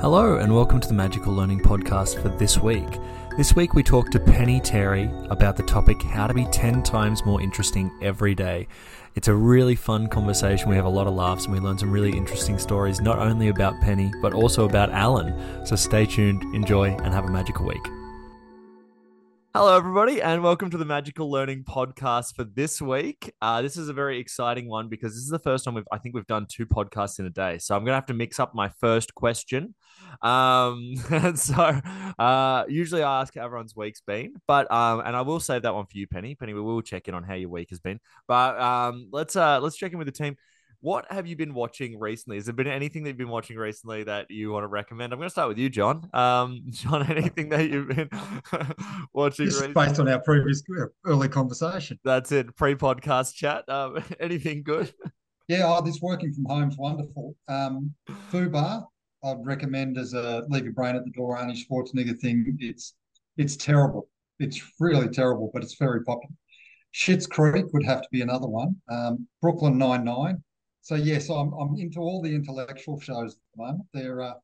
Hello, 0.00 0.38
and 0.38 0.54
welcome 0.54 0.80
to 0.80 0.88
the 0.88 0.94
Magical 0.94 1.34
Learning 1.34 1.60
Podcast 1.60 2.22
for 2.22 2.30
this 2.30 2.56
week. 2.56 2.98
This 3.36 3.54
week, 3.54 3.74
we 3.74 3.82
talk 3.82 4.08
to 4.12 4.18
Penny 4.18 4.58
Terry 4.58 5.10
about 5.28 5.58
the 5.58 5.62
topic 5.62 6.00
how 6.00 6.26
to 6.26 6.32
be 6.32 6.46
10 6.46 6.82
times 6.82 7.26
more 7.26 7.42
interesting 7.42 7.90
every 8.00 8.34
day. 8.34 8.66
It's 9.14 9.28
a 9.28 9.34
really 9.34 9.74
fun 9.74 10.06
conversation. 10.06 10.70
We 10.70 10.76
have 10.76 10.86
a 10.86 10.88
lot 10.88 11.06
of 11.06 11.12
laughs 11.12 11.44
and 11.44 11.52
we 11.52 11.60
learn 11.60 11.76
some 11.76 11.90
really 11.90 12.16
interesting 12.16 12.58
stories, 12.58 13.02
not 13.02 13.18
only 13.18 13.48
about 13.48 13.78
Penny, 13.82 14.10
but 14.22 14.32
also 14.32 14.64
about 14.64 14.88
Alan. 14.88 15.66
So 15.66 15.76
stay 15.76 16.06
tuned, 16.06 16.44
enjoy, 16.54 16.96
and 17.04 17.12
have 17.12 17.26
a 17.26 17.30
magical 17.30 17.66
week. 17.66 17.86
Hello, 19.52 19.76
everybody, 19.76 20.22
and 20.22 20.42
welcome 20.42 20.70
to 20.70 20.78
the 20.78 20.84
Magical 20.84 21.28
Learning 21.30 21.64
Podcast 21.64 22.36
for 22.36 22.44
this 22.44 22.80
week. 22.80 23.34
Uh, 23.42 23.60
this 23.60 23.76
is 23.76 23.88
a 23.90 23.92
very 23.92 24.18
exciting 24.18 24.66
one 24.66 24.88
because 24.88 25.12
this 25.12 25.24
is 25.24 25.28
the 25.28 25.40
first 25.40 25.64
time 25.64 25.74
we've, 25.74 25.88
I 25.92 25.98
think 25.98 26.14
we've 26.14 26.26
done 26.26 26.46
two 26.48 26.64
podcasts 26.64 27.18
in 27.18 27.26
a 27.26 27.30
day. 27.30 27.58
So 27.58 27.74
I'm 27.74 27.82
going 27.82 27.90
to 27.90 27.96
have 27.96 28.06
to 28.06 28.14
mix 28.14 28.40
up 28.40 28.54
my 28.54 28.70
first 28.80 29.14
question. 29.14 29.74
Um, 30.22 30.94
and 31.10 31.38
so 31.38 31.80
uh, 32.18 32.64
usually 32.68 33.02
I 33.02 33.20
ask 33.20 33.34
how 33.34 33.44
everyone's 33.44 33.76
week's 33.76 34.00
been, 34.00 34.34
but 34.46 34.70
um, 34.70 35.00
and 35.00 35.16
I 35.16 35.22
will 35.22 35.40
save 35.40 35.62
that 35.62 35.74
one 35.74 35.86
for 35.86 35.96
you, 35.98 36.06
Penny. 36.06 36.34
Penny, 36.34 36.54
we 36.54 36.60
will 36.60 36.82
check 36.82 37.08
in 37.08 37.14
on 37.14 37.22
how 37.22 37.34
your 37.34 37.48
week 37.48 37.70
has 37.70 37.80
been. 37.80 38.00
But 38.28 38.60
um, 38.60 39.08
let's 39.12 39.36
uh, 39.36 39.60
let's 39.60 39.76
check 39.76 39.92
in 39.92 39.98
with 39.98 40.06
the 40.06 40.12
team. 40.12 40.36
What 40.82 41.12
have 41.12 41.26
you 41.26 41.36
been 41.36 41.52
watching 41.52 41.98
recently? 41.98 42.38
Has 42.38 42.46
there 42.46 42.54
been 42.54 42.66
anything 42.66 43.02
that 43.02 43.10
you've 43.10 43.18
been 43.18 43.28
watching 43.28 43.58
recently 43.58 44.02
that 44.04 44.30
you 44.30 44.50
want 44.50 44.64
to 44.64 44.68
recommend? 44.68 45.12
I'm 45.12 45.18
going 45.18 45.26
to 45.26 45.30
start 45.30 45.48
with 45.48 45.58
you, 45.58 45.68
John. 45.68 46.08
Um, 46.14 46.62
John, 46.70 47.06
anything 47.10 47.50
that 47.50 47.68
you've 47.68 47.88
been 47.88 48.08
watching 49.12 49.44
Just 49.44 49.60
recently? 49.60 49.74
based 49.74 50.00
on 50.00 50.08
our 50.08 50.20
previous 50.20 50.62
uh, 50.80 50.86
early 51.04 51.28
conversation. 51.28 51.98
That's 52.02 52.32
it. 52.32 52.56
Pre-podcast 52.56 53.34
chat. 53.34 53.68
Um, 53.68 54.02
anything 54.18 54.62
good? 54.62 54.90
Yeah, 55.48 55.64
oh, 55.66 55.82
this 55.82 56.00
working 56.00 56.32
from 56.32 56.46
home 56.46 56.70
is 56.70 56.78
wonderful. 56.78 57.34
Um, 57.46 57.92
Fubar, 58.32 58.86
I'd 59.22 59.44
recommend 59.44 59.98
as 59.98 60.14
a 60.14 60.44
leave 60.48 60.64
your 60.64 60.72
brain 60.72 60.96
at 60.96 61.04
the 61.04 61.10
door 61.10 61.36
Arnie 61.36 61.56
Schwarzenegger 61.56 62.18
thing. 62.18 62.56
It's 62.60 62.94
it's 63.36 63.56
terrible. 63.56 64.08
It's 64.38 64.62
really 64.80 65.08
terrible, 65.08 65.50
but 65.52 65.62
it's 65.62 65.74
very 65.74 66.02
popular. 66.04 66.34
Schitt's 66.94 67.26
Creek 67.26 67.66
would 67.72 67.84
have 67.84 68.02
to 68.02 68.08
be 68.10 68.22
another 68.22 68.48
one. 68.48 68.76
Um, 68.88 69.28
Brooklyn 69.40 69.78
Nine 69.78 70.04
Nine 70.04 70.42
so 70.82 70.94
yes, 70.94 71.28
I'm 71.28 71.52
I'm 71.52 71.76
into 71.76 72.00
all 72.00 72.22
the 72.22 72.34
intellectual 72.34 72.98
shows 73.00 73.34
at 73.34 73.40
the 73.54 73.62
moment. 73.62 73.86
They're 73.92 74.22
uh, 74.22 74.34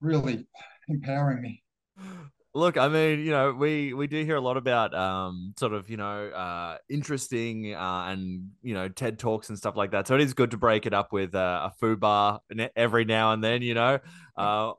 really 0.00 0.46
empowering 0.88 1.42
me. 1.42 1.62
Look, 2.52 2.76
I 2.76 2.88
mean, 2.88 3.20
you 3.20 3.30
know, 3.30 3.52
we 3.52 3.94
we 3.94 4.08
do 4.08 4.24
hear 4.24 4.34
a 4.34 4.40
lot 4.40 4.56
about 4.56 4.92
um 4.92 5.54
sort 5.56 5.72
of, 5.72 5.88
you 5.88 5.96
know, 5.96 6.30
uh 6.30 6.78
interesting 6.88 7.74
uh 7.74 8.06
and 8.08 8.50
you 8.62 8.74
know, 8.74 8.88
TED 8.88 9.20
Talks 9.20 9.50
and 9.50 9.58
stuff 9.58 9.76
like 9.76 9.92
that. 9.92 10.08
So 10.08 10.16
it 10.16 10.20
is 10.20 10.34
good 10.34 10.50
to 10.50 10.56
break 10.56 10.84
it 10.84 10.92
up 10.92 11.12
with 11.12 11.36
uh, 11.36 11.70
a 11.80 11.96
bar 11.96 12.40
every 12.74 13.04
now 13.04 13.32
and 13.32 13.44
then, 13.44 13.62
you 13.62 13.74
know. 13.74 14.00
Uh 14.36 14.72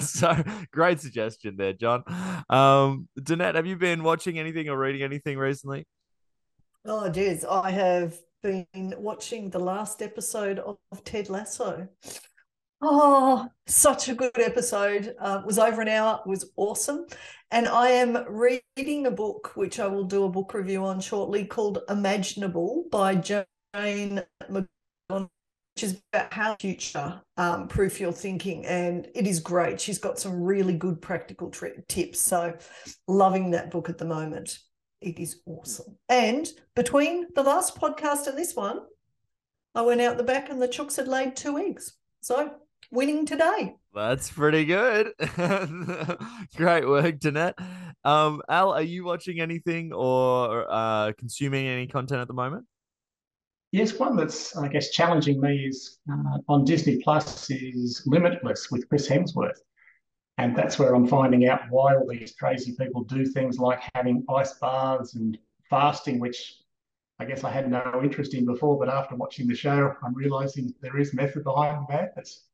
so 0.00 0.40
great 0.70 1.00
suggestion 1.00 1.56
there, 1.56 1.72
John. 1.72 2.04
Um 2.48 3.08
Danette, 3.18 3.56
have 3.56 3.66
you 3.66 3.76
been 3.76 4.04
watching 4.04 4.38
anything 4.38 4.68
or 4.68 4.78
reading 4.78 5.02
anything 5.02 5.38
recently? 5.38 5.86
Oh, 6.84 7.08
geez, 7.08 7.44
I 7.44 7.72
have 7.72 8.16
been 8.44 8.94
watching 8.96 9.50
the 9.50 9.58
last 9.58 10.02
episode 10.02 10.60
of 10.60 10.78
Ted 11.04 11.28
Lasso. 11.28 11.88
Oh, 12.80 13.48
such 13.66 14.08
a 14.08 14.14
good 14.14 14.38
episode. 14.38 15.14
Uh, 15.18 15.42
was 15.44 15.58
over 15.58 15.82
an 15.82 15.88
hour, 15.88 16.20
was 16.26 16.52
awesome. 16.56 17.06
And 17.50 17.66
I 17.66 17.88
am 17.90 18.24
reading 18.28 19.06
a 19.06 19.10
book, 19.10 19.52
which 19.56 19.80
I 19.80 19.86
will 19.88 20.04
do 20.04 20.24
a 20.24 20.28
book 20.28 20.54
review 20.54 20.84
on 20.84 21.00
shortly, 21.00 21.44
called 21.44 21.80
Imaginable 21.88 22.84
by 22.92 23.16
Jane 23.16 23.48
McGonigal, 23.74 24.68
which 25.10 25.82
is 25.82 26.00
about 26.12 26.32
how 26.32 26.56
future 26.60 27.20
um, 27.36 27.66
proof 27.66 27.98
your 27.98 28.12
thinking. 28.12 28.64
And 28.66 29.08
it 29.12 29.26
is 29.26 29.40
great. 29.40 29.80
She's 29.80 29.98
got 29.98 30.20
some 30.20 30.40
really 30.40 30.74
good 30.74 31.02
practical 31.02 31.50
tri- 31.50 31.72
tips. 31.88 32.20
So, 32.20 32.56
loving 33.08 33.50
that 33.52 33.72
book 33.72 33.88
at 33.88 33.98
the 33.98 34.04
moment. 34.04 34.56
It 35.00 35.18
is 35.18 35.40
awesome. 35.46 35.96
And 36.08 36.46
between 36.76 37.26
the 37.34 37.42
last 37.42 37.76
podcast 37.76 38.28
and 38.28 38.38
this 38.38 38.54
one, 38.54 38.80
I 39.74 39.82
went 39.82 40.00
out 40.00 40.16
the 40.16 40.22
back 40.22 40.48
and 40.48 40.62
the 40.62 40.68
chooks 40.68 40.96
had 40.96 41.08
laid 41.08 41.34
two 41.34 41.58
eggs. 41.58 41.94
So 42.20 42.52
winning 42.90 43.26
today. 43.26 43.76
That's 43.94 44.30
pretty 44.30 44.64
good. 44.64 45.12
Great 46.56 46.86
work, 46.86 47.18
Danette. 47.18 47.54
Um, 48.04 48.42
Al, 48.48 48.72
are 48.72 48.82
you 48.82 49.04
watching 49.04 49.40
anything 49.40 49.92
or 49.92 50.66
uh, 50.70 51.12
consuming 51.18 51.66
any 51.66 51.86
content 51.86 52.20
at 52.20 52.28
the 52.28 52.34
moment? 52.34 52.66
Yes, 53.70 53.98
one 53.98 54.16
that's 54.16 54.56
I 54.56 54.68
guess 54.68 54.90
challenging 54.90 55.40
me 55.40 55.66
is 55.66 55.98
uh, 56.10 56.38
on 56.48 56.64
Disney 56.64 57.02
Plus 57.02 57.50
is 57.50 58.02
Limitless 58.06 58.70
with 58.70 58.88
Chris 58.88 59.08
Hemsworth. 59.08 59.58
And 60.38 60.56
that's 60.56 60.78
where 60.78 60.94
I'm 60.94 61.06
finding 61.06 61.48
out 61.48 61.62
why 61.68 61.96
all 61.96 62.06
these 62.08 62.34
crazy 62.38 62.74
people 62.78 63.02
do 63.04 63.26
things 63.26 63.58
like 63.58 63.82
having 63.94 64.24
ice 64.30 64.54
baths 64.54 65.16
and 65.16 65.36
fasting, 65.68 66.20
which 66.20 66.62
I 67.18 67.24
guess 67.24 67.42
I 67.42 67.50
had 67.50 67.68
no 67.68 68.00
interest 68.02 68.34
in 68.34 68.46
before. 68.46 68.78
But 68.78 68.88
after 68.88 69.16
watching 69.16 69.48
the 69.48 69.54
show, 69.54 69.92
I'm 70.02 70.14
realizing 70.14 70.72
there 70.80 70.98
is 70.98 71.12
method 71.12 71.42
behind 71.42 71.76
the 71.88 71.92
madness. 71.92 72.47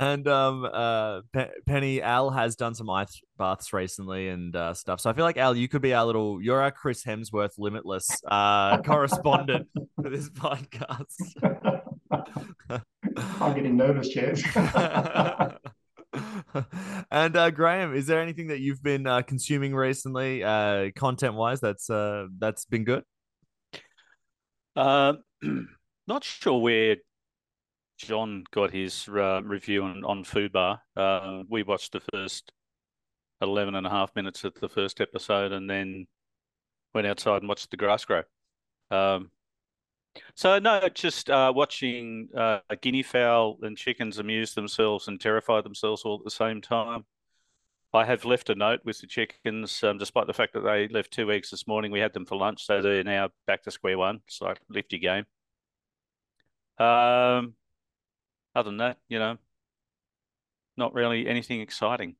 And 0.00 0.26
um, 0.28 0.66
uh, 0.72 1.20
Penny 1.66 2.00
Al 2.00 2.30
has 2.30 2.56
done 2.56 2.74
some 2.74 2.88
ice 2.88 3.20
baths 3.36 3.74
recently 3.74 4.28
and 4.28 4.56
uh, 4.56 4.72
stuff. 4.72 4.98
So 4.98 5.10
I 5.10 5.12
feel 5.12 5.26
like 5.26 5.36
Al, 5.36 5.54
you 5.54 5.68
could 5.68 5.82
be 5.82 5.92
our 5.92 6.06
little, 6.06 6.40
you're 6.40 6.62
our 6.62 6.70
Chris 6.70 7.04
Hemsworth 7.04 7.58
limitless 7.58 8.08
uh, 8.26 8.80
correspondent 8.80 9.68
for 10.02 10.08
this 10.08 10.30
podcast. 10.30 11.04
I'm 13.40 13.54
getting 13.54 13.76
nervous, 13.76 14.08
Chance. 14.08 14.42
and 17.10 17.36
uh, 17.36 17.50
Graham, 17.50 17.94
is 17.94 18.06
there 18.06 18.22
anything 18.22 18.46
that 18.46 18.60
you've 18.60 18.82
been 18.82 19.06
uh, 19.06 19.20
consuming 19.20 19.74
recently, 19.74 20.42
uh, 20.42 20.92
content 20.96 21.34
wise, 21.34 21.60
that's 21.60 21.90
uh, 21.90 22.26
that's 22.38 22.64
been 22.64 22.84
good? 22.84 23.04
Uh, 24.74 25.12
not 26.06 26.24
sure 26.24 26.58
where 26.58 26.96
John 28.00 28.44
got 28.50 28.72
his 28.72 29.08
uh, 29.08 29.42
review 29.42 29.84
on 29.84 30.04
on 30.04 30.24
Fubar. 30.24 30.80
Uh, 30.96 31.42
we 31.48 31.62
watched 31.62 31.92
the 31.92 32.00
first 32.12 32.52
11 33.42 33.74
and 33.74 33.86
a 33.86 33.90
half 33.90 34.14
minutes 34.16 34.44
of 34.44 34.54
the 34.54 34.68
first 34.68 35.00
episode, 35.00 35.52
and 35.52 35.68
then 35.68 36.06
went 36.94 37.06
outside 37.06 37.42
and 37.42 37.48
watched 37.48 37.70
the 37.70 37.76
grass 37.76 38.04
grow. 38.04 38.22
Um, 38.90 39.30
so 40.34 40.58
no, 40.58 40.88
just 40.88 41.30
uh, 41.30 41.52
watching 41.54 42.28
uh, 42.36 42.60
guinea 42.80 43.02
fowl 43.02 43.58
and 43.62 43.76
chickens 43.76 44.18
amuse 44.18 44.54
themselves 44.54 45.06
and 45.06 45.20
terrify 45.20 45.60
themselves 45.60 46.02
all 46.02 46.18
at 46.18 46.24
the 46.24 46.30
same 46.30 46.60
time. 46.60 47.04
I 47.92 48.04
have 48.04 48.24
left 48.24 48.50
a 48.50 48.54
note 48.54 48.80
with 48.84 49.00
the 49.00 49.06
chickens, 49.06 49.82
um, 49.82 49.98
despite 49.98 50.26
the 50.26 50.32
fact 50.32 50.52
that 50.54 50.60
they 50.60 50.88
left 50.88 51.12
two 51.12 51.30
eggs 51.32 51.50
this 51.50 51.66
morning. 51.66 51.90
We 51.90 51.98
had 51.98 52.12
them 52.12 52.26
for 52.26 52.36
lunch, 52.36 52.64
so 52.64 52.80
they're 52.80 53.02
now 53.04 53.30
back 53.46 53.64
to 53.64 53.70
square 53.70 53.98
one. 53.98 54.20
So 54.28 54.54
lift 54.68 54.92
your 54.92 55.00
game. 55.00 55.26
Um, 56.78 57.54
other 58.60 58.70
than 58.70 58.78
that, 58.78 58.98
you 59.08 59.18
know, 59.18 59.36
not 60.76 60.94
really 60.94 61.26
anything 61.26 61.60
exciting. 61.60 62.14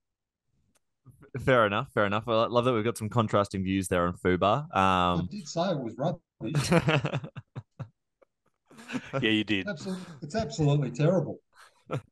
Fair 1.45 1.67
enough. 1.67 1.93
Fair 1.93 2.07
enough. 2.07 2.27
I 2.27 2.47
love 2.47 2.65
that 2.65 2.73
we've 2.73 2.85
got 2.85 2.99
some 2.99 3.09
contrasting 3.09 3.63
views 3.63 3.87
there 3.89 4.07
on 4.07 4.15
Fubar. 4.15 4.65
Um, 4.77 5.21
I 5.21 5.23
did 5.31 5.49
say 5.49 5.71
it 5.71 5.79
was 5.79 5.95
rubbish. 5.97 6.71
yeah, 9.23 9.31
you 9.31 9.45
did. 9.45 9.69
Absolutely, 9.69 10.05
it's 10.23 10.35
absolutely 10.35 10.91
terrible. 10.91 11.39
but 11.89 12.03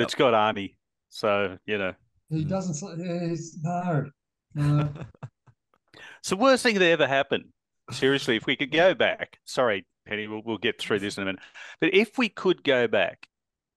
it's 0.00 0.14
got 0.14 0.32
Arnie, 0.34 0.76
so 1.08 1.58
you 1.66 1.78
know. 1.78 1.94
He 2.30 2.44
doesn't. 2.44 3.28
He's, 3.28 3.58
no, 3.62 4.10
no. 4.54 4.88
it's 6.20 6.30
the 6.30 6.36
worst 6.36 6.62
thing 6.62 6.78
that 6.78 6.90
ever 6.90 7.06
happened. 7.06 7.44
Seriously, 7.90 8.36
if 8.36 8.46
we 8.46 8.56
could 8.56 8.70
go 8.70 8.94
back, 8.94 9.38
sorry, 9.44 9.86
Penny, 10.08 10.26
we'll, 10.26 10.42
we'll 10.44 10.58
get 10.58 10.80
through 10.80 11.00
this 11.00 11.16
in 11.16 11.22
a 11.22 11.26
minute. 11.26 11.42
But 11.80 11.94
if 11.94 12.16
we 12.16 12.28
could 12.28 12.64
go 12.64 12.88
back 12.88 13.28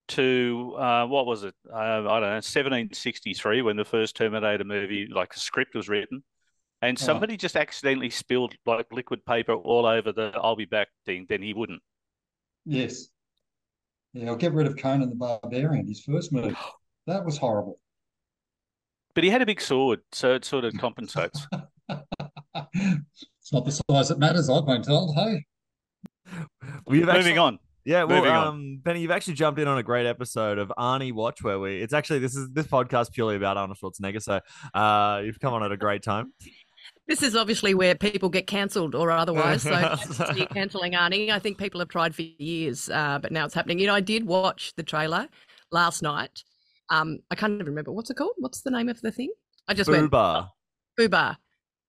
to 0.09 0.75
uh, 0.77 1.05
what 1.05 1.25
was 1.25 1.43
it? 1.43 1.53
Uh, 1.71 1.75
I 1.75 1.95
don't 1.95 2.05
know, 2.05 2.41
1763, 2.41 3.61
when 3.61 3.75
the 3.75 3.85
first 3.85 4.15
Terminator 4.15 4.63
movie, 4.63 5.07
like 5.13 5.33
the 5.33 5.39
script 5.39 5.75
was 5.75 5.89
written, 5.89 6.23
and 6.81 6.97
somebody 6.97 7.33
oh. 7.33 7.37
just 7.37 7.55
accidentally 7.55 8.09
spilled 8.09 8.55
like 8.65 8.87
liquid 8.91 9.25
paper 9.25 9.53
all 9.53 9.85
over 9.85 10.11
the 10.11 10.31
I'll 10.35 10.55
be 10.55 10.65
back 10.65 10.87
thing, 11.05 11.25
then 11.29 11.41
he 11.41 11.53
wouldn't. 11.53 11.81
Yes. 12.65 13.07
Yeah, 14.13 14.27
I'll 14.29 14.35
get 14.35 14.53
rid 14.53 14.67
of 14.67 14.77
Conan 14.77 15.09
the 15.09 15.15
Barbarian, 15.15 15.87
his 15.87 16.01
first 16.01 16.31
movie. 16.31 16.55
That 17.07 17.25
was 17.25 17.35
horrible. 17.35 17.79
But 19.15 19.23
he 19.23 19.31
had 19.31 19.41
a 19.41 19.45
big 19.47 19.59
sword, 19.59 20.01
so 20.11 20.35
it 20.35 20.45
sort 20.45 20.65
of 20.65 20.73
compensates. 20.77 21.47
it's 21.89 23.51
not 23.51 23.65
the 23.65 23.71
size 23.71 24.09
that 24.09 24.19
matters, 24.19 24.51
I've 24.51 24.67
been 24.67 24.83
told. 24.83 25.15
Hey. 25.15 25.43
We've 26.87 27.01
Moving 27.01 27.15
actually, 27.15 27.37
on. 27.37 27.59
Yeah, 27.83 28.03
well, 28.03 28.25
um, 28.25 28.47
on. 28.47 28.77
Benny, 28.83 29.01
you've 29.01 29.11
actually 29.11 29.33
jumped 29.33 29.59
in 29.59 29.67
on 29.67 29.77
a 29.77 29.83
great 29.83 30.05
episode 30.05 30.59
of 30.59 30.71
Arnie 30.77 31.13
Watch, 31.13 31.41
where 31.41 31.59
we. 31.59 31.81
It's 31.81 31.93
actually 31.93 32.19
this 32.19 32.35
is 32.35 32.49
this 32.51 32.67
podcast 32.67 33.11
purely 33.11 33.35
about 33.35 33.57
Arnold 33.57 33.79
Schwarzenegger, 33.81 34.21
so 34.21 34.39
uh, 34.73 35.21
you've 35.23 35.39
come 35.39 35.53
on 35.53 35.63
at 35.63 35.71
a 35.71 35.77
great 35.77 36.03
time. 36.03 36.33
This 37.07 37.23
is 37.23 37.35
obviously 37.35 37.73
where 37.73 37.95
people 37.95 38.29
get 38.29 38.47
cancelled 38.47 38.95
or 38.95 39.11
otherwise. 39.11 39.63
So 39.63 39.71
you're 40.35 40.45
cancelling 40.53 40.93
Arnie. 40.93 41.29
I 41.29 41.39
think 41.39 41.57
people 41.57 41.79
have 41.79 41.89
tried 41.89 42.13
for 42.13 42.21
years, 42.21 42.89
uh, 42.89 43.19
but 43.19 43.31
now 43.31 43.45
it's 43.45 43.53
happening. 43.53 43.79
You 43.79 43.87
know, 43.87 43.95
I 43.95 44.01
did 44.01 44.25
watch 44.25 44.73
the 44.77 44.83
trailer 44.83 45.27
last 45.71 46.03
night. 46.03 46.43
Um, 46.89 47.19
I 47.31 47.35
can't 47.35 47.53
even 47.53 47.65
remember 47.65 47.91
what's 47.91 48.09
it 48.09 48.17
called. 48.17 48.33
What's 48.37 48.61
the 48.61 48.71
name 48.71 48.89
of 48.89 49.01
the 49.01 49.11
thing? 49.11 49.31
I 49.67 49.73
just 49.73 49.89
went 49.89 50.11
Boobar. 50.99 51.37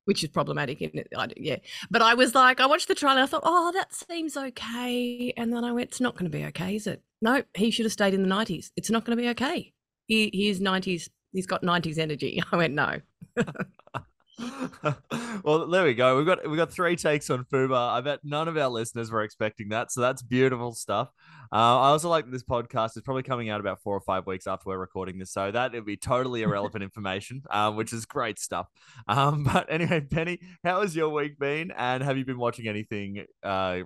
Which 0.04 0.24
is 0.24 0.30
problematic 0.30 0.82
in 0.82 0.90
it. 0.94 1.08
Yeah, 1.36 1.58
but 1.90 2.02
I 2.02 2.14
was 2.14 2.34
like, 2.34 2.60
I 2.60 2.66
watched 2.66 2.88
the 2.88 2.94
trailer. 2.94 3.20
I 3.20 3.26
thought, 3.26 3.42
oh, 3.44 3.70
that 3.72 3.94
seems 3.94 4.36
okay, 4.36 5.32
and 5.36 5.52
then 5.52 5.64
I 5.64 5.72
went, 5.72 5.90
it's 5.90 6.00
not 6.00 6.14
going 6.16 6.30
to 6.30 6.36
be 6.36 6.44
okay, 6.46 6.74
is 6.74 6.86
it? 6.88 7.02
No, 7.20 7.42
he 7.54 7.70
should 7.70 7.86
have 7.86 7.92
stayed 7.92 8.14
in 8.14 8.22
the 8.22 8.28
nineties. 8.28 8.72
It's 8.76 8.90
not 8.90 9.04
going 9.04 9.16
to 9.16 9.22
be 9.22 9.28
okay. 9.30 9.72
He 10.06 10.30
he's 10.32 10.60
nineties. 10.60 11.08
He's 11.32 11.46
got 11.46 11.62
nineties 11.62 11.98
energy. 11.98 12.42
I 12.52 12.56
went, 12.56 12.74
no. 12.74 13.00
well, 15.44 15.66
there 15.66 15.84
we 15.84 15.94
go. 15.94 16.16
We've 16.16 16.26
got 16.26 16.48
we've 16.48 16.56
got 16.56 16.72
three 16.72 16.96
takes 16.96 17.28
on 17.28 17.44
Fubar. 17.44 17.92
I 17.92 18.00
bet 18.00 18.20
none 18.24 18.48
of 18.48 18.56
our 18.56 18.68
listeners 18.68 19.10
were 19.10 19.22
expecting 19.22 19.68
that, 19.70 19.92
so 19.92 20.00
that's 20.00 20.22
beautiful 20.22 20.72
stuff. 20.72 21.08
Uh, 21.52 21.80
I 21.80 21.88
also 21.88 22.08
like 22.08 22.30
this 22.30 22.42
podcast 22.42 22.96
is 22.96 23.02
probably 23.02 23.24
coming 23.24 23.50
out 23.50 23.60
about 23.60 23.82
four 23.82 23.94
or 23.94 24.00
five 24.00 24.26
weeks 24.26 24.46
after 24.46 24.70
we're 24.70 24.78
recording 24.78 25.18
this, 25.18 25.30
so 25.30 25.50
that 25.50 25.74
it'd 25.74 25.84
be 25.84 25.98
totally 25.98 26.42
irrelevant 26.42 26.82
information, 26.82 27.42
uh, 27.50 27.72
which 27.72 27.92
is 27.92 28.06
great 28.06 28.38
stuff. 28.38 28.68
Um, 29.06 29.44
but 29.52 29.70
anyway, 29.70 30.00
Penny, 30.00 30.40
how 30.64 30.80
has 30.80 30.96
your 30.96 31.10
week 31.10 31.38
been, 31.38 31.70
and 31.76 32.02
have 32.02 32.16
you 32.16 32.24
been 32.24 32.38
watching 32.38 32.68
anything? 32.68 33.26
Uh... 33.42 33.80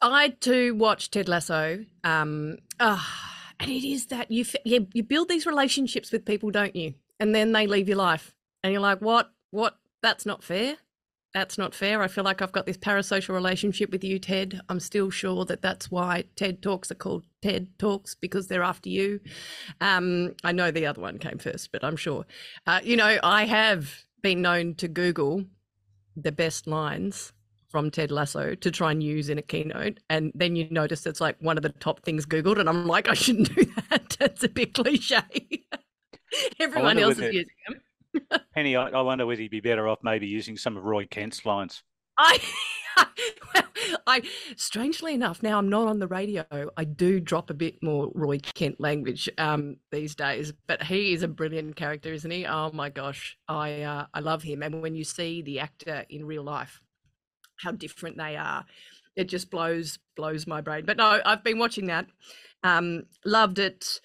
I 0.00 0.28
too 0.28 0.74
watched 0.76 1.12
Ted 1.12 1.28
Lasso. 1.28 1.84
Um, 2.04 2.58
uh, 2.78 3.02
and 3.58 3.70
it 3.70 3.86
is 3.86 4.06
that 4.06 4.30
you 4.30 4.44
you 4.64 4.86
you 4.94 5.02
build 5.02 5.28
these 5.28 5.46
relationships 5.46 6.12
with 6.12 6.24
people, 6.24 6.50
don't 6.50 6.76
you? 6.76 6.94
And 7.18 7.34
then 7.34 7.52
they 7.52 7.66
leave 7.66 7.88
your 7.88 7.98
life 7.98 8.34
and 8.62 8.72
you're 8.72 8.82
like, 8.82 9.00
what? 9.00 9.30
What? 9.50 9.76
That's 10.02 10.26
not 10.26 10.42
fair. 10.42 10.76
That's 11.32 11.58
not 11.58 11.74
fair. 11.74 12.02
I 12.02 12.08
feel 12.08 12.24
like 12.24 12.42
I've 12.42 12.50
got 12.50 12.66
this 12.66 12.76
parasocial 12.76 13.34
relationship 13.34 13.90
with 13.92 14.02
you, 14.02 14.18
Ted. 14.18 14.60
I'm 14.68 14.80
still 14.80 15.10
sure 15.10 15.44
that 15.44 15.62
that's 15.62 15.90
why 15.90 16.24
TED 16.34 16.60
Talks 16.60 16.90
are 16.90 16.96
called 16.96 17.24
TED 17.40 17.68
Talks 17.78 18.16
because 18.16 18.48
they're 18.48 18.64
after 18.64 18.88
you. 18.88 19.20
Um, 19.80 20.34
I 20.42 20.50
know 20.50 20.72
the 20.72 20.86
other 20.86 21.00
one 21.00 21.18
came 21.18 21.38
first, 21.38 21.70
but 21.70 21.84
I'm 21.84 21.96
sure. 21.96 22.26
Uh, 22.66 22.80
you 22.82 22.96
know, 22.96 23.18
I 23.22 23.44
have 23.44 24.04
been 24.22 24.42
known 24.42 24.74
to 24.76 24.88
Google 24.88 25.44
the 26.16 26.32
best 26.32 26.66
lines 26.66 27.32
from 27.68 27.90
Ted 27.90 28.10
Lasso 28.10 28.56
to 28.56 28.70
try 28.72 28.90
and 28.90 29.00
use 29.00 29.28
in 29.28 29.38
a 29.38 29.42
keynote. 29.42 30.00
And 30.10 30.32
then 30.34 30.56
you 30.56 30.68
notice 30.70 31.06
it's 31.06 31.20
like 31.20 31.36
one 31.40 31.56
of 31.56 31.62
the 31.62 31.68
top 31.68 32.02
things 32.02 32.26
Googled. 32.26 32.58
And 32.58 32.68
I'm 32.68 32.86
like, 32.86 33.08
I 33.08 33.14
shouldn't 33.14 33.54
do 33.54 33.64
that. 33.90 34.16
That's 34.18 34.42
a 34.42 34.48
bit 34.48 34.74
cliche. 34.74 35.20
Everyone 36.58 36.98
else 36.98 37.18
is 37.18 37.32
using 37.32 37.54
them. 37.68 37.79
Penny, 38.54 38.76
I, 38.76 38.88
I, 38.88 39.00
wonder 39.02 39.26
whether 39.26 39.40
he'd 39.40 39.50
be 39.50 39.60
better 39.60 39.88
off 39.88 40.00
maybe 40.02 40.26
using 40.26 40.56
some 40.56 40.76
of 40.76 40.84
Roy 40.84 41.06
Kent's 41.06 41.44
lines. 41.46 41.82
I, 42.18 42.38
well, 43.54 43.64
I, 44.06 44.22
strangely 44.56 45.14
enough, 45.14 45.42
now 45.42 45.58
I'm 45.58 45.68
not 45.68 45.88
on 45.88 45.98
the 45.98 46.08
radio. 46.08 46.44
I 46.76 46.84
do 46.84 47.20
drop 47.20 47.50
a 47.50 47.54
bit 47.54 47.82
more 47.82 48.10
Roy 48.14 48.38
Kent 48.38 48.80
language 48.80 49.28
um, 49.38 49.76
these 49.90 50.14
days, 50.14 50.52
but 50.66 50.82
he 50.82 51.12
is 51.12 51.22
a 51.22 51.28
brilliant 51.28 51.76
character, 51.76 52.12
isn't 52.12 52.30
he? 52.30 52.46
Oh 52.46 52.70
my 52.72 52.90
gosh, 52.90 53.36
I, 53.48 53.82
uh, 53.82 54.06
I 54.12 54.20
love 54.20 54.42
him. 54.42 54.62
And 54.62 54.82
when 54.82 54.94
you 54.94 55.04
see 55.04 55.42
the 55.42 55.60
actor 55.60 56.04
in 56.08 56.26
real 56.26 56.42
life, 56.42 56.80
how 57.60 57.72
different 57.72 58.16
they 58.16 58.36
are, 58.36 58.64
it 59.16 59.24
just 59.24 59.50
blows 59.50 59.98
blows 60.16 60.46
my 60.46 60.60
brain. 60.60 60.84
But 60.84 60.96
no, 60.96 61.20
I've 61.24 61.44
been 61.44 61.58
watching 61.58 61.86
that. 61.86 62.06
Um, 62.62 63.04
loved 63.24 63.58
it. 63.58 64.00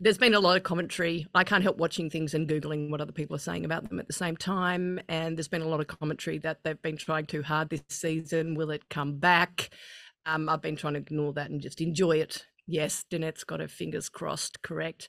There's 0.00 0.18
been 0.18 0.34
a 0.34 0.40
lot 0.40 0.56
of 0.56 0.62
commentary. 0.62 1.26
I 1.34 1.44
can't 1.44 1.62
help 1.62 1.78
watching 1.78 2.10
things 2.10 2.34
and 2.34 2.48
Googling 2.48 2.90
what 2.90 3.00
other 3.00 3.12
people 3.12 3.36
are 3.36 3.40
saying 3.40 3.64
about 3.64 3.88
them 3.88 3.98
at 3.98 4.06
the 4.06 4.12
same 4.12 4.36
time. 4.36 5.00
And 5.08 5.36
there's 5.36 5.48
been 5.48 5.62
a 5.62 5.68
lot 5.68 5.80
of 5.80 5.86
commentary 5.86 6.38
that 6.38 6.62
they've 6.62 6.80
been 6.80 6.96
trying 6.96 7.26
too 7.26 7.42
hard 7.42 7.70
this 7.70 7.82
season. 7.88 8.54
Will 8.54 8.70
it 8.70 8.88
come 8.88 9.18
back? 9.18 9.70
Um, 10.24 10.48
I've 10.48 10.62
been 10.62 10.76
trying 10.76 10.94
to 10.94 11.00
ignore 11.00 11.32
that 11.34 11.50
and 11.50 11.60
just 11.60 11.80
enjoy 11.80 12.18
it. 12.18 12.46
Yes, 12.66 13.04
Danette's 13.10 13.44
got 13.44 13.60
her 13.60 13.68
fingers 13.68 14.08
crossed, 14.08 14.62
correct. 14.62 15.08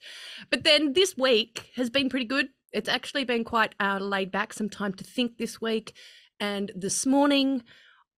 But 0.52 0.64
then 0.64 0.94
this 0.94 1.18
week 1.18 1.72
has 1.76 1.90
been 1.90 2.10
pretty 2.10 2.26
good. 2.26 2.50
It's 2.72 2.90
actually 2.90 3.24
been 3.24 3.44
quite 3.44 3.74
uh, 3.80 3.98
laid 4.00 4.32
back, 4.32 4.54
some 4.54 4.70
time 4.70 4.94
to 4.94 5.04
think 5.04 5.38
this 5.38 5.60
week. 5.60 5.94
And 6.40 6.72
this 6.76 7.06
morning, 7.08 7.64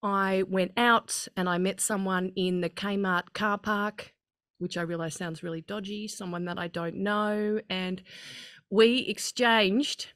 I 0.04 0.44
went 0.48 0.74
out 0.76 1.28
and 1.38 1.48
I 1.48 1.58
met 1.58 1.80
someone 1.80 2.34
in 2.36 2.60
the 2.60 2.70
Kmart 2.70 3.34
car 3.34 3.58
park 3.58 4.14
which 4.60 4.78
I 4.78 4.82
realize 4.82 5.16
sounds 5.16 5.44
really 5.44 5.62
dodgy, 5.62 6.08
someone 6.08 6.46
that 6.46 6.60
I 6.60 6.68
don't 6.68 6.98
know. 6.98 7.60
And 7.70 8.02
we 8.70 9.00
exchanged 9.00 10.08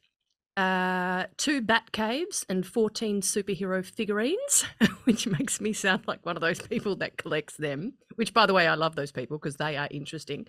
uh, 0.55 1.25
two 1.37 1.61
bat 1.61 1.91
caves 1.91 2.45
and 2.47 2.65
14 2.65 3.21
superhero 3.21 3.83
figurines, 3.83 4.65
which 5.05 5.25
makes 5.25 5.59
me 5.59 5.73
sound 5.73 6.03
like 6.07 6.25
one 6.25 6.35
of 6.35 6.41
those 6.41 6.61
people 6.61 6.95
that 6.97 7.17
collects 7.17 7.57
them, 7.57 7.93
which, 8.15 8.33
by 8.33 8.45
the 8.45 8.53
way, 8.53 8.67
I 8.67 8.75
love 8.75 8.95
those 8.95 9.11
people 9.11 9.37
because 9.37 9.55
they 9.55 9.77
are 9.77 9.87
interesting. 9.89 10.45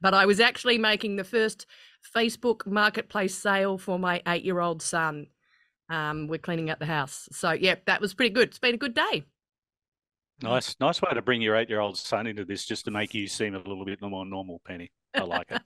But 0.00 0.14
I 0.14 0.26
was 0.26 0.38
actually 0.38 0.78
making 0.78 1.16
the 1.16 1.24
first 1.24 1.66
Facebook 2.14 2.66
marketplace 2.66 3.34
sale 3.34 3.78
for 3.78 3.98
my 3.98 4.22
eight 4.28 4.44
year 4.44 4.60
old 4.60 4.82
son. 4.82 5.26
Um, 5.90 6.28
we're 6.28 6.38
cleaning 6.38 6.70
out 6.70 6.78
the 6.78 6.86
house. 6.86 7.28
So, 7.32 7.52
yeah, 7.52 7.76
that 7.86 8.00
was 8.00 8.14
pretty 8.14 8.34
good. 8.34 8.48
It's 8.48 8.58
been 8.58 8.74
a 8.74 8.78
good 8.78 8.94
day. 8.94 9.24
Nice, 10.42 10.76
nice 10.80 11.02
way 11.02 11.10
to 11.12 11.22
bring 11.22 11.42
your 11.42 11.56
eight-year-old 11.56 11.98
son 11.98 12.26
into 12.26 12.44
this, 12.44 12.64
just 12.64 12.84
to 12.84 12.90
make 12.90 13.12
you 13.12 13.26
seem 13.26 13.54
a 13.54 13.58
little 13.58 13.84
bit 13.84 14.00
more 14.00 14.24
normal, 14.24 14.60
Penny. 14.64 14.92
I 15.14 15.22
like 15.22 15.50
it. 15.50 15.62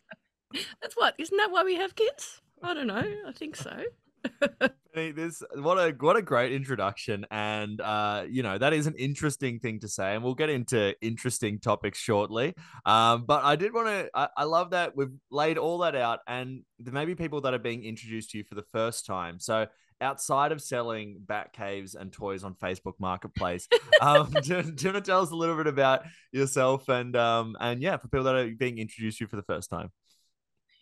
That's 0.80 0.94
what, 0.94 1.14
isn't 1.18 1.36
that 1.36 1.50
why 1.50 1.62
we 1.62 1.76
have 1.76 1.94
kids? 1.94 2.40
I 2.62 2.74
don't 2.74 2.86
know. 2.86 3.04
I 3.26 3.32
think 3.32 3.56
so. 3.56 3.82
this 4.94 5.42
what 5.54 5.78
a 5.78 5.94
what 5.98 6.16
a 6.16 6.22
great 6.22 6.52
introduction, 6.52 7.26
and 7.30 7.80
uh, 7.80 8.24
you 8.28 8.42
know 8.42 8.56
that 8.56 8.72
is 8.72 8.86
an 8.86 8.94
interesting 8.94 9.58
thing 9.58 9.80
to 9.80 9.88
say, 9.88 10.14
and 10.14 10.22
we'll 10.22 10.34
get 10.34 10.50
into 10.50 10.94
interesting 11.00 11.58
topics 11.58 11.98
shortly. 11.98 12.54
Um, 12.86 13.24
but 13.24 13.44
I 13.44 13.56
did 13.56 13.72
want 13.72 13.88
to. 13.88 14.10
I, 14.14 14.28
I 14.36 14.44
love 14.44 14.70
that 14.70 14.96
we've 14.96 15.12
laid 15.30 15.58
all 15.58 15.78
that 15.78 15.96
out, 15.96 16.20
and 16.26 16.62
there 16.78 16.94
may 16.94 17.04
be 17.04 17.14
people 17.14 17.40
that 17.42 17.54
are 17.54 17.58
being 17.58 17.84
introduced 17.84 18.30
to 18.30 18.38
you 18.38 18.44
for 18.44 18.54
the 18.54 18.64
first 18.72 19.06
time. 19.06 19.40
So 19.40 19.66
outside 20.02 20.52
of 20.52 20.60
selling 20.60 21.18
bat 21.20 21.52
caves 21.52 21.94
and 21.94 22.12
toys 22.12 22.44
on 22.44 22.54
Facebook 22.54 22.94
Marketplace, 22.98 23.68
um, 24.00 24.30
do, 24.42 24.62
do 24.62 24.86
you 24.86 24.92
want 24.92 25.04
to 25.04 25.10
tell 25.10 25.22
us 25.22 25.30
a 25.30 25.36
little 25.36 25.56
bit 25.56 25.66
about 25.66 26.02
yourself 26.32 26.88
and 26.88 27.16
um, 27.16 27.56
and 27.60 27.80
yeah, 27.80 27.96
for 27.96 28.08
people 28.08 28.24
that 28.24 28.34
are 28.34 28.50
being 28.50 28.78
introduced 28.78 29.18
to 29.18 29.24
you 29.24 29.28
for 29.28 29.36
the 29.36 29.42
first 29.42 29.70
time? 29.70 29.90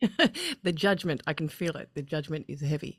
the 0.63 0.73
judgment, 0.73 1.23
I 1.27 1.35
can 1.35 1.49
feel 1.49 1.77
it. 1.77 1.91
The 1.95 2.03
judgment 2.03 2.47
is 2.49 2.61
heavy. 2.61 2.99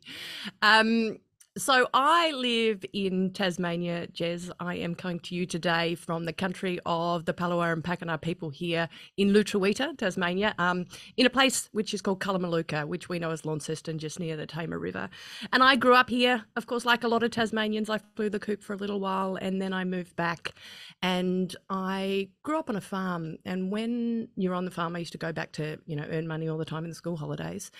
Um, 0.61 1.17
so 1.57 1.89
I 1.93 2.31
live 2.31 2.85
in 2.93 3.31
Tasmania, 3.33 4.07
Jez. 4.07 4.49
I 4.61 4.75
am 4.75 4.95
coming 4.95 5.19
to 5.19 5.35
you 5.35 5.45
today 5.45 5.95
from 5.95 6.23
the 6.23 6.31
country 6.31 6.79
of 6.85 7.25
the 7.25 7.33
Palawa 7.33 7.73
and 7.73 7.83
Pakana 7.83 8.21
people 8.21 8.49
here 8.49 8.87
in 9.17 9.33
Lutruwita, 9.33 9.97
Tasmania, 9.97 10.55
um, 10.59 10.85
in 11.17 11.25
a 11.25 11.29
place 11.29 11.67
which 11.73 11.93
is 11.93 12.01
called 12.01 12.21
Kanamaluka, 12.21 12.87
which 12.87 13.09
we 13.09 13.19
know 13.19 13.31
as 13.31 13.45
Launceston, 13.45 13.99
just 13.99 14.17
near 14.17 14.37
the 14.37 14.45
Tamar 14.45 14.79
River. 14.79 15.09
And 15.51 15.61
I 15.61 15.75
grew 15.75 15.93
up 15.93 16.09
here, 16.09 16.45
of 16.55 16.67
course, 16.67 16.85
like 16.85 17.03
a 17.03 17.09
lot 17.09 17.21
of 17.21 17.31
Tasmanians. 17.31 17.89
I 17.89 17.99
flew 18.15 18.29
the 18.29 18.39
coop 18.39 18.63
for 18.63 18.71
a 18.71 18.77
little 18.77 19.01
while 19.01 19.35
and 19.35 19.61
then 19.61 19.73
I 19.73 19.83
moved 19.83 20.15
back. 20.15 20.53
And 21.01 21.53
I 21.69 22.29
grew 22.43 22.59
up 22.59 22.69
on 22.69 22.77
a 22.77 22.81
farm. 22.81 23.35
And 23.43 23.69
when 23.71 24.29
you're 24.37 24.55
on 24.55 24.63
the 24.63 24.71
farm, 24.71 24.95
I 24.95 24.99
used 24.99 25.11
to 25.11 25.17
go 25.17 25.33
back 25.33 25.51
to, 25.53 25.77
you 25.85 25.97
know, 25.97 26.05
earn 26.09 26.29
money 26.29 26.47
all 26.47 26.57
the 26.57 26.63
time 26.63 26.85
in 26.85 26.89
the 26.89 26.95
school 26.95 27.17
holidays. 27.17 27.71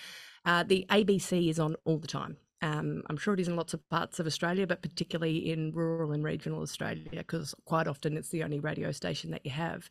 Uh, 0.44 0.62
the 0.62 0.84
ABC 0.90 1.48
is 1.48 1.58
on 1.58 1.74
all 1.86 1.96
the 1.96 2.06
time. 2.06 2.36
Um, 2.62 3.02
I'm 3.10 3.16
sure 3.16 3.34
it 3.34 3.40
is 3.40 3.48
in 3.48 3.56
lots 3.56 3.74
of 3.74 3.88
parts 3.90 4.20
of 4.20 4.26
Australia, 4.26 4.66
but 4.66 4.82
particularly 4.82 5.50
in 5.50 5.72
rural 5.72 6.12
and 6.12 6.24
regional 6.24 6.62
Australia, 6.62 7.08
because 7.10 7.54
quite 7.64 7.88
often 7.88 8.16
it's 8.16 8.30
the 8.30 8.44
only 8.44 8.60
radio 8.60 8.92
station 8.92 9.32
that 9.32 9.44
you 9.44 9.50
have. 9.50 9.90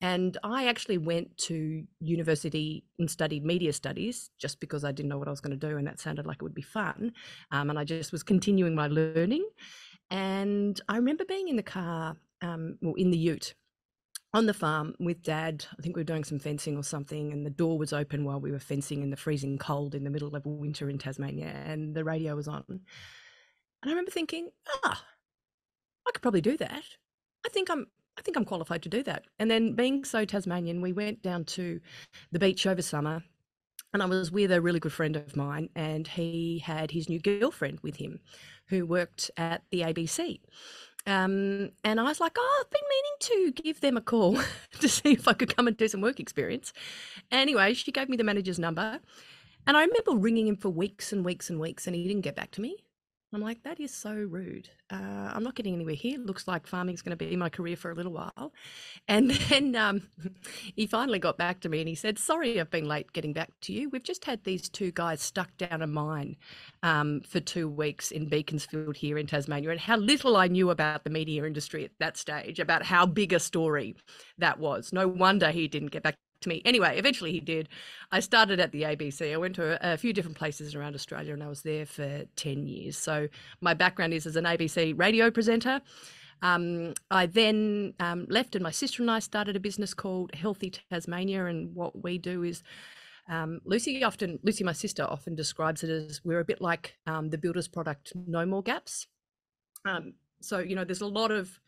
And 0.00 0.36
I 0.44 0.66
actually 0.66 0.98
went 0.98 1.36
to 1.48 1.84
university 2.00 2.84
and 2.98 3.10
studied 3.10 3.44
media 3.44 3.72
studies 3.72 4.28
just 4.38 4.60
because 4.60 4.84
I 4.84 4.92
didn't 4.92 5.08
know 5.08 5.18
what 5.18 5.28
I 5.28 5.30
was 5.30 5.40
going 5.40 5.58
to 5.58 5.68
do, 5.68 5.78
and 5.78 5.86
that 5.86 5.98
sounded 5.98 6.26
like 6.26 6.36
it 6.36 6.42
would 6.42 6.54
be 6.54 6.62
fun. 6.62 7.12
Um, 7.50 7.70
and 7.70 7.78
I 7.78 7.84
just 7.84 8.12
was 8.12 8.22
continuing 8.22 8.74
my 8.74 8.86
learning. 8.86 9.48
And 10.10 10.78
I 10.88 10.96
remember 10.96 11.24
being 11.24 11.48
in 11.48 11.56
the 11.56 11.62
car, 11.62 12.16
um, 12.42 12.76
well, 12.82 12.94
in 12.96 13.10
the 13.10 13.18
ute, 13.18 13.54
on 14.34 14.46
the 14.46 14.52
farm 14.52 14.94
with 14.98 15.22
dad. 15.22 15.64
I 15.78 15.82
think 15.82 15.96
we 15.96 16.00
were 16.00 16.04
doing 16.04 16.24
some 16.24 16.38
fencing 16.38 16.76
or 16.76 16.82
something, 16.82 17.32
and 17.32 17.46
the 17.46 17.50
door 17.50 17.78
was 17.78 17.92
open 17.92 18.24
while 18.24 18.40
we 18.40 18.50
were 18.50 18.58
fencing 18.58 19.02
in 19.02 19.10
the 19.10 19.16
freezing 19.16 19.56
cold 19.56 19.94
in 19.94 20.04
the 20.04 20.10
middle 20.10 20.34
of 20.34 20.44
winter 20.44 20.90
in 20.90 20.98
Tasmania, 20.98 21.54
and 21.64 21.94
the 21.94 22.04
radio 22.04 22.34
was 22.36 22.48
on. 22.48 22.64
And 22.68 22.80
I 23.84 23.88
remember 23.90 24.10
thinking, 24.10 24.50
ah, 24.84 25.04
I 26.06 26.10
could 26.10 26.22
probably 26.22 26.40
do 26.40 26.56
that. 26.58 26.84
I 27.46 27.48
think 27.48 27.70
I'm 27.70 27.86
I 28.18 28.22
think 28.22 28.36
I'm 28.36 28.44
qualified 28.44 28.82
to 28.82 28.88
do 28.88 29.02
that. 29.04 29.24
And 29.38 29.50
then 29.50 29.74
being 29.74 30.04
so 30.04 30.24
Tasmanian, 30.24 30.80
we 30.80 30.92
went 30.92 31.22
down 31.22 31.44
to 31.46 31.80
the 32.30 32.38
beach 32.38 32.66
over 32.66 32.82
summer 32.82 33.24
and 33.94 34.02
I 34.02 34.06
was 34.06 34.32
with 34.32 34.50
a 34.50 34.60
really 34.60 34.80
good 34.80 34.92
friend 34.92 35.14
of 35.14 35.36
mine, 35.36 35.68
and 35.76 36.06
he 36.08 36.58
had 36.58 36.90
his 36.90 37.08
new 37.08 37.20
girlfriend 37.20 37.78
with 37.80 37.96
him 37.96 38.18
who 38.66 38.84
worked 38.84 39.30
at 39.36 39.62
the 39.70 39.82
ABC. 39.82 40.40
Um, 41.06 41.70
and 41.82 42.00
I 42.00 42.02
was 42.04 42.20
like, 42.20 42.32
oh, 42.38 42.62
I've 42.64 42.70
been 42.70 42.80
meaning 42.88 43.52
to 43.54 43.62
give 43.62 43.80
them 43.80 43.96
a 43.96 44.00
call 44.00 44.38
to 44.80 44.88
see 44.88 45.12
if 45.12 45.28
I 45.28 45.34
could 45.34 45.54
come 45.54 45.68
and 45.68 45.76
do 45.76 45.88
some 45.88 46.00
work 46.00 46.18
experience. 46.18 46.72
Anyway, 47.30 47.74
she 47.74 47.92
gave 47.92 48.08
me 48.08 48.16
the 48.16 48.24
manager's 48.24 48.58
number. 48.58 49.00
And 49.66 49.76
I 49.76 49.84
remember 49.84 50.12
ringing 50.12 50.46
him 50.46 50.56
for 50.56 50.68
weeks 50.70 51.12
and 51.12 51.24
weeks 51.24 51.48
and 51.48 51.58
weeks, 51.58 51.86
and 51.86 51.96
he 51.96 52.06
didn't 52.06 52.22
get 52.22 52.36
back 52.36 52.50
to 52.52 52.60
me. 52.60 52.84
I'm 53.34 53.40
like, 53.40 53.62
that 53.64 53.80
is 53.80 53.92
so 53.92 54.12
rude. 54.12 54.68
Uh, 54.90 55.30
I'm 55.32 55.42
not 55.42 55.54
getting 55.54 55.74
anywhere 55.74 55.94
here. 55.94 56.18
Looks 56.18 56.46
like 56.46 56.66
farming's 56.66 57.02
going 57.02 57.16
to 57.16 57.24
be 57.24 57.34
my 57.36 57.48
career 57.48 57.76
for 57.76 57.90
a 57.90 57.94
little 57.94 58.12
while. 58.12 58.52
And 59.08 59.30
then 59.48 59.74
um, 59.74 60.02
he 60.76 60.86
finally 60.86 61.18
got 61.18 61.36
back 61.36 61.60
to 61.60 61.68
me 61.68 61.80
and 61.80 61.88
he 61.88 61.94
said, 61.94 62.18
Sorry, 62.18 62.60
I've 62.60 62.70
been 62.70 62.86
late 62.86 63.12
getting 63.12 63.32
back 63.32 63.50
to 63.62 63.72
you. 63.72 63.88
We've 63.88 64.04
just 64.04 64.24
had 64.24 64.44
these 64.44 64.68
two 64.68 64.92
guys 64.92 65.20
stuck 65.20 65.56
down 65.56 65.82
a 65.82 65.86
mine 65.86 66.36
um, 66.82 67.22
for 67.22 67.40
two 67.40 67.68
weeks 67.68 68.10
in 68.10 68.28
Beaconsfield 68.28 68.96
here 68.96 69.18
in 69.18 69.26
Tasmania, 69.26 69.70
and 69.70 69.80
how 69.80 69.96
little 69.96 70.36
I 70.36 70.48
knew 70.48 70.70
about 70.70 71.04
the 71.04 71.10
media 71.10 71.44
industry 71.44 71.84
at 71.84 71.92
that 71.98 72.16
stage, 72.16 72.60
about 72.60 72.84
how 72.84 73.06
big 73.06 73.32
a 73.32 73.40
story 73.40 73.96
that 74.38 74.58
was. 74.58 74.92
No 74.92 75.08
wonder 75.08 75.50
he 75.50 75.68
didn't 75.68 75.90
get 75.90 76.02
back 76.02 76.16
to 76.44 76.48
me. 76.48 76.62
Anyway, 76.64 76.96
eventually 76.96 77.32
he 77.32 77.40
did. 77.40 77.68
I 78.12 78.20
started 78.20 78.60
at 78.60 78.72
the 78.72 78.82
ABC. 78.82 79.32
I 79.32 79.36
went 79.36 79.56
to 79.56 79.78
a, 79.92 79.96
few 79.96 80.12
different 80.12 80.36
places 80.36 80.74
around 80.74 80.94
Australia 80.94 81.32
and 81.32 81.42
I 81.42 81.48
was 81.48 81.62
there 81.62 81.86
for 81.86 82.24
10 82.36 82.66
years. 82.66 82.96
So 82.96 83.28
my 83.60 83.74
background 83.74 84.14
is 84.14 84.26
as 84.26 84.36
an 84.36 84.44
ABC 84.44 84.98
radio 84.98 85.30
presenter. 85.30 85.80
Um, 86.42 86.94
I 87.10 87.26
then 87.26 87.94
um, 88.00 88.26
left 88.28 88.54
and 88.54 88.62
my 88.62 88.70
sister 88.70 89.02
and 89.02 89.10
I 89.10 89.18
started 89.18 89.56
a 89.56 89.60
business 89.60 89.94
called 89.94 90.34
Healthy 90.34 90.74
Tasmania. 90.90 91.46
And 91.46 91.74
what 91.74 92.02
we 92.02 92.18
do 92.18 92.42
is 92.42 92.62
um, 93.28 93.60
Lucy 93.64 94.04
often, 94.04 94.38
Lucy, 94.42 94.64
my 94.64 94.72
sister, 94.72 95.04
often 95.04 95.34
describes 95.34 95.82
it 95.82 95.90
as 95.90 96.20
we're 96.24 96.40
a 96.40 96.44
bit 96.44 96.60
like 96.60 96.94
um, 97.06 97.30
the 97.30 97.38
builder's 97.38 97.68
product, 97.68 98.12
no 98.26 98.44
more 98.44 98.62
gaps. 98.62 99.06
Um, 99.86 100.14
so, 100.40 100.58
you 100.58 100.76
know, 100.76 100.84
there's 100.84 101.00
a 101.00 101.06
lot 101.06 101.30
of 101.30 101.58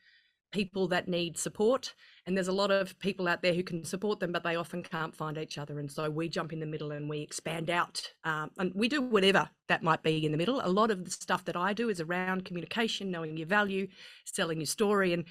people 0.52 0.88
that 0.88 1.08
need 1.08 1.36
support 1.36 1.94
and 2.26 2.36
there's 2.36 2.48
a 2.48 2.52
lot 2.52 2.70
of 2.70 2.98
people 2.98 3.28
out 3.28 3.42
there 3.42 3.52
who 3.52 3.62
can 3.62 3.84
support 3.84 4.20
them 4.20 4.32
but 4.32 4.42
they 4.42 4.56
often 4.56 4.82
can't 4.82 5.14
find 5.14 5.36
each 5.38 5.58
other 5.58 5.78
and 5.78 5.90
so 5.90 6.08
we 6.08 6.28
jump 6.28 6.52
in 6.52 6.60
the 6.60 6.66
middle 6.66 6.92
and 6.92 7.08
we 7.08 7.20
expand 7.20 7.68
out 7.68 8.02
um, 8.24 8.50
and 8.58 8.72
we 8.74 8.88
do 8.88 9.02
whatever 9.02 9.48
that 9.68 9.82
might 9.82 10.02
be 10.02 10.24
in 10.24 10.32
the 10.32 10.38
middle 10.38 10.60
a 10.64 10.68
lot 10.68 10.90
of 10.90 11.04
the 11.04 11.10
stuff 11.10 11.44
that 11.44 11.56
i 11.56 11.72
do 11.72 11.88
is 11.88 12.00
around 12.00 12.44
communication 12.44 13.10
knowing 13.10 13.36
your 13.36 13.46
value 13.46 13.86
selling 14.24 14.58
your 14.58 14.66
story 14.66 15.12
and 15.12 15.24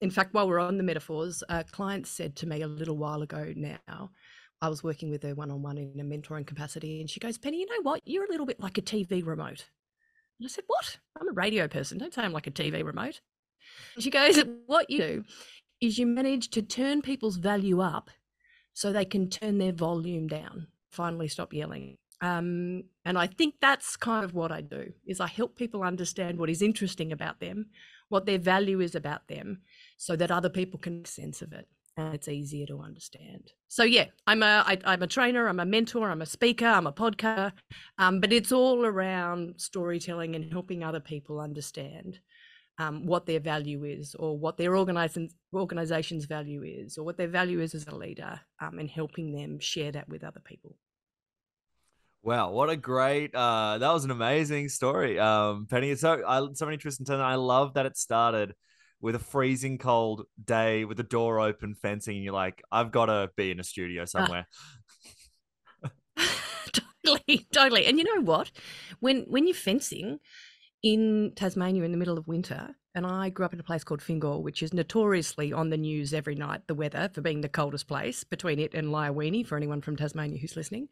in 0.00 0.10
fact 0.10 0.34
while 0.34 0.48
we're 0.48 0.58
on 0.58 0.78
the 0.78 0.82
metaphors 0.82 1.44
a 1.48 1.62
client 1.64 2.06
said 2.06 2.34
to 2.34 2.46
me 2.46 2.62
a 2.62 2.68
little 2.68 2.96
while 2.96 3.22
ago 3.22 3.52
now 3.56 4.10
I 4.60 4.68
was 4.68 4.84
working 4.84 5.10
with 5.10 5.24
her 5.24 5.34
one 5.34 5.50
on 5.50 5.60
one 5.60 5.76
in 5.76 5.98
a 5.98 6.04
mentoring 6.04 6.46
capacity, 6.46 7.00
and 7.00 7.10
she 7.10 7.18
goes, 7.18 7.36
Penny, 7.36 7.58
you 7.58 7.66
know 7.66 7.82
what? 7.82 8.00
You're 8.04 8.26
a 8.26 8.30
little 8.30 8.46
bit 8.46 8.60
like 8.60 8.78
a 8.78 8.80
TV 8.80 9.26
remote. 9.26 9.66
And 10.38 10.46
I 10.46 10.48
said, 10.48 10.62
What? 10.68 10.98
I'm 11.20 11.28
a 11.28 11.32
radio 11.32 11.66
person. 11.66 11.98
Don't 11.98 12.14
say 12.14 12.22
I'm 12.22 12.32
like 12.32 12.46
a 12.46 12.52
TV 12.52 12.84
remote. 12.84 13.20
She 13.98 14.10
goes, 14.10 14.42
What 14.66 14.90
you 14.90 14.98
do 14.98 15.24
is 15.80 15.98
you 15.98 16.06
manage 16.06 16.50
to 16.50 16.62
turn 16.62 17.02
people's 17.02 17.36
value 17.36 17.80
up 17.80 18.10
so 18.72 18.92
they 18.92 19.04
can 19.04 19.28
turn 19.28 19.58
their 19.58 19.72
volume 19.72 20.28
down, 20.28 20.68
finally 20.90 21.28
stop 21.28 21.52
yelling. 21.52 21.96
Um, 22.20 22.84
and 23.04 23.18
I 23.18 23.26
think 23.26 23.56
that's 23.60 23.96
kind 23.96 24.24
of 24.24 24.32
what 24.32 24.52
I 24.52 24.60
do 24.60 24.92
is 25.04 25.20
I 25.20 25.26
help 25.26 25.56
people 25.56 25.82
understand 25.82 26.38
what 26.38 26.50
is 26.50 26.62
interesting 26.62 27.10
about 27.10 27.40
them, 27.40 27.66
what 28.10 28.26
their 28.26 28.38
value 28.38 28.80
is 28.80 28.94
about 28.94 29.26
them, 29.26 29.62
so 29.96 30.14
that 30.14 30.30
other 30.30 30.48
people 30.48 30.78
can 30.78 30.98
make 30.98 31.08
sense 31.08 31.42
of 31.42 31.52
it 31.52 31.66
and 31.96 32.14
it's 32.14 32.28
easier 32.28 32.66
to 32.66 32.80
understand. 32.80 33.52
So 33.68 33.82
yeah, 33.82 34.06
I'm 34.26 34.42
a 34.42 34.64
I, 34.66 34.78
I'm 34.84 35.02
a 35.02 35.06
trainer, 35.06 35.48
I'm 35.48 35.60
a 35.60 35.66
mentor, 35.66 36.10
I'm 36.10 36.22
a 36.22 36.26
speaker, 36.26 36.66
I'm 36.66 36.86
a 36.86 36.92
podcaster, 36.92 37.52
um, 37.98 38.20
but 38.20 38.32
it's 38.32 38.52
all 38.52 38.86
around 38.86 39.54
storytelling 39.58 40.34
and 40.34 40.50
helping 40.50 40.82
other 40.82 41.00
people 41.00 41.40
understand 41.40 42.20
um, 42.82 43.06
what 43.06 43.26
their 43.26 43.40
value 43.40 43.84
is 43.84 44.14
or 44.16 44.36
what 44.36 44.56
their 44.56 44.76
organization's 44.76 46.24
value 46.24 46.62
is 46.64 46.98
or 46.98 47.04
what 47.04 47.16
their 47.16 47.28
value 47.28 47.60
is 47.60 47.74
as 47.74 47.86
a 47.86 47.94
leader 47.94 48.40
um, 48.60 48.78
and 48.78 48.90
helping 48.90 49.32
them 49.32 49.58
share 49.60 49.92
that 49.92 50.08
with 50.08 50.24
other 50.24 50.40
people. 50.40 50.76
Wow, 52.24 52.52
what 52.52 52.70
a 52.70 52.76
great 52.76 53.34
uh 53.34 53.78
that 53.78 53.92
was 53.92 54.04
an 54.04 54.12
amazing 54.12 54.68
story. 54.68 55.18
Um 55.18 55.66
Penny, 55.68 55.90
it's 55.90 56.02
so 56.02 56.22
I 56.24 56.46
so 56.54 56.66
many 56.66 56.76
twists 56.76 57.00
and 57.00 57.06
turns. 57.06 57.20
I 57.20 57.34
love 57.34 57.74
that 57.74 57.84
it 57.84 57.96
started 57.96 58.54
with 59.00 59.16
a 59.16 59.18
freezing 59.18 59.76
cold 59.76 60.26
day 60.42 60.84
with 60.84 60.96
the 60.96 61.02
door 61.02 61.40
open 61.40 61.74
fencing 61.74 62.14
and 62.14 62.24
you're 62.24 62.32
like, 62.32 62.62
I've 62.70 62.92
gotta 62.92 63.30
be 63.36 63.50
in 63.50 63.58
a 63.58 63.64
studio 63.64 64.04
uh, 64.04 64.06
somewhere. 64.14 64.46
Uh, 66.16 66.28
totally, 67.04 67.48
totally. 67.52 67.86
And 67.86 67.98
you 67.98 68.04
know 68.04 68.22
what? 68.22 68.52
When 69.00 69.22
when 69.22 69.48
you're 69.48 69.54
fencing, 69.56 70.20
in 70.82 71.32
Tasmania 71.36 71.84
in 71.84 71.92
the 71.92 71.98
middle 71.98 72.18
of 72.18 72.26
winter, 72.26 72.74
and 72.94 73.06
I 73.06 73.30
grew 73.30 73.46
up 73.46 73.54
in 73.54 73.60
a 73.60 73.64
place 73.64 73.84
called 73.84 74.02
Fingal, 74.02 74.42
which 74.42 74.62
is 74.62 74.74
notoriously 74.74 75.52
on 75.52 75.70
the 75.70 75.76
news 75.76 76.12
every 76.12 76.34
night, 76.34 76.66
the 76.66 76.74
weather 76.74 77.10
for 77.12 77.20
being 77.20 77.40
the 77.40 77.48
coldest 77.48 77.88
place 77.88 78.24
between 78.24 78.58
it 78.58 78.74
and 78.74 78.88
Liawenee, 78.88 79.46
for 79.46 79.56
anyone 79.56 79.80
from 79.80 79.96
Tasmania 79.96 80.38
who's 80.38 80.56
listening. 80.56 80.88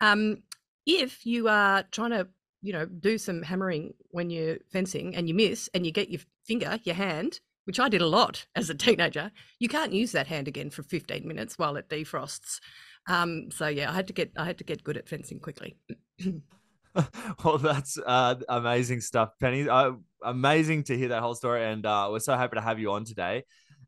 Um, 0.00 0.42
if 0.86 1.24
you 1.24 1.48
are 1.48 1.84
trying 1.90 2.10
to, 2.10 2.28
you 2.62 2.72
know, 2.72 2.86
do 2.86 3.18
some 3.18 3.42
hammering 3.42 3.94
when 4.10 4.30
you're 4.30 4.58
fencing 4.72 5.14
and 5.14 5.28
you 5.28 5.34
miss 5.34 5.68
and 5.74 5.86
you 5.86 5.92
get 5.92 6.10
your 6.10 6.22
finger, 6.44 6.78
your 6.82 6.96
hand, 6.96 7.40
which 7.64 7.80
I 7.80 7.88
did 7.88 8.02
a 8.02 8.06
lot 8.06 8.46
as 8.54 8.70
a 8.70 8.74
teenager, 8.74 9.30
you 9.58 9.68
can't 9.68 9.92
use 9.92 10.12
that 10.12 10.26
hand 10.26 10.48
again 10.48 10.70
for 10.70 10.82
15 10.82 11.26
minutes 11.26 11.58
while 11.58 11.76
it 11.76 11.88
defrosts. 11.88 12.60
Um, 13.06 13.50
so 13.50 13.68
yeah, 13.68 13.90
I 13.90 13.94
had 13.94 14.06
to 14.08 14.12
get 14.14 14.32
I 14.36 14.46
had 14.46 14.58
to 14.58 14.64
get 14.64 14.82
good 14.82 14.96
at 14.96 15.08
fencing 15.08 15.38
quickly. 15.38 15.76
well, 17.44 17.58
that's 17.58 17.98
uh, 17.98 18.36
amazing 18.48 19.00
stuff, 19.00 19.30
Penny. 19.40 19.68
Uh, 19.68 19.92
amazing 20.22 20.84
to 20.84 20.96
hear 20.96 21.08
that 21.08 21.22
whole 21.22 21.34
story, 21.34 21.64
and 21.64 21.84
uh, 21.84 22.08
we're 22.10 22.20
so 22.20 22.36
happy 22.36 22.56
to 22.56 22.60
have 22.60 22.78
you 22.78 22.92
on 22.92 23.04
today. 23.04 23.44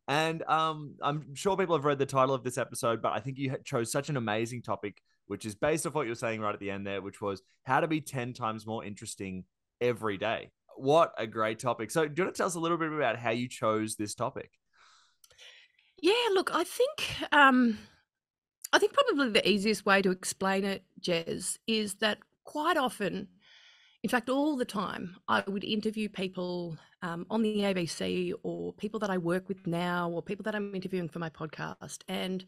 And 0.08 0.42
um, 0.44 0.94
I'm 1.02 1.34
sure 1.34 1.56
people 1.56 1.76
have 1.76 1.84
read 1.84 1.98
the 1.98 2.06
title 2.06 2.34
of 2.34 2.44
this 2.44 2.58
episode, 2.58 3.02
but 3.02 3.12
I 3.12 3.20
think 3.20 3.38
you 3.38 3.56
chose 3.64 3.90
such 3.90 4.08
an 4.08 4.16
amazing 4.16 4.62
topic, 4.62 5.02
which 5.26 5.44
is 5.44 5.54
based 5.54 5.86
off 5.86 5.94
what 5.94 6.02
you 6.02 6.10
were 6.10 6.16
saying 6.16 6.40
right 6.40 6.54
at 6.54 6.60
the 6.60 6.70
end 6.70 6.86
there, 6.86 7.02
which 7.02 7.20
was 7.20 7.42
how 7.64 7.80
to 7.80 7.88
be 7.88 8.00
10 8.00 8.32
times 8.32 8.66
more 8.66 8.84
interesting 8.84 9.44
every 9.80 10.16
day. 10.16 10.50
What 10.76 11.12
a 11.18 11.26
great 11.26 11.58
topic. 11.58 11.90
So, 11.90 12.06
do 12.06 12.12
you 12.16 12.24
want 12.24 12.34
to 12.34 12.38
tell 12.38 12.46
us 12.46 12.54
a 12.54 12.60
little 12.60 12.76
bit 12.76 12.92
about 12.92 13.18
how 13.18 13.30
you 13.30 13.48
chose 13.48 13.96
this 13.96 14.14
topic? 14.14 14.50
Yeah, 16.00 16.12
look, 16.34 16.50
I 16.54 16.64
think 16.64 17.32
um, 17.32 17.78
I 18.72 18.78
think 18.78 18.92
probably 18.92 19.30
the 19.30 19.48
easiest 19.48 19.86
way 19.86 20.02
to 20.02 20.10
explain 20.10 20.64
it, 20.64 20.84
Jez, 21.00 21.56
is 21.66 21.94
that 21.94 22.18
quite 22.46 22.78
often, 22.78 23.28
in 24.02 24.08
fact, 24.08 24.30
all 24.30 24.56
the 24.56 24.64
time, 24.64 25.16
I 25.28 25.42
would 25.46 25.64
interview 25.64 26.08
people 26.08 26.78
um, 27.02 27.26
on 27.28 27.42
the 27.42 27.58
ABC 27.58 28.32
or 28.42 28.72
people 28.72 29.00
that 29.00 29.10
I 29.10 29.18
work 29.18 29.48
with 29.48 29.66
now 29.66 30.10
or 30.10 30.22
people 30.22 30.44
that 30.44 30.54
I'm 30.54 30.74
interviewing 30.74 31.08
for 31.08 31.18
my 31.18 31.28
podcast. 31.28 31.98
And 32.08 32.44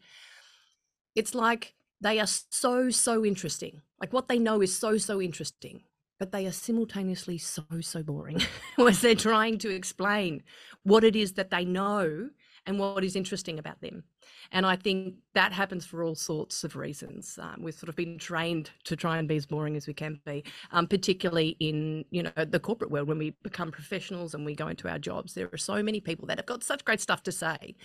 it's 1.15 1.35
like 1.35 1.75
they 2.01 2.19
are 2.19 2.27
so, 2.27 2.89
so 2.89 3.23
interesting. 3.25 3.81
Like 3.99 4.13
what 4.13 4.27
they 4.27 4.39
know 4.39 4.61
is 4.61 4.75
so, 4.75 4.97
so 4.97 5.21
interesting, 5.21 5.83
but 6.17 6.31
they 6.31 6.47
are 6.47 6.51
simultaneously 6.51 7.37
so, 7.37 7.63
so 7.81 8.01
boring 8.01 8.41
as 8.79 9.01
they're 9.01 9.15
trying 9.15 9.57
to 9.59 9.69
explain 9.69 10.43
what 10.83 11.03
it 11.03 11.15
is 11.15 11.33
that 11.33 11.51
they 11.51 11.65
know 11.65 12.29
and 12.65 12.79
what 12.79 13.03
is 13.03 13.15
interesting 13.15 13.59
about 13.59 13.81
them. 13.81 14.03
And 14.51 14.65
I 14.65 14.75
think 14.75 15.15
that 15.33 15.51
happens 15.53 15.85
for 15.85 16.03
all 16.03 16.15
sorts 16.15 16.63
of 16.63 16.75
reasons. 16.75 17.37
Um, 17.41 17.61
we've 17.61 17.73
sort 17.73 17.89
of 17.89 17.95
been 17.95 18.17
trained 18.17 18.71
to 18.85 18.95
try 18.95 19.17
and 19.17 19.27
be 19.27 19.35
as 19.35 19.45
boring 19.45 19.75
as 19.75 19.87
we 19.87 19.93
can 19.93 20.19
be, 20.25 20.43
um, 20.71 20.87
particularly 20.87 21.55
in 21.59 22.05
you 22.11 22.23
know 22.23 22.45
the 22.45 22.59
corporate 22.59 22.91
world 22.91 23.07
when 23.07 23.17
we 23.17 23.31
become 23.43 23.71
professionals 23.71 24.33
and 24.33 24.45
we 24.45 24.55
go 24.55 24.67
into 24.67 24.89
our 24.89 24.99
jobs. 24.99 25.33
There 25.33 25.49
are 25.51 25.57
so 25.57 25.81
many 25.83 25.99
people 25.99 26.27
that 26.27 26.37
have 26.37 26.45
got 26.45 26.63
such 26.63 26.85
great 26.85 27.01
stuff 27.01 27.23
to 27.23 27.31
say, 27.31 27.75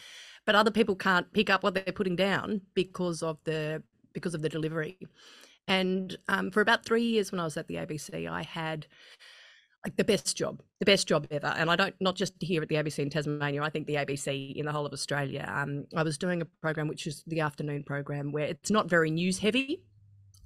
but 0.47 0.55
other 0.55 0.71
people 0.71 0.97
can't 0.97 1.33
pick 1.33 1.51
up 1.51 1.63
what 1.63 1.75
they're 1.75 1.85
putting 1.85 2.17
down 2.17 2.63
because 2.75 3.23
of 3.23 3.39
the 3.45 3.83
because 4.13 4.35
of 4.35 4.43
the 4.43 4.49
delivery. 4.49 4.99
And 5.67 6.17
um, 6.29 6.51
for 6.51 6.61
about 6.61 6.85
three 6.85 7.03
years 7.03 7.33
when 7.33 7.41
I 7.41 7.45
was 7.45 7.57
at 7.57 7.69
the 7.69 7.77
ABC, 7.77 8.31
I 8.31 8.43
had 8.43 8.87
like 9.85 9.97
the 9.97 10.05
best 10.05 10.37
job, 10.37 10.63
the 10.81 10.87
best 10.87 11.07
job 11.07 11.27
ever. 11.31 11.49
And 11.49 11.71
I 11.71 11.77
don't 11.77 11.95
not 12.01 12.17
just 12.17 12.35
here 12.41 12.63
at 12.63 12.69
the 12.69 12.77
ABC 12.77 13.01
in 13.01 13.11
Tasmania. 13.11 13.63
I 13.63 13.71
think 13.71 13.87
the 13.87 13.97
ABC 13.97 14.57
in 14.57 14.65
the 14.65 14.73
whole 14.73 14.87
of 14.87 14.93
Australia. 14.93 15.51
Um, 15.55 15.85
I 15.95 16.03
was 16.03 16.17
doing 16.17 16.41
a 16.41 16.47
program 16.63 16.89
which 16.89 17.07
is 17.07 17.23
the 17.27 17.41
afternoon 17.41 17.85
program 17.85 18.33
where 18.33 18.47
it's 18.47 18.71
not 18.71 18.89
very 18.89 19.11
news 19.11 19.39
heavy, 19.39 19.83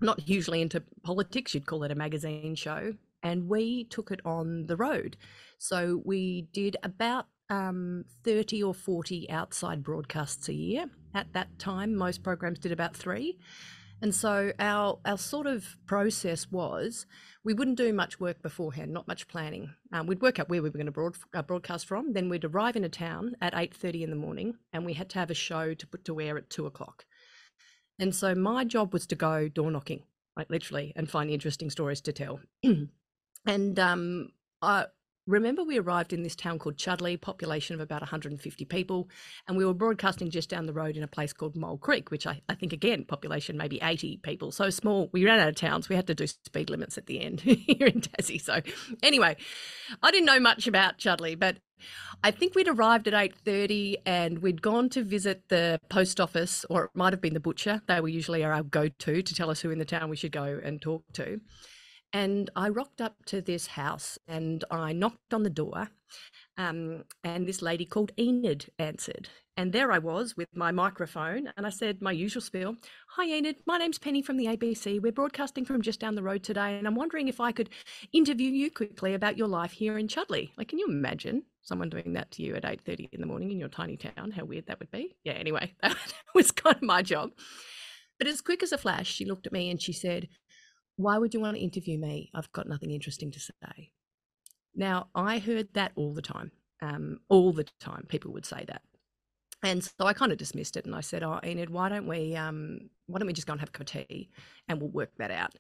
not 0.00 0.21
hugely 0.21 0.61
into 0.61 0.83
politics. 1.04 1.54
You'd 1.54 1.66
call 1.66 1.85
it 1.85 1.92
a 1.92 1.95
magazine 1.95 2.57
show, 2.57 2.95
and 3.23 3.49
we 3.49 3.85
took 3.85 4.11
it 4.11 4.21
on 4.25 4.66
the 4.66 4.76
road. 4.76 5.16
So 5.59 6.02
we 6.04 6.49
did 6.52 6.76
about 6.83 7.26
um, 7.49 8.04
30 8.25 8.62
or 8.62 8.75
40 8.75 9.30
outside 9.30 9.83
broadcasts 9.83 10.49
a 10.49 10.54
year. 10.54 10.87
At 11.14 11.33
that 11.33 11.59
time, 11.59 11.95
most 11.95 12.23
programs 12.23 12.59
did 12.59 12.73
about 12.73 12.97
three. 12.97 13.38
And 14.00 14.14
so 14.14 14.52
our 14.58 14.98
our 15.04 15.18
sort 15.18 15.46
of 15.46 15.76
process 15.86 16.50
was 16.50 17.06
we 17.44 17.54
wouldn't 17.54 17.76
do 17.76 17.92
much 17.92 18.20
work 18.20 18.42
beforehand, 18.42 18.92
not 18.92 19.08
much 19.08 19.26
planning. 19.26 19.74
Um, 19.92 20.06
we'd 20.06 20.22
work 20.22 20.38
out 20.38 20.48
where 20.48 20.62
we 20.62 20.68
were 20.68 20.78
going 20.78 20.86
to 20.86 20.92
broad, 20.92 21.16
uh, 21.34 21.42
broadcast 21.42 21.86
from. 21.86 22.12
Then 22.12 22.28
we'd 22.28 22.44
arrive 22.44 22.76
in 22.76 22.84
a 22.84 22.88
town 22.88 23.34
at 23.40 23.54
eight 23.56 23.74
thirty 23.74 24.02
in 24.04 24.10
the 24.10 24.16
morning, 24.16 24.54
and 24.72 24.84
we 24.86 24.92
had 24.92 25.08
to 25.10 25.18
have 25.18 25.30
a 25.30 25.34
show 25.34 25.74
to 25.74 25.86
put 25.86 26.04
to 26.04 26.20
air 26.20 26.38
at 26.38 26.50
two 26.50 26.66
o'clock. 26.66 27.06
And 27.98 28.14
so 28.14 28.34
my 28.34 28.64
job 28.64 28.92
was 28.92 29.06
to 29.08 29.16
go 29.16 29.48
door 29.48 29.70
knocking, 29.70 30.04
like 30.36 30.50
literally, 30.50 30.92
and 30.94 31.10
find 31.10 31.30
interesting 31.30 31.68
stories 31.68 32.00
to 32.02 32.12
tell. 32.12 32.40
and 33.46 33.78
um, 33.80 34.28
I, 34.62 34.86
remember 35.28 35.62
we 35.62 35.78
arrived 35.78 36.12
in 36.12 36.23
this 36.23 36.35
town 36.35 36.58
called 36.58 36.76
Chudleigh, 36.76 37.18
population 37.18 37.75
of 37.75 37.80
about 37.80 38.00
150 38.00 38.64
people, 38.64 39.08
and 39.47 39.56
we 39.56 39.64
were 39.64 39.75
broadcasting 39.75 40.30
just 40.30 40.49
down 40.49 40.66
the 40.66 40.73
road 40.73 40.97
in 40.97 41.02
a 41.02 41.08
place 41.08 41.32
called 41.32 41.54
Mole 41.54 41.78
Creek, 41.78 42.11
which 42.11 42.26
I, 42.26 42.40
I 42.49 42.54
think 42.54 42.73
again 42.73 43.04
population 43.04 43.56
maybe 43.56 43.78
80 43.82 44.18
people, 44.18 44.50
so 44.50 44.70
small. 44.70 45.08
We 45.12 45.25
ran 45.25 45.38
out 45.38 45.49
of 45.49 45.54
towns. 45.54 45.88
We 45.88 45.97
had 45.97 46.06
to 46.08 46.14
do 46.14 46.26
speed 46.26 46.70
limits 46.70 46.99
at 46.99 47.06
the 47.06 47.20
end 47.20 47.40
here 47.42 47.87
in 47.87 48.00
Tassie. 48.00 48.40
So 48.40 48.61
anyway, 49.02 49.37
I 50.02 50.11
didn't 50.11 50.26
know 50.26 50.40
much 50.40 50.66
about 50.66 50.99
Chudleigh, 50.99 51.37
but 51.37 51.58
I 52.25 52.30
think 52.30 52.54
we'd 52.54 52.68
arrived 52.68 53.06
at 53.06 53.14
8:30 53.14 53.97
and 54.04 54.40
we'd 54.40 54.62
gone 54.62 54.88
to 54.90 55.02
visit 55.02 55.44
the 55.49 55.80
post 55.88 56.20
office 56.20 56.64
or 56.68 56.87
it 56.87 56.90
might 56.94 57.12
have 57.12 57.20
been 57.20 57.35
the 57.35 57.40
butcher. 57.40 57.82
They 57.87 58.00
were 58.00 58.08
usually 58.08 58.44
our 58.44 58.62
go-to 58.62 59.23
to 59.23 59.35
tell 59.35 59.50
us 59.50 59.61
who 59.61 59.70
in 59.70 59.78
the 59.78 59.85
town 59.85 60.11
we 60.11 60.16
should 60.16 60.32
go 60.32 60.61
and 60.62 60.80
talk 60.80 61.04
to. 61.14 61.40
And 62.12 62.48
I 62.56 62.68
rocked 62.68 63.00
up 63.00 63.24
to 63.26 63.40
this 63.40 63.66
house 63.66 64.18
and 64.26 64.64
I 64.70 64.92
knocked 64.92 65.34
on 65.34 65.42
the 65.42 65.50
door. 65.50 65.88
Um, 66.56 67.04
and 67.22 67.46
this 67.46 67.60
lady 67.60 67.84
called 67.84 68.12
Enid 68.18 68.70
answered. 68.78 69.28
And 69.58 69.72
there 69.72 69.92
I 69.92 69.98
was 69.98 70.36
with 70.36 70.48
my 70.54 70.72
microphone. 70.72 71.52
And 71.56 71.66
I 71.66 71.70
said 71.70 72.00
my 72.00 72.12
usual 72.12 72.40
spiel 72.40 72.76
Hi, 73.10 73.26
Enid. 73.26 73.56
My 73.66 73.76
name's 73.76 73.98
Penny 73.98 74.22
from 74.22 74.38
the 74.38 74.46
ABC. 74.46 75.00
We're 75.02 75.12
broadcasting 75.12 75.64
from 75.64 75.82
just 75.82 76.00
down 76.00 76.14
the 76.14 76.22
road 76.22 76.42
today. 76.42 76.78
And 76.78 76.86
I'm 76.86 76.94
wondering 76.94 77.28
if 77.28 77.40
I 77.40 77.52
could 77.52 77.68
interview 78.12 78.50
you 78.50 78.70
quickly 78.70 79.14
about 79.14 79.36
your 79.36 79.48
life 79.48 79.72
here 79.72 79.98
in 79.98 80.08
Chudleigh. 80.08 80.48
Like, 80.56 80.68
can 80.68 80.78
you 80.78 80.86
imagine 80.88 81.42
someone 81.60 81.90
doing 81.90 82.14
that 82.14 82.30
to 82.32 82.42
you 82.42 82.54
at 82.54 82.62
8.30 82.62 83.10
in 83.12 83.20
the 83.20 83.26
morning 83.26 83.50
in 83.50 83.58
your 83.58 83.68
tiny 83.68 83.98
town? 83.98 84.30
How 84.30 84.44
weird 84.44 84.66
that 84.68 84.78
would 84.78 84.90
be. 84.90 85.16
Yeah, 85.24 85.34
anyway, 85.34 85.74
that 85.82 85.96
was 86.34 86.52
kind 86.52 86.76
of 86.76 86.82
my 86.82 87.02
job. 87.02 87.32
But 88.18 88.28
as 88.28 88.40
quick 88.40 88.62
as 88.62 88.72
a 88.72 88.78
flash, 88.78 89.12
she 89.12 89.24
looked 89.24 89.46
at 89.46 89.52
me 89.52 89.70
and 89.70 89.80
she 89.80 89.92
said, 89.92 90.28
why 90.98 91.16
would 91.16 91.32
you 91.32 91.40
want 91.40 91.56
to 91.56 91.62
interview 91.62 91.96
me? 91.96 92.28
I've 92.34 92.50
got 92.52 92.68
nothing 92.68 92.90
interesting 92.90 93.30
to 93.30 93.40
say. 93.40 93.92
Now, 94.74 95.08
I 95.14 95.38
heard 95.38 95.68
that 95.74 95.92
all 95.94 96.12
the 96.12 96.22
time. 96.22 96.50
Um, 96.82 97.20
all 97.28 97.52
the 97.52 97.66
time, 97.80 98.04
people 98.08 98.32
would 98.32 98.44
say 98.44 98.64
that. 98.66 98.82
And 99.62 99.82
so 99.82 100.06
I 100.06 100.12
kind 100.12 100.32
of 100.32 100.38
dismissed 100.38 100.76
it 100.76 100.86
and 100.86 100.94
I 100.94 101.00
said, 101.00 101.22
Oh, 101.22 101.40
Enid, 101.44 101.70
why 101.70 101.88
don't 101.88 102.06
we 102.06 102.36
um, 102.36 102.90
why 103.06 103.18
don't 103.18 103.26
we 103.26 103.32
just 103.32 103.46
go 103.46 103.52
and 103.52 103.60
have 103.60 103.70
a 103.70 103.72
cup 103.72 103.82
of 103.82 103.86
tea 104.08 104.28
and 104.68 104.80
we'll 104.80 104.90
work 104.90 105.10
that 105.18 105.30
out. 105.30 105.54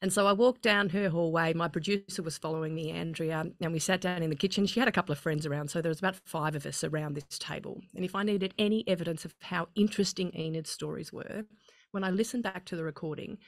And 0.00 0.12
so 0.12 0.26
I 0.26 0.32
walked 0.32 0.62
down 0.62 0.90
her 0.90 1.08
hallway. 1.08 1.52
My 1.54 1.66
producer 1.66 2.22
was 2.22 2.38
following 2.38 2.72
me, 2.74 2.92
Andrea, 2.92 3.46
and 3.60 3.72
we 3.72 3.80
sat 3.80 4.00
down 4.00 4.22
in 4.22 4.30
the 4.30 4.36
kitchen. 4.36 4.64
She 4.66 4.78
had 4.78 4.88
a 4.88 4.92
couple 4.92 5.12
of 5.12 5.18
friends 5.18 5.44
around, 5.44 5.70
so 5.70 5.80
there 5.80 5.90
was 5.90 5.98
about 5.98 6.16
five 6.24 6.54
of 6.54 6.66
us 6.66 6.84
around 6.84 7.14
this 7.14 7.38
table. 7.38 7.80
And 7.96 8.04
if 8.04 8.14
I 8.14 8.22
needed 8.22 8.54
any 8.58 8.84
evidence 8.86 9.24
of 9.24 9.34
how 9.40 9.68
interesting 9.74 10.30
Enid's 10.30 10.70
stories 10.70 11.12
were, 11.12 11.44
when 11.90 12.04
I 12.04 12.10
listened 12.10 12.44
back 12.44 12.64
to 12.66 12.76
the 12.76 12.84
recording, 12.84 13.38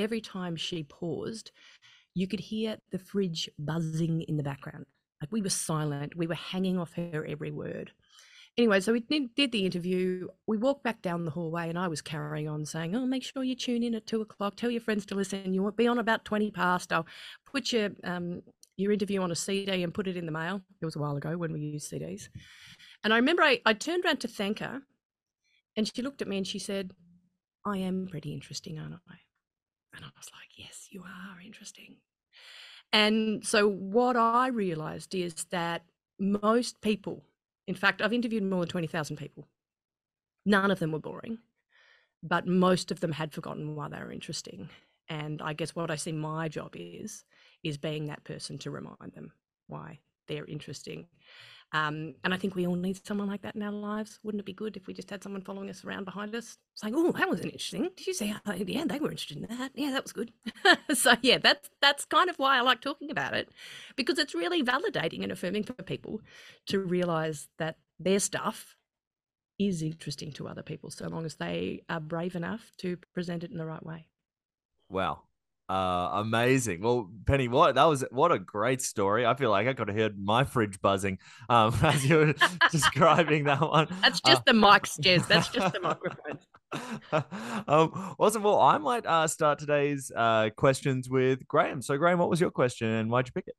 every 0.00 0.20
time 0.20 0.56
she 0.56 0.82
paused, 0.82 1.52
you 2.14 2.26
could 2.26 2.40
hear 2.40 2.78
the 2.90 2.98
fridge 2.98 3.48
buzzing 3.58 4.22
in 4.22 4.36
the 4.36 4.42
background. 4.42 4.86
Like 5.20 5.30
we 5.32 5.42
were 5.42 5.50
silent, 5.50 6.16
we 6.16 6.26
were 6.26 6.34
hanging 6.34 6.78
off 6.78 6.94
her 6.94 7.24
every 7.26 7.50
word. 7.50 7.92
Anyway, 8.56 8.80
so 8.80 8.92
we 8.92 9.00
did 9.00 9.52
the 9.52 9.64
interview. 9.64 10.26
We 10.46 10.56
walked 10.56 10.82
back 10.82 11.02
down 11.02 11.24
the 11.24 11.30
hallway, 11.30 11.68
and 11.68 11.78
I 11.78 11.86
was 11.88 12.02
carrying 12.02 12.48
on 12.48 12.64
saying, 12.66 12.96
"Oh, 12.96 13.06
make 13.06 13.22
sure 13.22 13.44
you 13.44 13.54
tune 13.54 13.82
in 13.84 13.94
at 13.94 14.06
two 14.06 14.22
o'clock. 14.22 14.56
Tell 14.56 14.70
your 14.70 14.80
friends 14.80 15.06
to 15.06 15.14
listen. 15.14 15.54
You 15.54 15.62
won't 15.62 15.76
be 15.76 15.86
on 15.86 15.98
about 15.98 16.24
twenty 16.24 16.50
past. 16.50 16.92
I'll 16.92 17.06
put 17.46 17.72
your 17.72 17.90
um, 18.02 18.42
your 18.76 18.92
interview 18.92 19.20
on 19.22 19.30
a 19.30 19.36
CD 19.36 19.82
and 19.82 19.94
put 19.94 20.08
it 20.08 20.16
in 20.16 20.26
the 20.26 20.32
mail." 20.32 20.62
It 20.82 20.84
was 20.84 20.96
a 20.96 20.98
while 20.98 21.16
ago 21.16 21.36
when 21.36 21.52
we 21.52 21.60
used 21.60 21.92
CDs, 21.92 22.28
and 23.04 23.14
I 23.14 23.16
remember 23.16 23.42
I, 23.42 23.60
I 23.64 23.72
turned 23.72 24.04
around 24.04 24.20
to 24.20 24.28
thank 24.28 24.58
her, 24.58 24.82
and 25.76 25.90
she 25.94 26.02
looked 26.02 26.20
at 26.20 26.28
me 26.28 26.36
and 26.38 26.46
she 26.46 26.58
said, 26.58 26.92
"I 27.64 27.78
am 27.78 28.08
pretty 28.10 28.34
interesting, 28.34 28.80
aren't 28.80 28.94
I?" 28.94 29.14
And 29.94 30.04
I 30.04 30.08
was 30.16 30.30
like, 30.32 30.50
yes, 30.56 30.88
you 30.90 31.02
are 31.02 31.40
interesting. 31.44 31.96
And 32.92 33.44
so 33.46 33.68
what 33.68 34.16
I 34.16 34.48
realized 34.48 35.14
is 35.14 35.34
that 35.50 35.82
most 36.18 36.80
people, 36.80 37.24
in 37.66 37.74
fact, 37.74 38.02
I've 38.02 38.12
interviewed 38.12 38.42
more 38.42 38.60
than 38.60 38.68
20,000 38.68 39.16
people. 39.16 39.48
None 40.46 40.70
of 40.70 40.78
them 40.78 40.92
were 40.92 40.98
boring, 40.98 41.38
but 42.22 42.46
most 42.46 42.90
of 42.90 43.00
them 43.00 43.12
had 43.12 43.32
forgotten 43.32 43.76
why 43.76 43.88
they 43.88 43.98
were 43.98 44.12
interesting. 44.12 44.68
And 45.08 45.42
I 45.42 45.52
guess 45.52 45.74
what 45.74 45.90
I 45.90 45.96
see 45.96 46.12
my 46.12 46.48
job 46.48 46.74
is, 46.76 47.24
is 47.62 47.78
being 47.78 48.06
that 48.06 48.24
person 48.24 48.58
to 48.58 48.70
remind 48.70 49.12
them 49.14 49.32
why 49.66 49.98
they're 50.28 50.46
interesting. 50.46 51.06
Um, 51.72 52.14
and 52.24 52.34
I 52.34 52.36
think 52.36 52.56
we 52.56 52.66
all 52.66 52.74
need 52.74 53.06
someone 53.06 53.28
like 53.28 53.42
that 53.42 53.54
in 53.54 53.62
our 53.62 53.70
lives. 53.70 54.18
Wouldn't 54.24 54.40
it 54.40 54.46
be 54.46 54.52
good 54.52 54.76
if 54.76 54.86
we 54.88 54.94
just 54.94 55.08
had 55.08 55.22
someone 55.22 55.42
following 55.42 55.70
us 55.70 55.84
around 55.84 56.04
behind 56.04 56.34
us, 56.34 56.58
saying, 56.74 56.94
"Oh, 56.96 57.12
that 57.12 57.30
was 57.30 57.40
interesting. 57.40 57.90
Did 57.96 58.06
you 58.08 58.14
see? 58.14 58.26
How, 58.26 58.54
yeah, 58.54 58.84
they 58.86 58.98
were 58.98 59.10
interested 59.10 59.36
in 59.36 59.56
that. 59.56 59.70
Yeah, 59.74 59.92
that 59.92 60.02
was 60.02 60.12
good." 60.12 60.32
so 60.94 61.14
yeah, 61.22 61.38
that's 61.38 61.70
that's 61.80 62.04
kind 62.04 62.28
of 62.28 62.36
why 62.36 62.58
I 62.58 62.62
like 62.62 62.80
talking 62.80 63.10
about 63.10 63.34
it, 63.34 63.50
because 63.94 64.18
it's 64.18 64.34
really 64.34 64.64
validating 64.64 65.22
and 65.22 65.30
affirming 65.30 65.62
for 65.62 65.74
people 65.74 66.20
to 66.66 66.80
realize 66.80 67.48
that 67.58 67.76
their 68.00 68.18
stuff 68.18 68.74
is 69.58 69.82
interesting 69.82 70.32
to 70.32 70.48
other 70.48 70.62
people, 70.62 70.90
so 70.90 71.06
long 71.06 71.24
as 71.24 71.36
they 71.36 71.82
are 71.88 72.00
brave 72.00 72.34
enough 72.34 72.72
to 72.78 72.96
present 73.14 73.44
it 73.44 73.52
in 73.52 73.58
the 73.58 73.66
right 73.66 73.84
way. 73.84 74.08
Wow, 74.88 75.22
uh, 75.70 76.10
amazing. 76.14 76.80
Well, 76.82 77.08
Penny, 77.26 77.46
what 77.46 77.76
that 77.76 77.84
was 77.84 78.04
what 78.10 78.32
a 78.32 78.40
great 78.40 78.82
story. 78.82 79.24
I 79.24 79.34
feel 79.34 79.50
like 79.50 79.68
I 79.68 79.72
could 79.72 79.86
have 79.86 79.96
heard 79.96 80.18
my 80.18 80.42
fridge 80.42 80.80
buzzing 80.80 81.18
um, 81.48 81.72
as 81.82 82.04
you 82.04 82.16
were 82.16 82.34
describing 82.72 83.44
that 83.44 83.60
one. 83.60 83.86
That's 84.02 84.20
just 84.20 84.40
uh, 84.40 84.42
the 84.46 84.52
mics, 84.52 84.98
Jez. 84.98 85.28
That's 85.28 85.48
just 85.48 85.72
the 85.72 85.80
microphone. 85.82 86.40
um, 87.68 88.16
awesome. 88.18 88.42
Well, 88.42 88.58
I 88.58 88.78
might 88.78 89.06
uh, 89.06 89.28
start 89.28 89.60
today's 89.60 90.10
uh, 90.14 90.50
questions 90.56 91.08
with 91.08 91.46
Graham. 91.46 91.82
So, 91.82 91.96
Graham, 91.96 92.18
what 92.18 92.30
was 92.30 92.40
your 92.40 92.50
question 92.50 92.88
and 92.88 93.08
why'd 93.08 93.28
you 93.28 93.32
pick 93.32 93.46
it? 93.46 93.54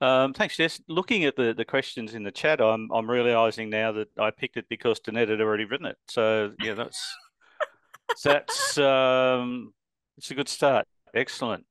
Um, 0.00 0.32
thanks, 0.32 0.56
Jez. 0.56 0.80
Looking 0.86 1.24
at 1.24 1.34
the, 1.34 1.54
the 1.54 1.64
questions 1.64 2.14
in 2.14 2.22
the 2.22 2.30
chat, 2.30 2.60
I'm 2.60 2.88
I'm 2.92 3.10
realizing 3.10 3.68
now 3.68 3.90
that 3.92 4.08
I 4.16 4.30
picked 4.30 4.56
it 4.56 4.66
because 4.68 5.00
Danette 5.00 5.30
had 5.30 5.40
already 5.40 5.64
written 5.64 5.86
it. 5.86 5.96
So 6.06 6.52
yeah, 6.62 6.74
that's 6.74 7.02
so 8.14 8.30
that's 8.30 8.78
um, 8.78 9.72
it's 10.16 10.30
a 10.30 10.34
good 10.34 10.48
start. 10.48 10.86
Excellent. 11.14 11.64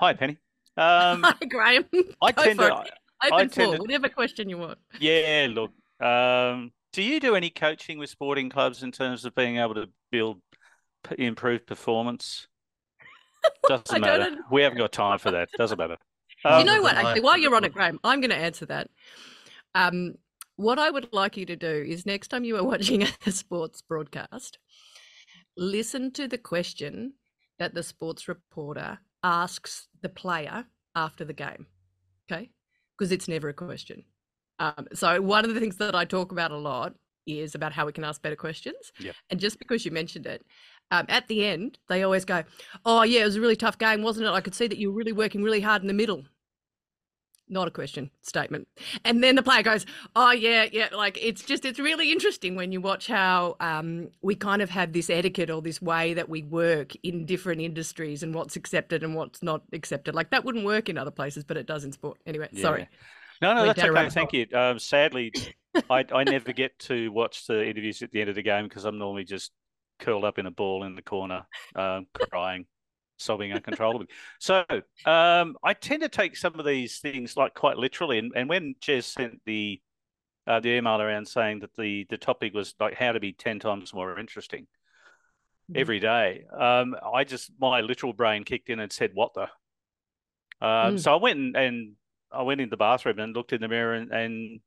Hi, 0.00 0.12
Penny. 0.12 0.38
Um, 0.76 1.22
Hi, 1.24 1.34
Graham. 1.48 1.84
I 2.22 2.32
Go 2.32 2.44
tend 2.44 2.58
to. 2.60 2.72
Open 2.72 2.86
I 3.20 3.30
tend 3.30 3.52
to, 3.54 3.76
whatever 3.78 4.08
question 4.08 4.48
you 4.48 4.58
want. 4.58 4.78
Yeah, 5.00 5.48
look. 5.50 5.72
Um, 6.00 6.70
do 6.92 7.02
you 7.02 7.18
do 7.18 7.34
any 7.34 7.50
coaching 7.50 7.98
with 7.98 8.10
sporting 8.10 8.48
clubs 8.48 8.82
in 8.82 8.92
terms 8.92 9.24
of 9.24 9.34
being 9.34 9.56
able 9.56 9.74
to 9.74 9.88
build 10.12 10.40
improved 11.18 11.66
performance? 11.66 12.46
Doesn't 13.68 14.00
matter. 14.00 14.36
We 14.50 14.62
haven't 14.62 14.78
got 14.78 14.92
time 14.92 15.18
for 15.18 15.32
that. 15.32 15.48
Doesn't 15.56 15.78
matter. 15.78 15.96
Um, 16.44 16.60
you 16.60 16.64
know 16.64 16.82
what? 16.82 16.94
Actually, 16.94 17.22
while 17.22 17.38
you're 17.38 17.54
on 17.56 17.64
it, 17.64 17.72
Graham, 17.72 17.98
I'm 18.04 18.20
going 18.20 18.30
to 18.30 18.36
answer 18.36 18.66
that. 18.66 18.88
Um, 19.74 20.14
what 20.56 20.78
I 20.78 20.90
would 20.90 21.12
like 21.12 21.36
you 21.36 21.46
to 21.46 21.56
do 21.56 21.68
is 21.86 22.06
next 22.06 22.28
time 22.28 22.44
you 22.44 22.56
are 22.56 22.64
watching 22.64 23.02
a 23.26 23.30
sports 23.30 23.82
broadcast, 23.82 24.58
listen 25.58 26.10
to 26.12 26.28
the 26.28 26.38
question 26.38 27.14
that 27.58 27.74
the 27.74 27.82
sports 27.82 28.28
reporter 28.28 28.98
asks 29.22 29.88
the 30.00 30.08
player 30.08 30.64
after 30.94 31.24
the 31.24 31.32
game. 31.32 31.66
Okay. 32.30 32.50
Because 32.96 33.12
it's 33.12 33.28
never 33.28 33.48
a 33.48 33.54
question. 33.54 34.04
Um, 34.58 34.88
so, 34.92 35.20
one 35.20 35.44
of 35.44 35.54
the 35.54 35.60
things 35.60 35.76
that 35.76 35.94
I 35.94 36.04
talk 36.04 36.32
about 36.32 36.50
a 36.50 36.56
lot 36.56 36.94
is 37.26 37.54
about 37.54 37.72
how 37.72 37.86
we 37.86 37.92
can 37.92 38.04
ask 38.04 38.22
better 38.22 38.36
questions. 38.36 38.92
Yep. 38.98 39.14
And 39.30 39.38
just 39.38 39.58
because 39.58 39.84
you 39.84 39.90
mentioned 39.90 40.26
it, 40.26 40.44
um, 40.90 41.06
at 41.08 41.28
the 41.28 41.44
end, 41.44 41.78
they 41.88 42.02
always 42.02 42.24
go, 42.24 42.42
Oh, 42.84 43.02
yeah, 43.02 43.20
it 43.20 43.26
was 43.26 43.36
a 43.36 43.40
really 43.40 43.56
tough 43.56 43.78
game, 43.78 44.02
wasn't 44.02 44.26
it? 44.26 44.30
I 44.30 44.40
could 44.40 44.54
see 44.54 44.66
that 44.66 44.78
you 44.78 44.90
were 44.90 44.96
really 44.96 45.12
working 45.12 45.42
really 45.42 45.60
hard 45.60 45.82
in 45.82 45.88
the 45.88 45.94
middle 45.94 46.24
not 47.48 47.68
a 47.68 47.70
question 47.70 48.10
statement. 48.22 48.68
And 49.04 49.22
then 49.22 49.34
the 49.34 49.42
player 49.42 49.62
goes 49.62 49.86
oh 50.16 50.32
yeah 50.32 50.66
yeah 50.72 50.88
like 50.92 51.18
it's 51.20 51.42
just 51.42 51.64
it's 51.64 51.78
really 51.78 52.12
interesting 52.12 52.56
when 52.56 52.72
you 52.72 52.80
watch 52.80 53.06
how 53.06 53.56
um, 53.60 54.08
we 54.22 54.34
kind 54.34 54.62
of 54.62 54.70
have 54.70 54.92
this 54.92 55.10
etiquette 55.10 55.50
or 55.50 55.62
this 55.62 55.80
way 55.82 56.14
that 56.14 56.28
we 56.28 56.42
work 56.42 56.92
in 57.02 57.26
different 57.26 57.60
industries 57.60 58.22
and 58.22 58.34
what's 58.34 58.56
accepted 58.56 59.02
and 59.02 59.14
what's 59.14 59.42
not 59.42 59.62
accepted. 59.72 60.14
Like 60.14 60.30
that 60.30 60.44
wouldn't 60.44 60.64
work 60.64 60.88
in 60.88 60.98
other 60.98 61.10
places 61.10 61.44
but 61.44 61.56
it 61.56 61.66
does 61.66 61.84
in 61.84 61.92
sport. 61.92 62.18
Anyway 62.26 62.48
yeah. 62.52 62.62
sorry. 62.62 62.88
No 63.40 63.54
no 63.54 63.66
that's 63.66 63.82
okay. 63.82 64.08
thank 64.10 64.32
you. 64.32 64.46
Um, 64.52 64.78
sadly 64.78 65.32
I, 65.90 66.04
I 66.12 66.24
never 66.24 66.52
get 66.52 66.78
to 66.80 67.10
watch 67.12 67.46
the 67.46 67.66
interviews 67.66 68.02
at 68.02 68.10
the 68.10 68.20
end 68.20 68.30
of 68.30 68.36
the 68.36 68.42
game 68.42 68.64
because 68.64 68.84
i'm 68.84 68.98
normally 68.98 69.24
just 69.24 69.52
curled 70.00 70.24
up 70.24 70.38
in 70.38 70.46
a 70.46 70.50
ball 70.50 70.84
in 70.84 70.94
the 70.94 71.02
corner 71.02 71.42
um, 71.76 72.06
crying 72.30 72.66
sobbing 73.18 73.52
uncontrollably. 73.52 74.06
so 74.38 74.64
um, 75.04 75.56
I 75.62 75.74
tend 75.74 76.02
to 76.02 76.08
take 76.08 76.36
some 76.36 76.58
of 76.58 76.64
these 76.64 76.98
things 77.00 77.36
like 77.36 77.54
quite 77.54 77.76
literally. 77.76 78.18
And, 78.18 78.32
and 78.34 78.48
when 78.48 78.74
Jez 78.80 79.04
sent 79.04 79.40
the 79.44 79.80
uh, 80.46 80.60
the 80.60 80.70
email 80.70 81.00
around 81.00 81.28
saying 81.28 81.60
that 81.60 81.76
the 81.76 82.06
the 82.08 82.16
topic 82.16 82.54
was 82.54 82.74
like 82.80 82.94
how 82.94 83.12
to 83.12 83.20
be 83.20 83.32
ten 83.32 83.58
times 83.58 83.92
more 83.92 84.18
interesting 84.18 84.62
mm-hmm. 84.62 85.78
every 85.78 86.00
day, 86.00 86.44
um, 86.58 86.96
I 87.14 87.24
just 87.24 87.50
my 87.60 87.82
literal 87.82 88.14
brain 88.14 88.44
kicked 88.44 88.70
in 88.70 88.80
and 88.80 88.90
said, 88.90 89.10
"What 89.12 89.34
the." 89.34 89.42
Um, 90.60 90.96
mm. 90.96 91.00
So 91.00 91.12
I 91.12 91.16
went 91.16 91.38
and, 91.38 91.56
and, 91.56 91.92
I 92.30 92.42
went 92.42 92.60
in 92.60 92.68
the 92.68 92.76
bathroom 92.76 93.20
and 93.20 93.34
looked 93.34 93.54
in 93.54 93.60
the 93.62 93.68
mirror 93.68 93.94
and, 93.94 94.12
and 94.12 94.60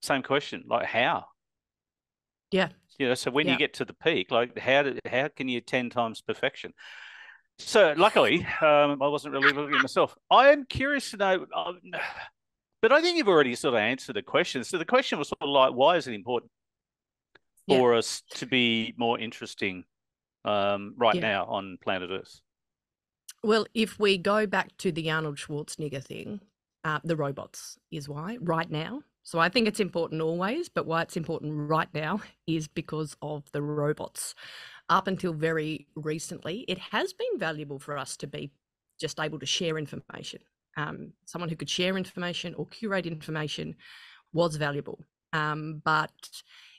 same 0.00 0.22
question, 0.22 0.64
like 0.66 0.86
how? 0.86 1.26
Yeah. 2.50 2.68
You 2.98 3.08
know, 3.08 3.14
so 3.14 3.30
when 3.30 3.46
yeah. 3.46 3.52
you 3.52 3.58
get 3.58 3.74
to 3.74 3.84
the 3.84 3.92
peak, 3.92 4.30
like 4.30 4.58
how 4.58 4.82
do, 4.82 4.98
how 5.04 5.28
can 5.28 5.48
you 5.48 5.60
ten 5.60 5.90
times 5.90 6.20
perfection? 6.20 6.72
So 7.58 7.94
luckily, 7.96 8.46
um, 8.60 9.02
I 9.02 9.08
wasn't 9.08 9.32
really 9.34 9.52
looking 9.52 9.76
at 9.76 9.82
myself. 9.82 10.16
I 10.30 10.50
am 10.50 10.66
curious 10.66 11.10
to 11.12 11.16
know, 11.16 11.46
um, 11.54 11.80
but 12.82 12.92
I 12.92 13.00
think 13.00 13.16
you've 13.16 13.28
already 13.28 13.54
sort 13.54 13.74
of 13.74 13.80
answered 13.80 14.14
the 14.16 14.22
question. 14.22 14.62
So 14.62 14.78
the 14.78 14.84
question 14.84 15.18
was 15.18 15.28
sort 15.28 15.40
of 15.42 15.48
like, 15.48 15.72
why 15.72 15.96
is 15.96 16.06
it 16.06 16.14
important 16.14 16.50
Yeah. 17.66 17.78
for 17.78 17.94
us 17.94 18.22
to 18.34 18.46
be 18.46 18.94
more 18.96 19.18
interesting 19.18 19.84
um, 20.44 20.94
right 20.96 21.14
Yeah. 21.16 21.22
now 21.22 21.46
on 21.46 21.78
planet 21.82 22.10
Earth? 22.10 22.40
Well, 23.42 23.66
if 23.74 23.98
we 23.98 24.18
go 24.18 24.46
back 24.46 24.76
to 24.78 24.92
the 24.92 25.10
Arnold 25.10 25.36
Schwarzenegger 25.36 26.04
thing, 26.04 26.40
uh, 26.84 27.00
the 27.04 27.16
robots 27.16 27.78
is 27.90 28.08
why 28.08 28.38
right 28.40 28.70
now. 28.70 29.02
So 29.22 29.40
I 29.40 29.48
think 29.48 29.66
it's 29.66 29.80
important 29.80 30.22
always, 30.22 30.68
but 30.68 30.86
why 30.86 31.02
it's 31.02 31.16
important 31.16 31.68
right 31.68 31.92
now 31.92 32.20
is 32.46 32.68
because 32.68 33.16
of 33.22 33.50
the 33.52 33.62
robots. 33.62 34.34
Up 34.88 35.08
until 35.08 35.32
very 35.32 35.88
recently, 35.96 36.64
it 36.68 36.78
has 36.78 37.12
been 37.12 37.38
valuable 37.38 37.78
for 37.78 37.98
us 37.98 38.16
to 38.18 38.26
be 38.26 38.52
just 39.00 39.18
able 39.18 39.38
to 39.38 39.46
share 39.46 39.78
information. 39.78 40.40
Um, 40.76 41.12
someone 41.24 41.48
who 41.48 41.56
could 41.56 41.70
share 41.70 41.96
information 41.96 42.54
or 42.54 42.66
curate 42.66 43.06
information 43.06 43.74
was 44.32 44.56
valuable. 44.56 45.00
Um, 45.32 45.82
but 45.84 46.12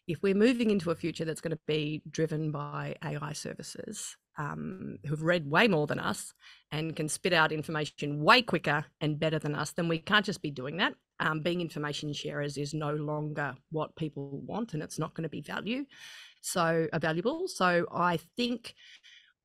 if 0.07 0.21
we're 0.21 0.35
moving 0.35 0.71
into 0.71 0.91
a 0.91 0.95
future 0.95 1.25
that's 1.25 1.41
going 1.41 1.51
to 1.51 1.59
be 1.67 2.01
driven 2.09 2.51
by 2.51 2.95
AI 3.03 3.33
services 3.33 4.15
um, 4.37 4.99
who've 5.05 5.23
read 5.23 5.49
way 5.49 5.67
more 5.67 5.87
than 5.87 5.99
us 5.99 6.33
and 6.71 6.95
can 6.95 7.09
spit 7.09 7.33
out 7.33 7.51
information 7.51 8.23
way 8.23 8.41
quicker 8.41 8.85
and 9.01 9.19
better 9.19 9.39
than 9.39 9.55
us, 9.55 9.71
then 9.71 9.87
we 9.87 9.97
can't 9.97 10.25
just 10.25 10.41
be 10.41 10.51
doing 10.51 10.77
that. 10.77 10.93
Um, 11.19 11.41
being 11.41 11.61
information 11.61 12.13
sharers 12.13 12.57
is 12.57 12.73
no 12.73 12.91
longer 12.91 13.55
what 13.71 13.95
people 13.95 14.39
want, 14.45 14.73
and 14.73 14.83
it's 14.83 14.99
not 14.99 15.13
going 15.15 15.23
to 15.23 15.29
be 15.29 15.41
value 15.41 15.85
so 16.41 16.87
uh, 16.91 16.99
valuable. 16.99 17.47
So 17.47 17.85
I 17.91 18.17
think 18.35 18.73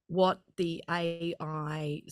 what 0.09 0.40
the 0.57 0.83
AI 0.90 2.02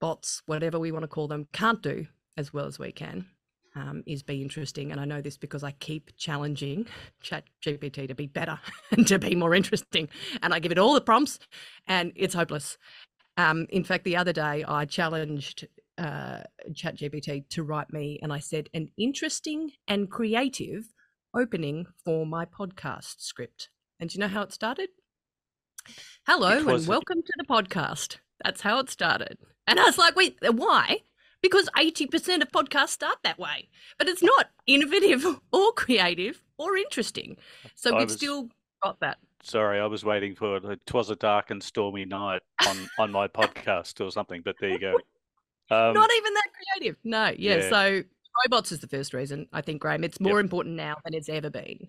bots, 0.00 0.42
whatever 0.46 0.78
we 0.78 0.92
want 0.92 1.04
to 1.04 1.08
call 1.08 1.28
them, 1.28 1.46
can't 1.52 1.82
do 1.82 2.06
as 2.36 2.52
well 2.52 2.66
as 2.66 2.78
we 2.78 2.92
can 2.92 3.26
um, 3.74 4.02
is 4.06 4.22
be 4.22 4.42
interesting. 4.42 4.92
And 4.92 5.00
I 5.00 5.04
know 5.04 5.20
this 5.20 5.36
because 5.36 5.62
I 5.62 5.72
keep 5.72 6.10
challenging 6.16 6.86
Chat 7.22 7.44
GPT 7.64 8.08
to 8.08 8.14
be 8.14 8.26
better 8.26 8.58
and 8.90 9.06
to 9.06 9.18
be 9.18 9.34
more 9.34 9.54
interesting. 9.54 10.08
And 10.42 10.52
I 10.52 10.58
give 10.58 10.72
it 10.72 10.78
all 10.78 10.94
the 10.94 11.00
prompts 11.00 11.38
and 11.86 12.12
it's 12.16 12.34
hopeless. 12.34 12.78
Um, 13.36 13.66
in 13.70 13.84
fact, 13.84 14.04
the 14.04 14.16
other 14.16 14.32
day 14.32 14.64
I 14.66 14.84
challenged 14.84 15.66
uh, 15.96 16.42
Chat 16.74 16.96
GPT 16.96 17.48
to 17.50 17.62
write 17.62 17.92
me 17.92 18.18
and 18.22 18.32
I 18.32 18.38
said, 18.40 18.68
an 18.74 18.88
interesting 18.96 19.72
and 19.86 20.10
creative 20.10 20.92
opening 21.34 21.86
for 22.04 22.26
my 22.26 22.44
podcast 22.44 23.20
script. 23.20 23.68
And 24.00 24.14
you 24.14 24.20
know 24.20 24.28
how 24.28 24.42
it 24.42 24.52
started? 24.52 24.90
Hello 26.26 26.58
and 26.58 26.86
welcome 26.86 27.22
to 27.22 27.32
the 27.36 27.44
podcast. 27.44 28.18
That's 28.44 28.60
how 28.60 28.78
it 28.78 28.90
started. 28.90 29.38
And 29.66 29.80
I 29.80 29.84
was 29.84 29.98
like, 29.98 30.14
wait, 30.14 30.38
why? 30.52 30.98
Because 31.42 31.68
80% 31.76 32.42
of 32.42 32.52
podcasts 32.52 32.90
start 32.90 33.18
that 33.24 33.38
way, 33.38 33.68
but 33.98 34.08
it's 34.08 34.22
not 34.22 34.50
innovative 34.66 35.24
or 35.52 35.72
creative 35.72 36.42
or 36.58 36.76
interesting. 36.76 37.36
So 37.74 37.94
I 37.94 37.98
we've 37.98 38.06
was- 38.08 38.16
still 38.16 38.48
got 38.82 39.00
that. 39.00 39.18
Sorry, 39.42 39.80
I 39.80 39.86
was 39.86 40.04
waiting 40.04 40.34
for 40.34 40.56
it. 40.56 40.80
Twas 40.86 41.10
a 41.10 41.16
dark 41.16 41.50
and 41.50 41.62
stormy 41.62 42.04
night 42.04 42.42
on 42.66 42.76
on 42.98 43.12
my 43.12 43.28
podcast 43.28 44.04
or 44.04 44.10
something. 44.10 44.42
But 44.44 44.56
there 44.60 44.70
you 44.70 44.78
go. 44.78 44.94
Um, 45.70 45.92
not 45.92 46.08
even 46.16 46.32
that 46.32 46.48
creative. 46.54 46.96
No, 47.04 47.26
yeah, 47.36 47.56
yeah. 47.56 47.68
So 47.68 48.02
robots 48.46 48.72
is 48.72 48.80
the 48.80 48.86
first 48.86 49.12
reason, 49.12 49.48
I 49.52 49.60
think, 49.60 49.82
Graham. 49.82 50.02
It's 50.02 50.18
more 50.18 50.40
important 50.40 50.76
now 50.76 50.96
than 51.04 51.12
it's 51.12 51.28
ever 51.28 51.50
been. 51.50 51.88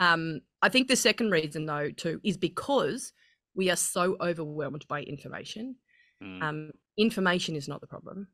Um, 0.00 0.40
I 0.62 0.68
think 0.68 0.88
the 0.88 0.96
second 0.96 1.30
reason, 1.30 1.66
though, 1.66 1.90
too, 1.90 2.20
is 2.24 2.36
because 2.36 3.12
we 3.54 3.70
are 3.70 3.76
so 3.76 4.16
overwhelmed 4.20 4.86
by 4.88 5.02
information. 5.02 5.76
mm, 6.22 6.42
Um, 6.42 6.72
information 6.96 7.56
is 7.56 7.68
not 7.68 7.80
the 7.80 7.86
problem. 7.86 8.28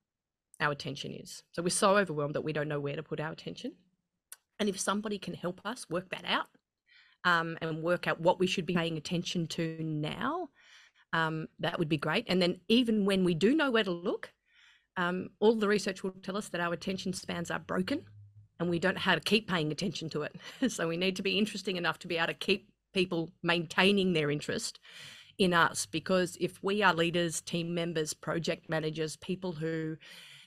Our 0.60 0.72
attention 0.72 1.12
is. 1.12 1.42
So 1.52 1.62
we're 1.62 1.70
so 1.70 1.96
overwhelmed 1.96 2.34
that 2.34 2.42
we 2.44 2.52
don't 2.52 2.68
know 2.68 2.80
where 2.80 2.96
to 2.96 3.02
put 3.02 3.20
our 3.20 3.32
attention. 3.32 3.72
And 4.58 4.68
if 4.68 4.78
somebody 4.78 5.18
can 5.18 5.34
help 5.34 5.60
us 5.64 5.88
work 5.88 6.10
that 6.10 6.24
out 6.26 6.48
um, 7.24 7.56
and 7.62 7.82
work 7.82 8.06
out 8.06 8.20
what 8.20 8.38
we 8.38 8.46
should 8.46 8.66
be 8.66 8.74
paying 8.74 8.96
attention 8.98 9.46
to 9.48 9.82
now, 9.82 10.50
um, 11.12 11.48
that 11.58 11.78
would 11.78 11.88
be 11.88 11.96
great. 11.96 12.26
And 12.28 12.40
then 12.40 12.60
even 12.68 13.04
when 13.04 13.24
we 13.24 13.34
do 13.34 13.54
know 13.54 13.70
where 13.70 13.84
to 13.84 13.90
look, 13.90 14.32
um, 14.96 15.30
all 15.40 15.54
the 15.54 15.68
research 15.68 16.02
will 16.02 16.12
tell 16.22 16.36
us 16.36 16.48
that 16.48 16.60
our 16.60 16.72
attention 16.74 17.12
spans 17.12 17.50
are 17.50 17.58
broken 17.58 18.04
and 18.60 18.68
we 18.68 18.78
don't 18.78 18.94
know 18.94 19.00
how 19.00 19.14
to 19.14 19.20
keep 19.20 19.48
paying 19.48 19.72
attention 19.72 20.08
to 20.10 20.22
it. 20.22 20.36
so 20.68 20.86
we 20.86 20.96
need 20.96 21.16
to 21.16 21.22
be 21.22 21.38
interesting 21.38 21.76
enough 21.76 21.98
to 22.00 22.06
be 22.06 22.18
able 22.18 22.28
to 22.28 22.34
keep 22.34 22.68
people 22.92 23.30
maintaining 23.42 24.12
their 24.12 24.30
interest 24.30 24.78
in 25.38 25.54
us 25.54 25.86
because 25.86 26.36
if 26.40 26.62
we 26.62 26.82
are 26.82 26.92
leaders, 26.92 27.40
team 27.40 27.74
members, 27.74 28.12
project 28.12 28.68
managers, 28.68 29.16
people 29.16 29.52
who 29.52 29.96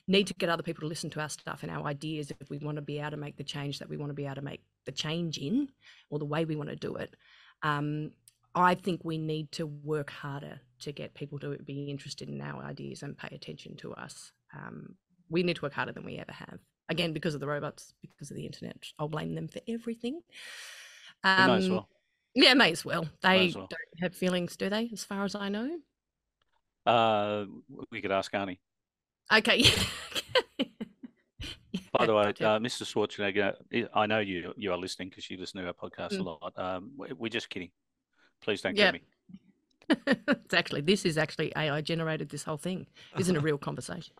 need 0.06 0.26
to 0.26 0.34
get 0.34 0.48
other 0.48 0.62
people 0.62 0.82
to 0.82 0.86
listen 0.86 1.10
to 1.10 1.20
our 1.20 1.28
stuff 1.28 1.62
and 1.62 1.72
our 1.72 1.86
ideas 1.86 2.30
if 2.30 2.48
we 2.50 2.58
want 2.58 2.76
to 2.76 2.82
be 2.82 3.00
able 3.00 3.10
to 3.10 3.16
make 3.16 3.36
the 3.36 3.44
change 3.44 3.78
that 3.78 3.88
we 3.88 3.96
want 3.96 4.10
to 4.10 4.14
be 4.14 4.26
able 4.26 4.36
to 4.36 4.42
make 4.42 4.62
the 4.84 4.92
change 4.92 5.38
in 5.38 5.68
or 6.10 6.18
the 6.18 6.24
way 6.24 6.44
we 6.44 6.56
want 6.56 6.70
to 6.70 6.76
do 6.76 6.94
it. 6.94 7.16
Um, 7.62 8.12
I 8.54 8.74
think 8.74 9.00
we 9.02 9.18
need 9.18 9.50
to 9.52 9.66
work 9.66 10.10
harder 10.10 10.60
to 10.80 10.92
get 10.92 11.14
people 11.14 11.38
to 11.40 11.56
be 11.64 11.90
interested 11.90 12.28
in 12.28 12.40
our 12.40 12.62
ideas 12.62 13.02
and 13.02 13.16
pay 13.16 13.34
attention 13.34 13.74
to 13.76 13.94
us. 13.94 14.30
Um, 14.54 14.94
we 15.28 15.42
need 15.42 15.56
to 15.56 15.62
work 15.62 15.72
harder 15.72 15.92
than 15.92 16.04
we 16.04 16.18
ever 16.18 16.32
have. 16.32 16.60
Again, 16.88 17.12
because 17.12 17.34
of 17.34 17.40
the 17.40 17.46
robots, 17.46 17.94
because 18.02 18.30
of 18.30 18.36
the 18.36 18.44
internet. 18.46 18.76
I'll 18.98 19.08
blame 19.08 19.34
them 19.34 19.48
for 19.48 19.60
everything. 19.66 20.14
we 21.24 21.30
might 21.30 21.56
as 21.56 21.64
Um, 21.66 21.70
well. 21.72 21.88
Yeah, 22.34 22.54
may 22.54 22.72
as 22.72 22.84
well. 22.84 23.08
They 23.22 23.46
as 23.48 23.56
well. 23.56 23.68
don't 23.70 24.02
have 24.02 24.14
feelings, 24.14 24.56
do 24.56 24.68
they? 24.68 24.90
As 24.92 25.04
far 25.04 25.24
as 25.24 25.34
I 25.34 25.48
know. 25.48 25.78
Uh, 26.84 27.46
we 27.90 28.02
could 28.02 28.10
ask 28.12 28.30
Arnie. 28.32 28.58
Okay. 29.32 29.64
By 31.96 32.06
the 32.06 32.14
way, 32.14 32.24
uh, 32.24 32.58
Mr. 32.58 32.82
Schwarzenegger, 32.84 33.54
I- 33.94 34.06
know 34.06 34.18
you 34.18 34.52
you 34.56 34.72
are 34.72 34.76
listening 34.76 35.08
because 35.10 35.30
you 35.30 35.36
listen 35.38 35.60
to 35.62 35.66
our 35.68 35.72
podcast 35.72 36.10
Mm. 36.12 36.20
a 36.20 36.22
lot. 36.22 36.58
Um, 36.58 36.92
we- 36.96 37.12
we're 37.12 37.28
just 37.28 37.48
kidding. 37.48 37.70
Please 38.42 38.60
don't 38.62 38.76
Yeah. 38.76 38.90
get 38.90 38.94
me. 38.94 39.02
it's 40.06 40.54
actually 40.54 40.80
this 40.80 41.04
is 41.04 41.18
actually 41.18 41.52
AI 41.56 41.80
generated 41.80 42.28
this 42.30 42.42
whole 42.42 42.56
thing. 42.56 42.86
Isn't 43.18 43.36
a 43.36 43.40
real 43.40 43.58
conversation. 43.58 44.14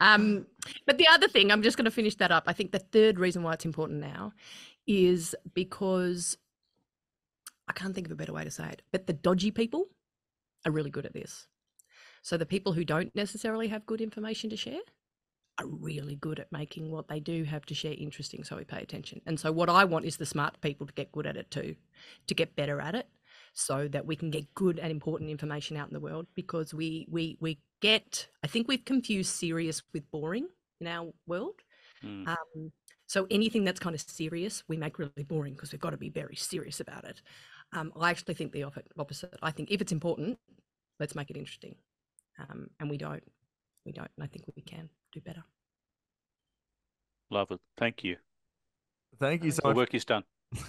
Um, 0.00 0.46
but 0.86 0.98
the 0.98 1.06
other 1.08 1.28
thing, 1.28 1.50
I'm 1.50 1.62
just 1.62 1.76
going 1.76 1.84
to 1.84 1.90
finish 1.90 2.14
that 2.16 2.30
up. 2.30 2.44
I 2.46 2.52
think 2.52 2.72
the 2.72 2.78
third 2.78 3.18
reason 3.18 3.42
why 3.42 3.52
it's 3.52 3.64
important 3.64 4.00
now 4.00 4.32
is 4.86 5.34
because 5.52 6.38
I 7.68 7.72
can't 7.72 7.94
think 7.94 8.06
of 8.06 8.12
a 8.12 8.16
better 8.16 8.32
way 8.32 8.44
to 8.44 8.50
say 8.50 8.68
it, 8.68 8.82
but 8.92 9.06
the 9.06 9.12
dodgy 9.12 9.50
people 9.50 9.86
are 10.64 10.72
really 10.72 10.90
good 10.90 11.06
at 11.06 11.12
this. 11.12 11.46
So 12.22 12.36
the 12.36 12.46
people 12.46 12.72
who 12.72 12.84
don't 12.84 13.14
necessarily 13.14 13.68
have 13.68 13.86
good 13.86 14.00
information 14.00 14.50
to 14.50 14.56
share 14.56 14.80
are 15.58 15.66
really 15.66 16.16
good 16.16 16.40
at 16.40 16.50
making 16.50 16.90
what 16.90 17.08
they 17.08 17.20
do 17.20 17.44
have 17.44 17.64
to 17.66 17.74
share 17.74 17.94
interesting 17.96 18.42
so 18.42 18.56
we 18.56 18.64
pay 18.64 18.80
attention. 18.80 19.20
And 19.26 19.38
so 19.38 19.52
what 19.52 19.68
I 19.68 19.84
want 19.84 20.04
is 20.04 20.16
the 20.16 20.26
smart 20.26 20.60
people 20.60 20.86
to 20.86 20.92
get 20.92 21.12
good 21.12 21.26
at 21.26 21.36
it 21.36 21.50
too, 21.50 21.76
to 22.26 22.34
get 22.34 22.56
better 22.56 22.80
at 22.80 22.94
it 22.94 23.06
so 23.54 23.88
that 23.88 24.04
we 24.04 24.16
can 24.16 24.30
get 24.30 24.52
good 24.54 24.78
and 24.80 24.90
important 24.90 25.30
information 25.30 25.76
out 25.76 25.88
in 25.88 25.94
the 25.94 26.00
world 26.00 26.26
because 26.34 26.74
we 26.74 27.06
we 27.08 27.38
we 27.40 27.58
get 27.80 28.28
I 28.42 28.48
think 28.48 28.68
we've 28.68 28.84
confused 28.84 29.30
serious 29.30 29.82
with 29.92 30.10
boring 30.10 30.48
in 30.80 30.88
our 30.88 31.12
world. 31.26 31.60
Mm. 32.04 32.28
Um, 32.28 32.72
so 33.06 33.26
anything 33.30 33.64
that's 33.64 33.78
kind 33.78 33.94
of 33.94 34.00
serious, 34.00 34.64
we 34.66 34.76
make 34.76 34.98
really 34.98 35.22
boring 35.22 35.54
because 35.54 35.72
we've 35.72 35.80
got 35.80 35.90
to 35.90 35.96
be 35.96 36.10
very 36.10 36.34
serious 36.34 36.80
about 36.80 37.04
it. 37.04 37.22
Um, 37.72 37.92
I 37.98 38.10
actually 38.10 38.34
think 38.34 38.52
the 38.52 38.64
opposite. 38.98 39.34
I 39.40 39.52
think 39.52 39.70
if 39.70 39.80
it's 39.80 39.92
important, 39.92 40.38
let's 40.98 41.14
make 41.14 41.30
it 41.30 41.36
interesting, 41.36 41.76
um, 42.38 42.68
and 42.80 42.90
we 42.90 42.96
don't. 42.96 43.22
We 43.86 43.92
don't. 43.92 44.10
And 44.16 44.24
I 44.24 44.26
think 44.26 44.46
we 44.56 44.62
can 44.62 44.88
do 45.12 45.20
better. 45.20 45.44
Love 47.30 47.50
it. 47.50 47.60
Thank 47.76 48.02
you. 48.04 48.16
Thank 49.20 49.44
you 49.44 49.50
so 49.50 49.60
The 49.62 49.68
much. 49.68 49.76
work 49.76 49.94
is 49.94 50.04
done. 50.04 50.24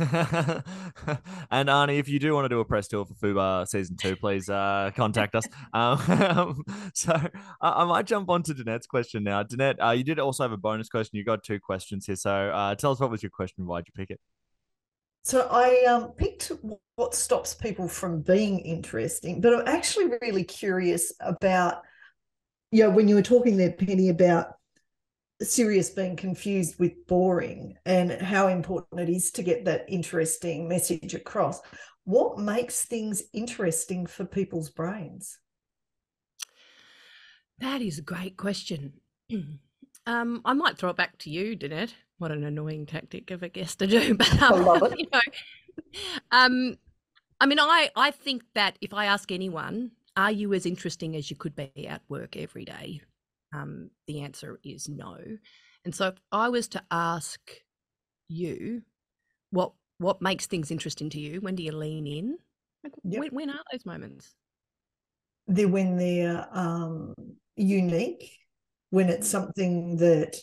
and 1.51 1.69
Arnie, 1.69 1.99
if 1.99 2.09
you 2.09 2.17
do 2.17 2.33
want 2.33 2.45
to 2.45 2.49
do 2.49 2.59
a 2.59 2.65
press 2.65 2.87
tour 2.87 3.05
for 3.05 3.13
Fubar 3.13 3.67
season 3.67 3.97
two, 3.97 4.15
please 4.15 4.49
uh, 4.49 4.91
contact 4.95 5.35
us. 5.35 5.45
Um, 5.73 6.63
so 6.93 7.13
I, 7.61 7.69
I 7.69 7.85
might 7.85 8.05
jump 8.05 8.29
on 8.29 8.43
to 8.43 8.53
Danette's 8.53 8.87
question 8.87 9.23
now. 9.23 9.43
Danette, 9.43 9.75
uh, 9.83 9.91
you 9.91 10.03
did 10.03 10.19
also 10.19 10.43
have 10.43 10.51
a 10.51 10.57
bonus 10.57 10.87
question. 10.87 11.17
You 11.17 11.23
got 11.23 11.43
two 11.43 11.59
questions 11.59 12.05
here. 12.05 12.15
So 12.15 12.31
uh, 12.31 12.75
tell 12.75 12.91
us 12.91 12.99
what 12.99 13.11
was 13.11 13.21
your 13.21 13.29
question? 13.29 13.65
Why'd 13.65 13.85
you 13.87 13.93
pick 13.95 14.09
it? 14.09 14.19
So 15.23 15.47
I 15.51 15.85
um, 15.85 16.11
picked 16.11 16.51
what 16.95 17.15
stops 17.15 17.53
people 17.53 17.87
from 17.87 18.21
being 18.21 18.59
interesting, 18.59 19.41
but 19.41 19.53
I'm 19.53 19.67
actually 19.67 20.13
really 20.21 20.43
curious 20.43 21.13
about, 21.19 21.81
you 22.71 22.83
know, 22.83 22.89
when 22.89 23.07
you 23.07 23.15
were 23.15 23.21
talking 23.21 23.57
there, 23.57 23.71
Penny, 23.71 24.09
about 24.09 24.54
serious 25.41 25.89
being 25.89 26.15
confused 26.15 26.79
with 26.79 27.07
boring 27.07 27.75
and 27.85 28.11
how 28.11 28.47
important 28.47 28.99
it 28.99 29.09
is 29.09 29.31
to 29.31 29.43
get 29.43 29.65
that 29.65 29.85
interesting 29.87 30.67
message 30.67 31.13
across. 31.13 31.59
What 32.05 32.39
makes 32.39 32.85
things 32.85 33.23
interesting 33.33 34.05
for 34.05 34.25
people's 34.25 34.69
brains? 34.69 35.37
That 37.59 37.81
is 37.81 37.99
a 37.99 38.03
great 38.03 38.37
question. 38.37 38.93
um, 40.05 40.41
I 40.45 40.53
might 40.53 40.77
throw 40.77 40.89
it 40.91 40.97
back 40.97 41.17
to 41.19 41.29
you, 41.29 41.57
Danette. 41.57 41.93
What 42.17 42.31
an 42.31 42.43
annoying 42.43 42.85
tactic 42.85 43.31
of 43.31 43.43
a 43.43 43.49
guest 43.49 43.79
to 43.79 43.87
do, 43.87 44.13
but 44.15 44.41
um, 44.41 44.53
I 44.53 44.57
love 44.57 44.83
it. 44.83 44.99
You 44.99 45.07
know, 45.11 45.19
um, 46.31 46.77
I 47.41 47.45
mean, 47.45 47.59
I 47.59 47.89
I 47.95 48.11
think 48.11 48.43
that 48.53 48.77
if 48.81 48.93
I 48.93 49.05
ask 49.05 49.31
anyone, 49.31 49.91
are 50.15 50.31
you 50.31 50.53
as 50.53 50.65
interesting 50.65 51.15
as 51.15 51.29
you 51.29 51.35
could 51.35 51.55
be 51.55 51.87
at 51.87 52.01
work 52.07 52.37
every 52.37 52.63
day? 52.65 53.01
Um, 53.53 53.89
the 54.07 54.21
answer 54.21 54.59
is 54.63 54.89
no. 54.89 55.17
And 55.83 55.93
so, 55.93 56.07
if 56.07 56.15
I 56.31 56.49
was 56.49 56.67
to 56.69 56.83
ask 56.91 57.39
you, 58.27 58.81
what 59.51 59.73
what 59.97 60.21
makes 60.21 60.45
things 60.47 60.71
interesting 60.71 61.09
to 61.11 61.19
you? 61.19 61.41
When 61.41 61.55
do 61.55 61.63
you 61.63 61.71
lean 61.71 62.07
in? 62.07 62.37
Like, 62.83 62.93
Yep. 63.03 63.19
when, 63.19 63.29
when 63.31 63.49
are 63.49 63.61
those 63.71 63.85
moments? 63.85 64.33
They're 65.47 65.67
when 65.67 65.97
they're 65.97 66.47
um, 66.51 67.13
unique, 67.55 68.31
when 68.89 69.09
it's 69.09 69.27
something 69.27 69.97
that 69.97 70.35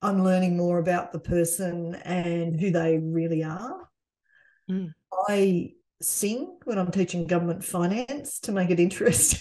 I'm 0.00 0.24
learning 0.24 0.56
more 0.56 0.78
about 0.78 1.12
the 1.12 1.20
person 1.20 1.94
and 1.94 2.58
who 2.58 2.70
they 2.70 2.98
really 2.98 3.44
are. 3.44 3.88
Mm. 4.70 4.92
I 5.28 5.72
sing 6.00 6.58
when 6.64 6.78
I'm 6.78 6.90
teaching 6.90 7.26
government 7.26 7.64
finance 7.64 8.40
to 8.40 8.52
make 8.52 8.70
it 8.70 8.80
interesting. 8.80 9.40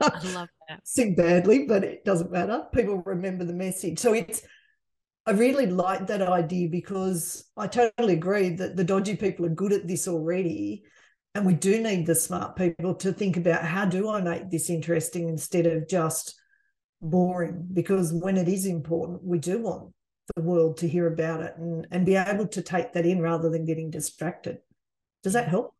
I 0.00 0.20
love 0.34 0.48
that. 0.68 0.80
sing 0.84 1.14
badly, 1.14 1.66
but 1.66 1.84
it 1.84 2.04
doesn't 2.04 2.32
matter. 2.32 2.64
People 2.74 3.02
remember 3.04 3.44
the 3.44 3.52
message. 3.52 3.98
So 3.98 4.12
it's, 4.12 4.42
I 5.26 5.32
really 5.32 5.66
like 5.66 6.06
that 6.06 6.22
idea 6.22 6.68
because 6.68 7.44
I 7.56 7.66
totally 7.66 8.14
agree 8.14 8.50
that 8.50 8.76
the 8.76 8.84
dodgy 8.84 9.16
people 9.16 9.46
are 9.46 9.50
good 9.50 9.72
at 9.72 9.86
this 9.86 10.08
already. 10.08 10.84
And 11.34 11.46
we 11.46 11.54
do 11.54 11.80
need 11.80 12.06
the 12.06 12.14
smart 12.14 12.56
people 12.56 12.94
to 12.96 13.12
think 13.12 13.36
about 13.36 13.64
how 13.64 13.84
do 13.84 14.08
I 14.08 14.20
make 14.20 14.50
this 14.50 14.70
interesting 14.70 15.28
instead 15.28 15.66
of 15.66 15.88
just 15.88 16.34
boring? 17.00 17.68
Because 17.72 18.12
when 18.12 18.36
it 18.36 18.48
is 18.48 18.66
important, 18.66 19.22
we 19.22 19.38
do 19.38 19.60
want 19.60 19.92
the 20.34 20.42
world 20.42 20.78
to 20.78 20.88
hear 20.88 21.06
about 21.06 21.42
it 21.42 21.54
and, 21.56 21.86
and 21.90 22.06
be 22.06 22.16
able 22.16 22.46
to 22.48 22.62
take 22.62 22.92
that 22.92 23.06
in 23.06 23.20
rather 23.20 23.50
than 23.50 23.64
getting 23.64 23.90
distracted. 23.90 24.58
Does 25.22 25.34
that 25.34 25.46
mm. 25.46 25.50
help? 25.50 25.74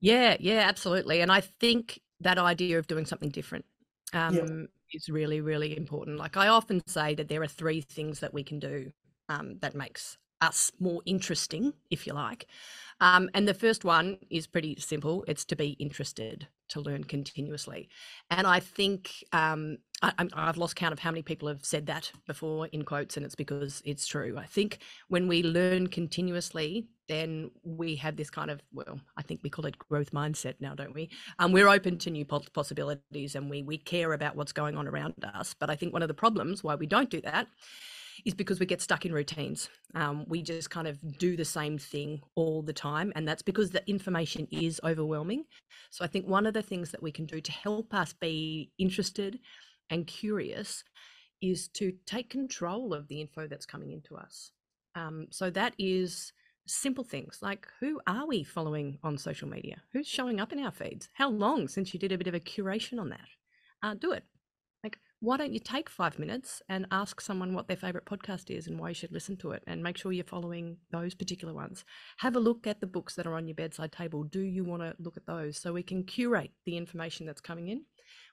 Yeah, 0.00 0.36
yeah, 0.38 0.60
absolutely. 0.68 1.20
And 1.20 1.32
I 1.32 1.40
think 1.40 1.98
that 2.24 2.38
idea 2.38 2.78
of 2.78 2.86
doing 2.86 3.06
something 3.06 3.30
different 3.30 3.64
um, 4.12 4.68
is 4.92 5.08
really, 5.08 5.40
really 5.40 5.76
important. 5.76 6.18
Like 6.18 6.36
I 6.36 6.48
often 6.48 6.82
say 6.86 7.14
that 7.14 7.28
there 7.28 7.42
are 7.42 7.46
three 7.48 7.80
things 7.80 8.20
that 8.20 8.34
we 8.34 8.42
can 8.42 8.58
do 8.58 8.92
um, 9.28 9.58
that 9.60 9.74
makes 9.74 10.18
us 10.40 10.70
more 10.78 11.00
interesting, 11.06 11.72
if 11.90 12.06
you 12.06 12.12
like. 12.12 12.46
Um, 13.00 13.30
and 13.34 13.48
the 13.48 13.54
first 13.54 13.84
one 13.84 14.18
is 14.30 14.46
pretty 14.46 14.76
simple. 14.78 15.24
It's 15.26 15.44
to 15.46 15.56
be 15.56 15.70
interested, 15.72 16.48
to 16.68 16.80
learn 16.80 17.04
continuously. 17.04 17.88
And 18.30 18.46
I 18.46 18.60
think 18.60 19.24
um, 19.32 19.78
I, 20.04 20.28
I've 20.34 20.58
lost 20.58 20.76
count 20.76 20.92
of 20.92 20.98
how 20.98 21.10
many 21.10 21.22
people 21.22 21.48
have 21.48 21.64
said 21.64 21.86
that 21.86 22.12
before 22.26 22.66
in 22.68 22.82
quotes, 22.84 23.16
and 23.16 23.24
it's 23.24 23.34
because 23.34 23.80
it's 23.84 24.06
true. 24.06 24.36
I 24.38 24.44
think 24.44 24.78
when 25.08 25.28
we 25.28 25.42
learn 25.42 25.86
continuously, 25.86 26.88
then 27.08 27.50
we 27.62 27.96
have 27.96 28.16
this 28.16 28.30
kind 28.30 28.50
of, 28.50 28.62
well, 28.72 29.00
I 29.16 29.22
think 29.22 29.40
we 29.42 29.50
call 29.50 29.66
it 29.66 29.78
growth 29.78 30.12
mindset 30.12 30.54
now, 30.60 30.74
don't 30.74 30.94
we? 30.94 31.10
Um, 31.38 31.52
we're 31.52 31.68
open 31.68 31.98
to 31.98 32.10
new 32.10 32.24
possibilities 32.24 33.34
and 33.34 33.48
we, 33.48 33.62
we 33.62 33.78
care 33.78 34.12
about 34.12 34.36
what's 34.36 34.52
going 34.52 34.76
on 34.76 34.88
around 34.88 35.14
us. 35.34 35.54
But 35.58 35.70
I 35.70 35.76
think 35.76 35.92
one 35.92 36.02
of 36.02 36.08
the 36.08 36.14
problems 36.14 36.62
why 36.62 36.74
we 36.74 36.86
don't 36.86 37.10
do 37.10 37.20
that 37.22 37.46
is 38.24 38.34
because 38.34 38.60
we 38.60 38.66
get 38.66 38.80
stuck 38.80 39.04
in 39.04 39.12
routines. 39.12 39.68
Um, 39.94 40.24
we 40.28 40.40
just 40.40 40.70
kind 40.70 40.86
of 40.86 41.18
do 41.18 41.36
the 41.36 41.44
same 41.44 41.78
thing 41.78 42.20
all 42.36 42.62
the 42.62 42.72
time. 42.72 43.12
And 43.16 43.26
that's 43.26 43.42
because 43.42 43.70
the 43.70 43.86
information 43.88 44.48
is 44.50 44.80
overwhelming. 44.84 45.44
So 45.90 46.04
I 46.04 46.08
think 46.08 46.26
one 46.26 46.46
of 46.46 46.54
the 46.54 46.62
things 46.62 46.90
that 46.90 47.02
we 47.02 47.12
can 47.12 47.26
do 47.26 47.40
to 47.40 47.52
help 47.52 47.92
us 47.92 48.12
be 48.12 48.70
interested 48.78 49.40
and 49.90 50.06
curious 50.06 50.84
is 51.42 51.68
to 51.68 51.92
take 52.06 52.30
control 52.30 52.94
of 52.94 53.08
the 53.08 53.20
info 53.20 53.46
that's 53.46 53.66
coming 53.66 53.90
into 53.92 54.16
us. 54.16 54.50
Um, 54.94 55.26
so 55.30 55.50
that 55.50 55.74
is 55.78 56.32
simple 56.66 57.04
things 57.04 57.40
like 57.42 57.68
who 57.80 58.00
are 58.06 58.26
we 58.26 58.42
following 58.42 58.98
on 59.02 59.18
social 59.18 59.48
media? 59.48 59.82
Who's 59.92 60.06
showing 60.06 60.40
up 60.40 60.52
in 60.52 60.58
our 60.58 60.72
feeds? 60.72 61.08
How 61.12 61.28
long 61.28 61.68
since 61.68 61.92
you 61.92 62.00
did 62.00 62.12
a 62.12 62.18
bit 62.18 62.26
of 62.26 62.34
a 62.34 62.40
curation 62.40 62.98
on 62.98 63.10
that? 63.10 63.28
Uh, 63.82 63.94
do 63.94 64.12
it. 64.12 64.24
Like, 64.82 64.98
why 65.20 65.36
don't 65.38 65.52
you 65.52 65.60
take 65.60 65.88
five 65.88 66.18
minutes 66.18 66.62
and 66.68 66.86
ask 66.90 67.20
someone 67.20 67.54
what 67.54 67.68
their 67.68 67.76
favorite 67.76 68.04
podcast 68.04 68.54
is 68.54 68.66
and 68.66 68.78
why 68.78 68.88
you 68.90 68.94
should 68.94 69.12
listen 69.12 69.36
to 69.38 69.52
it 69.52 69.62
and 69.66 69.82
make 69.82 69.96
sure 69.96 70.12
you're 70.12 70.24
following 70.24 70.76
those 70.90 71.14
particular 71.14 71.54
ones? 71.54 71.84
Have 72.18 72.36
a 72.36 72.40
look 72.40 72.66
at 72.66 72.80
the 72.80 72.86
books 72.86 73.14
that 73.14 73.26
are 73.26 73.34
on 73.34 73.48
your 73.48 73.54
bedside 73.54 73.92
table. 73.92 74.24
Do 74.24 74.40
you 74.40 74.64
want 74.64 74.82
to 74.82 74.94
look 74.98 75.16
at 75.16 75.26
those 75.26 75.58
so 75.58 75.72
we 75.72 75.82
can 75.82 76.04
curate 76.04 76.52
the 76.66 76.76
information 76.76 77.26
that's 77.26 77.40
coming 77.40 77.68
in? 77.68 77.84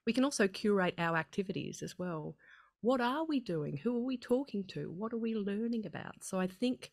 We 0.05 0.13
can 0.13 0.23
also 0.23 0.47
curate 0.47 0.95
our 0.97 1.15
activities 1.15 1.81
as 1.81 1.97
well. 1.97 2.35
What 2.81 3.01
are 3.01 3.25
we 3.25 3.39
doing? 3.39 3.77
Who 3.77 3.95
are 3.97 4.05
we 4.05 4.17
talking 4.17 4.63
to? 4.69 4.91
What 4.91 5.13
are 5.13 5.17
we 5.17 5.35
learning 5.35 5.85
about? 5.85 6.23
So 6.23 6.39
I 6.39 6.47
think 6.47 6.91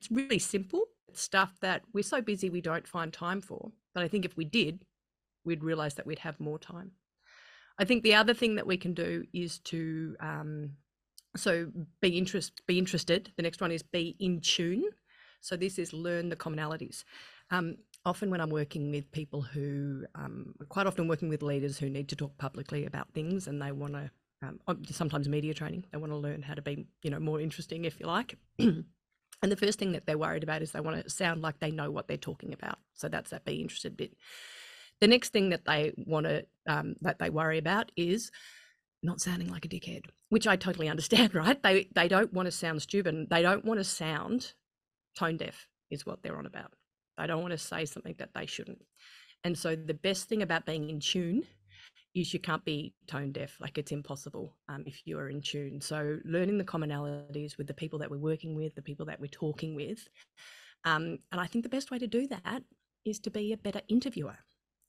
it's 0.00 0.10
really 0.10 0.40
simple 0.40 0.84
it's 1.08 1.22
stuff 1.22 1.52
that 1.60 1.82
we're 1.92 2.02
so 2.02 2.20
busy 2.20 2.50
we 2.50 2.60
don't 2.60 2.86
find 2.86 3.12
time 3.12 3.40
for. 3.40 3.70
But 3.94 4.02
I 4.02 4.08
think 4.08 4.24
if 4.24 4.36
we 4.36 4.44
did, 4.44 4.84
we'd 5.44 5.62
realize 5.62 5.94
that 5.94 6.06
we'd 6.06 6.18
have 6.20 6.40
more 6.40 6.58
time. 6.58 6.92
I 7.78 7.84
think 7.84 8.02
the 8.02 8.14
other 8.14 8.34
thing 8.34 8.56
that 8.56 8.66
we 8.66 8.76
can 8.76 8.94
do 8.94 9.24
is 9.32 9.58
to 9.60 10.16
um, 10.20 10.70
so 11.36 11.70
be 12.00 12.16
interest 12.18 12.62
be 12.66 12.78
interested. 12.78 13.32
The 13.36 13.42
next 13.42 13.60
one 13.60 13.72
is 13.72 13.82
be 13.82 14.16
in 14.18 14.40
tune. 14.40 14.84
So 15.40 15.56
this 15.56 15.78
is 15.78 15.92
learn 15.92 16.28
the 16.28 16.36
commonalities. 16.36 17.04
Um, 17.50 17.76
often 18.04 18.30
when 18.30 18.40
I'm 18.40 18.50
working 18.50 18.90
with 18.90 19.10
people 19.12 19.42
who, 19.42 20.04
um, 20.14 20.54
quite 20.68 20.86
often 20.86 21.08
working 21.08 21.28
with 21.28 21.42
leaders 21.42 21.78
who 21.78 21.88
need 21.88 22.08
to 22.10 22.16
talk 22.16 22.36
publicly 22.38 22.84
about 22.84 23.12
things 23.14 23.46
and 23.46 23.60
they 23.60 23.72
want 23.72 23.94
to, 23.94 24.10
um, 24.42 24.58
sometimes 24.90 25.28
media 25.28 25.54
training, 25.54 25.86
they 25.90 25.98
want 25.98 26.12
to 26.12 26.16
learn 26.16 26.42
how 26.42 26.54
to 26.54 26.62
be, 26.62 26.86
you 27.02 27.10
know, 27.10 27.18
more 27.18 27.40
interesting, 27.40 27.84
if 27.84 27.98
you 27.98 28.06
like. 28.06 28.36
and 28.58 28.84
the 29.42 29.56
first 29.56 29.78
thing 29.78 29.92
that 29.92 30.06
they're 30.06 30.18
worried 30.18 30.42
about 30.42 30.62
is 30.62 30.72
they 30.72 30.80
want 30.80 31.02
to 31.02 31.10
sound 31.10 31.40
like 31.42 31.58
they 31.60 31.70
know 31.70 31.90
what 31.90 32.08
they're 32.08 32.16
talking 32.16 32.52
about. 32.52 32.78
So 32.94 33.08
that's 33.08 33.30
that 33.30 33.44
be 33.44 33.60
interested 33.60 33.96
bit. 33.96 34.14
The 35.00 35.08
next 35.08 35.32
thing 35.32 35.48
that 35.50 35.64
they 35.64 35.92
want 35.96 36.26
to, 36.26 36.46
um, 36.66 36.96
that 37.00 37.18
they 37.18 37.30
worry 37.30 37.58
about 37.58 37.90
is 37.96 38.30
not 39.02 39.20
sounding 39.20 39.48
like 39.48 39.64
a 39.64 39.68
dickhead, 39.68 40.06
which 40.28 40.46
I 40.46 40.56
totally 40.56 40.88
understand, 40.90 41.34
right? 41.34 41.62
They 41.62 41.88
they 41.94 42.08
don't 42.08 42.32
want 42.32 42.46
to 42.46 42.52
sound 42.52 42.82
stupid. 42.82 43.28
They 43.30 43.42
don't 43.42 43.64
want 43.64 43.80
to 43.80 43.84
sound 43.84 44.52
tone 45.16 45.36
deaf, 45.36 45.68
is 45.90 46.04
what 46.04 46.22
they're 46.22 46.36
on 46.36 46.46
about. 46.46 46.74
They 47.16 47.26
don't 47.26 47.42
want 47.42 47.52
to 47.52 47.58
say 47.58 47.84
something 47.84 48.14
that 48.18 48.30
they 48.34 48.46
shouldn't. 48.46 48.82
And 49.44 49.56
so 49.56 49.76
the 49.76 49.94
best 49.94 50.28
thing 50.28 50.42
about 50.42 50.66
being 50.66 50.88
in 50.88 51.00
tune 51.00 51.44
is 52.14 52.32
you 52.32 52.40
can't 52.40 52.64
be 52.64 52.94
tone 53.06 53.32
deaf. 53.32 53.56
Like 53.60 53.76
it's 53.76 53.92
impossible 53.92 54.56
um, 54.68 54.84
if 54.86 55.02
you 55.04 55.18
are 55.18 55.28
in 55.28 55.42
tune. 55.42 55.80
So 55.80 56.18
learning 56.24 56.58
the 56.58 56.64
commonalities 56.64 57.58
with 57.58 57.66
the 57.66 57.74
people 57.74 57.98
that 57.98 58.10
we're 58.10 58.18
working 58.18 58.54
with, 58.54 58.74
the 58.74 58.82
people 58.82 59.06
that 59.06 59.20
we're 59.20 59.26
talking 59.26 59.74
with. 59.74 60.08
Um, 60.84 61.18
and 61.32 61.40
I 61.40 61.46
think 61.46 61.64
the 61.64 61.68
best 61.68 61.90
way 61.90 61.98
to 61.98 62.06
do 62.06 62.26
that 62.28 62.62
is 63.04 63.18
to 63.20 63.30
be 63.30 63.52
a 63.52 63.56
better 63.56 63.80
interviewer. 63.88 64.36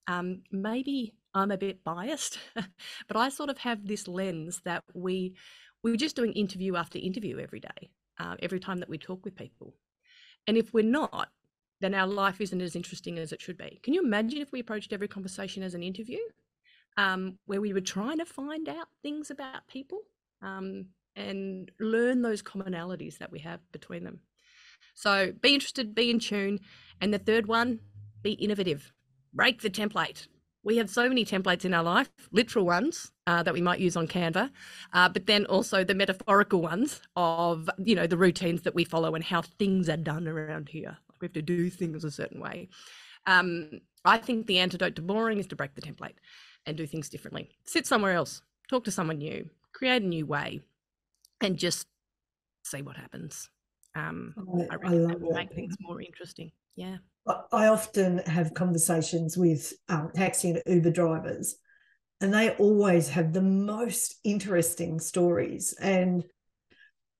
Um, 0.07 0.43
maybe 0.51 1.13
I'm 1.33 1.51
a 1.51 1.57
bit 1.57 1.83
biased, 1.83 2.37
but 3.07 3.17
I 3.17 3.29
sort 3.29 3.49
of 3.49 3.57
have 3.59 3.87
this 3.87 4.07
lens 4.07 4.61
that 4.65 4.83
we 4.93 5.35
we're 5.83 5.95
just 5.95 6.15
doing 6.15 6.31
interview 6.33 6.75
after 6.75 6.97
interview 6.97 7.39
every 7.39 7.59
day, 7.59 7.91
uh, 8.19 8.35
every 8.39 8.59
time 8.59 8.79
that 8.79 8.89
we 8.89 8.97
talk 8.97 9.23
with 9.23 9.35
people. 9.35 9.75
And 10.47 10.57
if 10.57 10.73
we're 10.73 10.83
not, 10.83 11.29
then 11.81 11.93
our 11.93 12.07
life 12.07 12.39
isn't 12.41 12.61
as 12.61 12.75
interesting 12.75 13.17
as 13.17 13.31
it 13.31 13.41
should 13.41 13.57
be. 13.57 13.79
Can 13.83 13.93
you 13.93 14.03
imagine 14.03 14.41
if 14.41 14.51
we 14.51 14.59
approached 14.59 14.93
every 14.93 15.07
conversation 15.07 15.63
as 15.63 15.73
an 15.73 15.83
interview, 15.83 16.19
um, 16.97 17.37
where 17.45 17.61
we 17.61 17.73
were 17.73 17.81
trying 17.81 18.19
to 18.19 18.25
find 18.25 18.69
out 18.69 18.87
things 19.01 19.29
about 19.29 19.67
people 19.67 19.99
um, 20.41 20.85
and 21.15 21.71
learn 21.79 22.21
those 22.21 22.41
commonalities 22.41 23.17
that 23.17 23.31
we 23.31 23.39
have 23.39 23.59
between 23.71 24.03
them? 24.03 24.21
So 24.93 25.33
be 25.41 25.53
interested, 25.53 25.93
be 25.93 26.09
in 26.09 26.19
tune. 26.19 26.59
And 27.01 27.13
the 27.13 27.19
third 27.19 27.47
one, 27.47 27.79
be 28.21 28.33
innovative, 28.33 28.93
break 29.33 29.61
the 29.61 29.69
template. 29.69 30.27
We 30.63 30.77
have 30.77 30.89
so 30.89 31.07
many 31.07 31.25
templates 31.25 31.63
in 31.63 31.75
our 31.75 31.83
life, 31.83 32.09
literal 32.31 32.65
ones 32.65 33.11
uh, 33.27 33.43
that 33.43 33.53
we 33.53 33.61
might 33.61 33.79
use 33.79 33.95
on 33.95 34.07
Canva, 34.07 34.49
uh, 34.93 35.09
but 35.09 35.27
then 35.27 35.45
also 35.45 35.83
the 35.83 35.93
metaphorical 35.93 36.59
ones 36.59 37.01
of 37.15 37.69
you 37.77 37.93
know 37.93 38.07
the 38.07 38.17
routines 38.17 38.63
that 38.63 38.73
we 38.73 38.83
follow 38.83 39.13
and 39.13 39.23
how 39.23 39.43
things 39.43 39.89
are 39.89 39.97
done 39.97 40.27
around 40.27 40.69
here. 40.69 40.97
We 41.25 41.27
have 41.27 41.33
to 41.33 41.41
do 41.41 41.69
things 41.71 42.03
a 42.03 42.11
certain 42.11 42.39
way. 42.39 42.69
Um, 43.25 43.71
I 44.03 44.19
think 44.19 44.45
the 44.45 44.59
antidote 44.59 44.95
to 44.97 45.01
boring 45.01 45.39
is 45.39 45.47
to 45.47 45.55
break 45.55 45.73
the 45.73 45.81
template 45.81 46.13
and 46.67 46.77
do 46.77 46.85
things 46.85 47.09
differently. 47.09 47.49
Sit 47.65 47.87
somewhere 47.87 48.13
else, 48.13 48.43
talk 48.69 48.83
to 48.83 48.91
someone 48.91 49.17
new, 49.17 49.49
create 49.73 50.03
a 50.03 50.05
new 50.05 50.27
way, 50.27 50.61
and 51.41 51.57
just 51.57 51.87
see 52.63 52.83
what 52.83 52.95
happens. 52.95 53.49
Um, 53.95 54.35
I, 54.69 54.75
I 54.75 54.77
I 54.83 54.89
love 54.93 55.19
that 55.19 55.33
make 55.33 55.53
things 55.55 55.75
more 55.79 55.99
interesting. 55.99 56.51
Yeah. 56.75 56.97
I- 57.51 57.67
often 57.67 58.19
have 58.19 58.53
conversations 58.53 59.35
with 59.35 59.73
um, 59.89 60.11
taxi 60.13 60.51
and 60.51 60.61
Uber 60.67 60.91
drivers, 60.91 61.55
and 62.21 62.31
they 62.31 62.51
always 62.51 63.09
have 63.09 63.33
the 63.33 63.41
most 63.41 64.19
interesting 64.23 64.99
stories. 64.99 65.73
And 65.81 66.23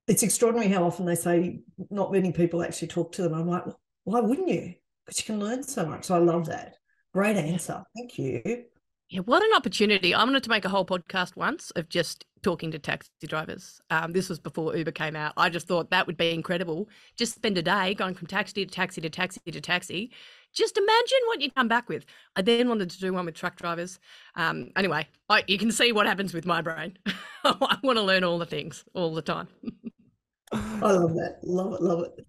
it's 0.06 0.22
extraordinary 0.22 0.68
how 0.68 0.84
often 0.84 1.06
they 1.06 1.16
say 1.16 1.62
not 1.90 2.12
many 2.12 2.30
people 2.30 2.62
actually 2.62 2.88
talk 2.88 3.10
to 3.12 3.22
them. 3.22 3.34
I'm 3.34 3.48
like, 3.48 3.64
why 4.06 4.20
wouldn't 4.20 4.48
you? 4.48 4.74
Because 5.04 5.18
you 5.18 5.24
can 5.24 5.40
learn 5.40 5.62
so 5.64 5.84
much. 5.84 6.04
So 6.04 6.14
I 6.14 6.18
love 6.18 6.46
that. 6.46 6.76
Great 7.12 7.36
answer. 7.36 7.82
Thank 7.96 8.18
you. 8.18 8.64
Yeah, 9.08 9.20
what 9.20 9.42
an 9.42 9.50
opportunity. 9.54 10.14
I 10.14 10.22
wanted 10.22 10.44
to 10.44 10.50
make 10.50 10.64
a 10.64 10.68
whole 10.68 10.84
podcast 10.84 11.36
once 11.36 11.70
of 11.72 11.88
just 11.88 12.24
talking 12.42 12.70
to 12.70 12.78
taxi 12.78 13.10
drivers. 13.26 13.80
Um, 13.90 14.12
this 14.12 14.28
was 14.28 14.38
before 14.38 14.76
Uber 14.76 14.92
came 14.92 15.16
out. 15.16 15.32
I 15.36 15.48
just 15.48 15.66
thought 15.66 15.90
that 15.90 16.06
would 16.06 16.16
be 16.16 16.32
incredible. 16.32 16.88
Just 17.16 17.34
spend 17.34 17.58
a 17.58 17.62
day 17.62 17.94
going 17.94 18.14
from 18.14 18.28
taxi 18.28 18.64
to 18.64 18.72
taxi 18.72 19.00
to 19.00 19.10
taxi 19.10 19.40
to 19.50 19.60
taxi. 19.60 20.12
Just 20.52 20.76
imagine 20.76 21.18
what 21.26 21.40
you 21.40 21.50
come 21.50 21.66
back 21.68 21.88
with. 21.88 22.04
I 22.36 22.42
then 22.42 22.68
wanted 22.68 22.90
to 22.90 22.98
do 23.00 23.12
one 23.12 23.26
with 23.26 23.34
truck 23.34 23.56
drivers. 23.56 23.98
Um, 24.36 24.70
anyway, 24.76 25.08
I, 25.28 25.42
you 25.48 25.58
can 25.58 25.72
see 25.72 25.90
what 25.90 26.06
happens 26.06 26.32
with 26.32 26.46
my 26.46 26.62
brain. 26.62 26.96
I 27.44 27.78
want 27.82 27.98
to 27.98 28.02
learn 28.02 28.24
all 28.24 28.38
the 28.38 28.46
things 28.46 28.84
all 28.94 29.14
the 29.14 29.22
time. 29.22 29.48
I 30.52 30.92
love 30.92 31.14
that. 31.14 31.38
Love 31.42 31.74
it. 31.74 31.82
Love 31.82 32.04
it. 32.04 32.26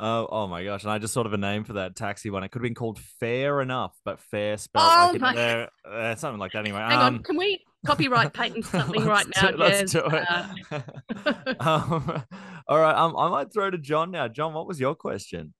Oh, 0.00 0.28
oh 0.30 0.46
my 0.46 0.62
gosh! 0.64 0.82
And 0.84 0.92
I 0.92 0.98
just 0.98 1.12
thought 1.14 1.26
of 1.26 1.32
a 1.32 1.38
name 1.38 1.64
for 1.64 1.72
that 1.74 1.96
taxi 1.96 2.30
one. 2.30 2.44
It 2.44 2.50
could 2.50 2.60
have 2.60 2.64
been 2.64 2.74
called 2.74 2.98
Fair 3.20 3.60
Enough, 3.60 3.96
but 4.04 4.20
fair 4.20 4.56
spelled 4.56 4.86
Oh 4.86 5.10
like 5.12 5.20
my- 5.20 5.34
it, 5.34 5.70
uh, 5.84 5.88
uh, 5.88 6.14
something 6.16 6.38
like 6.38 6.52
that. 6.52 6.60
Anyway, 6.60 6.78
Hang 6.78 6.98
um, 6.98 7.14
on, 7.16 7.22
can 7.22 7.36
we 7.36 7.64
copyright 7.86 8.32
patent 8.32 8.64
something 8.66 9.04
right 9.04 9.26
now? 9.34 9.50
do- 9.50 9.56
Let's 9.56 9.92
do 9.92 10.02
it. 10.04 10.26
um, 11.60 12.22
all 12.68 12.78
right, 12.78 12.94
um, 12.96 13.16
I 13.16 13.28
might 13.28 13.52
throw 13.52 13.70
to 13.70 13.78
John 13.78 14.10
now. 14.10 14.28
John, 14.28 14.54
what 14.54 14.66
was 14.66 14.78
your 14.78 14.94
question? 14.94 15.54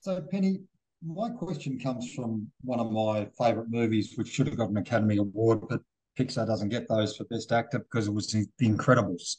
So, 0.00 0.20
Penny, 0.20 0.60
my 1.04 1.30
question 1.30 1.78
comes 1.80 2.12
from 2.12 2.50
one 2.62 2.78
of 2.78 2.92
my 2.92 3.26
favourite 3.38 3.70
movies, 3.70 4.12
which 4.16 4.28
should 4.28 4.46
have 4.46 4.56
got 4.56 4.70
an 4.70 4.76
Academy 4.76 5.16
Award, 5.16 5.62
but 5.68 5.80
Pixar 6.18 6.46
doesn't 6.46 6.68
get 6.68 6.88
those 6.88 7.16
for 7.16 7.24
Best 7.24 7.50
Actor 7.52 7.80
because 7.80 8.06
it 8.06 8.14
was 8.14 8.30
The 8.30 8.46
The 8.58 8.68
Incredibles. 8.68 9.36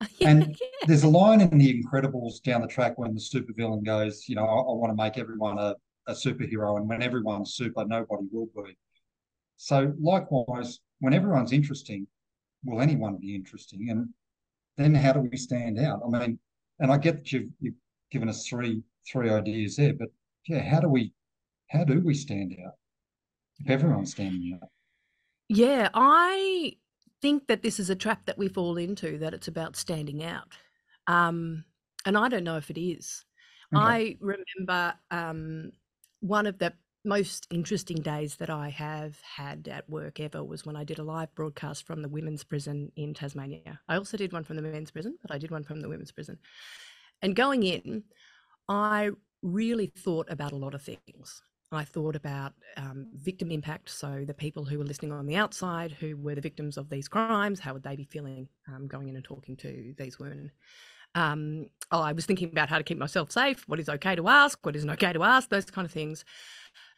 And. 0.20 0.56
There's 0.86 1.04
a 1.04 1.08
line 1.08 1.40
in 1.40 1.56
The 1.56 1.82
Incredibles 1.82 2.42
down 2.42 2.60
the 2.60 2.66
track 2.66 2.98
when 2.98 3.14
the 3.14 3.20
supervillain 3.20 3.84
goes, 3.84 4.28
you 4.28 4.36
know, 4.36 4.44
I, 4.44 4.58
I 4.58 4.74
want 4.74 4.90
to 4.94 5.02
make 5.02 5.16
everyone 5.16 5.58
a, 5.58 5.74
a 6.06 6.12
superhero, 6.12 6.76
and 6.76 6.86
when 6.86 7.02
everyone's 7.02 7.54
super, 7.54 7.86
nobody 7.86 8.24
will 8.30 8.50
be. 8.54 8.76
So, 9.56 9.94
likewise, 9.98 10.80
when 11.00 11.14
everyone's 11.14 11.52
interesting, 11.52 12.06
will 12.64 12.82
anyone 12.82 13.16
be 13.16 13.34
interesting? 13.34 13.88
And 13.88 14.08
then 14.76 14.94
how 14.94 15.12
do 15.12 15.20
we 15.20 15.36
stand 15.38 15.78
out? 15.78 16.02
I 16.04 16.18
mean, 16.18 16.38
and 16.80 16.92
I 16.92 16.98
get 16.98 17.16
that 17.16 17.32
you've, 17.32 17.50
you've 17.60 17.74
given 18.10 18.28
us 18.28 18.46
three 18.46 18.82
three 19.10 19.30
ideas 19.30 19.76
there, 19.76 19.92
but 19.94 20.08
yeah, 20.48 20.62
how 20.62 20.80
do 20.80 20.88
we 20.88 21.12
how 21.70 21.84
do 21.84 22.00
we 22.00 22.14
stand 22.14 22.56
out 22.64 22.74
if 23.58 23.70
everyone's 23.70 24.12
standing 24.12 24.58
out? 24.60 24.68
Yeah, 25.48 25.88
I 25.94 26.76
think 27.24 27.46
that 27.46 27.62
this 27.62 27.80
is 27.80 27.88
a 27.88 27.94
trap 27.94 28.26
that 28.26 28.36
we 28.36 28.48
fall 28.48 28.76
into, 28.76 29.16
that 29.16 29.32
it's 29.32 29.48
about 29.48 29.76
standing 29.76 30.22
out. 30.22 30.58
Um, 31.06 31.64
and 32.04 32.18
I 32.18 32.28
don't 32.28 32.44
know 32.44 32.58
if 32.58 32.68
it 32.68 32.78
is. 32.78 33.24
Okay. 33.74 33.82
I 33.82 34.16
remember 34.20 34.92
um, 35.10 35.72
one 36.20 36.46
of 36.46 36.58
the 36.58 36.74
most 37.02 37.46
interesting 37.50 38.02
days 38.02 38.36
that 38.36 38.50
I 38.50 38.68
have 38.68 39.16
had 39.22 39.66
at 39.68 39.88
work 39.88 40.20
ever 40.20 40.44
was 40.44 40.66
when 40.66 40.76
I 40.76 40.84
did 40.84 40.98
a 40.98 41.02
live 41.02 41.34
broadcast 41.34 41.86
from 41.86 42.02
the 42.02 42.10
women's 42.10 42.44
prison 42.44 42.92
in 42.94 43.14
Tasmania. 43.14 43.80
I 43.88 43.96
also 43.96 44.18
did 44.18 44.34
one 44.34 44.44
from 44.44 44.56
the 44.56 44.62
men's 44.62 44.90
prison, 44.90 45.16
but 45.22 45.30
I 45.30 45.38
did 45.38 45.50
one 45.50 45.64
from 45.64 45.80
the 45.80 45.88
women's 45.88 46.12
prison. 46.12 46.36
And 47.22 47.34
going 47.34 47.62
in, 47.62 48.04
I 48.68 49.12
really 49.40 49.86
thought 49.86 50.30
about 50.30 50.52
a 50.52 50.56
lot 50.56 50.74
of 50.74 50.82
things. 50.82 51.42
I 51.74 51.84
thought 51.84 52.16
about 52.16 52.52
um, 52.76 53.08
victim 53.14 53.50
impact. 53.50 53.90
So, 53.90 54.24
the 54.26 54.34
people 54.34 54.64
who 54.64 54.78
were 54.78 54.84
listening 54.84 55.12
on 55.12 55.26
the 55.26 55.36
outside, 55.36 55.92
who 55.92 56.16
were 56.16 56.34
the 56.34 56.40
victims 56.40 56.76
of 56.76 56.88
these 56.88 57.08
crimes, 57.08 57.60
how 57.60 57.72
would 57.72 57.82
they 57.82 57.96
be 57.96 58.04
feeling 58.04 58.48
um, 58.68 58.86
going 58.86 59.08
in 59.08 59.16
and 59.16 59.24
talking 59.24 59.56
to 59.58 59.94
these 59.96 60.18
women? 60.18 60.50
Um, 61.14 61.66
oh, 61.90 62.00
I 62.00 62.12
was 62.12 62.26
thinking 62.26 62.48
about 62.50 62.68
how 62.68 62.78
to 62.78 62.84
keep 62.84 62.98
myself 62.98 63.30
safe, 63.30 63.64
what 63.68 63.78
is 63.78 63.88
okay 63.88 64.16
to 64.16 64.28
ask, 64.28 64.58
what 64.64 64.76
isn't 64.76 64.90
okay 64.90 65.12
to 65.12 65.22
ask, 65.22 65.48
those 65.48 65.66
kind 65.66 65.86
of 65.86 65.92
things. 65.92 66.24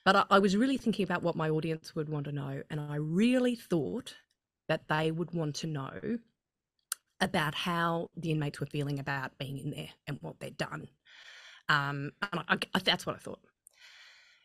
But 0.05 0.17
I, 0.17 0.25
I 0.31 0.39
was 0.39 0.57
really 0.57 0.79
thinking 0.79 1.05
about 1.05 1.23
what 1.23 1.37
my 1.37 1.51
audience 1.51 1.95
would 1.95 2.09
want 2.09 2.25
to 2.27 2.33
know. 2.33 2.63
And 2.71 2.81
I 2.81 2.97
really 2.97 3.57
thought 3.57 4.15
that 4.69 4.89
they 4.89 5.11
would 5.11 5.33
want 5.35 5.57
to 5.57 5.67
know 5.67 6.19
about 7.21 7.55
how 7.55 8.11
the 8.17 8.31
inmates 8.31 8.61
were 8.61 8.67
feeling 8.67 8.99
about 8.99 9.37
being 9.39 9.59
in 9.59 9.71
there 9.71 9.89
and 10.07 10.19
what 10.21 10.39
they'd 10.41 10.57
done. 10.57 10.89
Um, 11.69 12.13
and 12.33 12.43
I, 12.49 12.59
I, 12.75 12.79
that's 12.79 13.07
what 13.07 13.17
I 13.17 13.19
thought. 13.19 13.41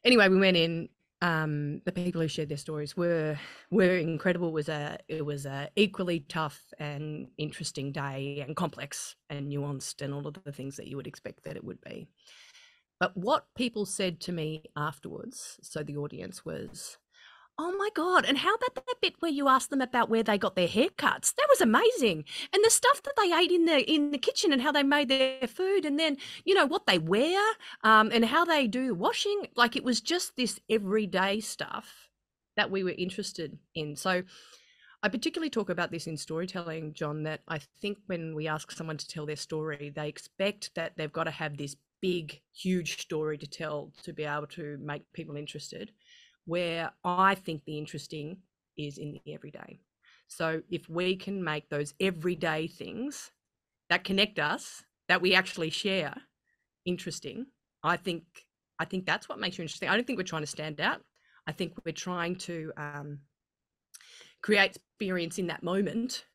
Anyway, 0.04 0.28
we 0.30 0.40
went 0.40 0.58
in. 0.58 0.90
Um, 1.24 1.82
the 1.86 1.92
people 1.92 2.20
who 2.20 2.28
shared 2.28 2.50
their 2.50 2.58
stories 2.58 2.98
were 2.98 3.38
were 3.70 3.98
incredible. 3.98 4.48
It 4.48 4.54
was 4.54 4.70
a 4.70 4.98
it 5.08 5.24
was 5.24 5.46
a 5.46 5.70
equally 5.76 6.22
tough 6.22 6.60
and 6.80 7.28
interesting 7.38 7.92
day, 7.92 8.44
and 8.46 8.56
complex 8.56 9.16
and 9.30 9.52
nuanced, 9.52 10.02
and 10.02 10.14
all 10.14 10.26
of 10.28 10.36
the 10.44 10.52
things 10.52 10.78
that 10.78 10.88
you 10.88 10.98
would 10.98 11.06
expect 11.06 11.44
that 11.44 11.56
it 11.56 11.64
would 11.64 11.80
be. 11.82 12.08
But 13.00 13.16
what 13.16 13.46
people 13.56 13.86
said 13.86 14.20
to 14.22 14.32
me 14.32 14.64
afterwards, 14.76 15.60
so 15.62 15.84
the 15.84 15.98
audience 15.98 16.44
was, 16.46 16.98
"Oh 17.58 17.72
my 17.78 17.90
god!" 17.96 18.26
And 18.26 18.38
how 18.40 18.56
about 18.56 18.76
that 18.76 19.02
bit 19.02 19.16
where 19.20 19.32
you 19.32 19.48
asked 19.48 19.70
them 19.70 19.82
about 19.82 20.10
where 20.10 20.24
they 20.24 20.38
got 20.38 20.56
their 20.56 20.68
haircuts? 20.68 21.34
That 21.36 21.48
was 21.50 21.62
amazing, 21.62 22.26
and 22.54 22.64
the 22.64 22.70
stuff 22.70 23.02
that 23.04 23.14
they 23.18 23.34
ate 23.34 23.52
in 23.52 23.66
the 23.66 23.92
in 23.92 24.12
the 24.12 24.18
kitchen, 24.18 24.52
and 24.54 24.62
how 24.62 24.72
they 24.72 24.84
made 24.84 25.10
their 25.10 25.48
food, 25.48 25.86
and 25.86 26.00
then 26.00 26.18
you 26.46 26.54
know 26.54 26.66
what 26.66 26.86
they 26.88 26.98
wear, 27.00 27.42
um, 27.84 28.10
and 28.12 28.26
how 28.26 28.46
they 28.46 28.68
do 28.68 28.94
washing. 28.94 29.48
Like 29.56 29.76
it 29.76 29.84
was 29.84 30.02
just 30.02 30.36
this 30.36 30.60
everyday 30.70 31.40
stuff 31.40 32.10
that 32.56 32.72
we 32.72 32.84
were 32.84 32.96
interested 32.98 33.58
in. 33.76 33.96
So. 33.96 34.24
I 35.04 35.10
particularly 35.10 35.50
talk 35.50 35.72
about 35.72 35.90
this 35.90 36.06
in 36.06 36.16
storytelling, 36.16 36.94
John, 36.94 37.24
that 37.24 37.42
I 37.48 37.60
think 37.82 37.98
when 38.06 38.36
we 38.36 38.48
ask 38.48 38.70
someone 38.72 38.98
to 38.98 39.08
tell 39.08 39.26
their 39.26 39.36
story, 39.36 39.92
they 39.96 40.08
expect 40.08 40.76
that 40.76 40.94
they've 40.96 41.12
got 41.12 41.24
to 41.24 41.32
have 41.32 41.58
this 41.58 41.76
big, 42.02 42.42
huge 42.54 43.02
story 43.02 43.38
to 43.38 43.48
tell 43.48 43.92
to 44.04 44.12
be 44.12 44.26
able 44.26 44.48
to 44.48 44.78
make 44.82 45.04
people 45.14 45.36
interested. 45.38 45.92
Where 46.46 46.92
I 47.04 47.36
think 47.36 47.64
the 47.66 47.78
interesting 47.78 48.38
is 48.78 48.98
in 48.98 49.20
the 49.26 49.34
everyday. 49.34 49.80
So 50.28 50.62
if 50.70 50.90
we 50.90 51.16
can 51.16 51.44
make 51.44 51.70
those 51.70 51.94
everyday 52.00 52.68
things 52.68 53.32
that 53.90 54.04
connect 54.04 54.40
us, 54.40 54.84
that 55.08 55.22
we 55.22 55.36
actually 55.36 55.70
share, 55.70 56.16
interesting, 56.86 57.48
I 57.84 57.98
think 57.98 58.24
I 58.80 58.86
think 58.86 59.06
that's 59.06 59.30
what 59.30 59.40
makes 59.40 59.58
you 59.58 59.62
interesting. 59.62 59.90
I 59.90 59.96
don't 59.96 60.08
think 60.08 60.18
we're 60.18 60.24
trying 60.24 60.42
to 60.42 60.48
stand 60.48 60.82
out. 60.82 61.02
I 61.46 61.52
think 61.52 61.74
we're 61.86 61.92
trying 61.92 62.36
to 62.38 62.72
um, 62.78 63.20
create 64.42 64.76
experience 64.76 65.38
in 65.38 65.48
that 65.48 65.62
moment 65.64 66.26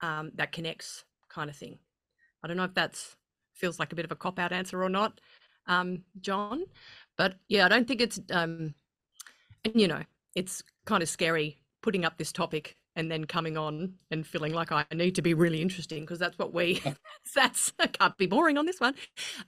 um, 0.00 0.30
that 0.36 0.52
connects, 0.52 1.04
kind 1.28 1.50
of 1.50 1.56
thing. 1.56 1.78
I 2.42 2.48
don't 2.48 2.56
know 2.56 2.64
if 2.64 2.74
that 2.74 2.96
feels 3.54 3.78
like 3.78 3.92
a 3.92 3.96
bit 3.96 4.04
of 4.04 4.12
a 4.12 4.16
cop 4.16 4.38
out 4.38 4.52
answer 4.52 4.82
or 4.82 4.88
not, 4.88 5.20
um, 5.66 6.04
John, 6.20 6.64
but 7.18 7.34
yeah, 7.48 7.66
I 7.66 7.68
don't 7.68 7.88
think 7.88 8.00
it's 8.00 8.20
um, 8.30 8.74
and 9.64 9.80
you 9.80 9.88
know 9.88 10.02
it's 10.34 10.62
kind 10.86 11.02
of 11.02 11.08
scary 11.08 11.60
putting 11.82 12.04
up 12.04 12.18
this 12.18 12.32
topic 12.32 12.76
and 12.96 13.10
then 13.10 13.24
coming 13.24 13.56
on 13.56 13.94
and 14.10 14.26
feeling 14.26 14.52
like 14.52 14.72
I 14.72 14.84
need 14.92 15.14
to 15.14 15.22
be 15.22 15.34
really 15.34 15.62
interesting 15.62 16.02
because 16.02 16.18
that's 16.18 16.38
what 16.38 16.52
we 16.52 16.82
that's 17.34 17.72
I 17.78 17.86
can't 17.86 18.16
be 18.16 18.26
boring 18.26 18.58
on 18.58 18.66
this 18.66 18.80
one. 18.80 18.94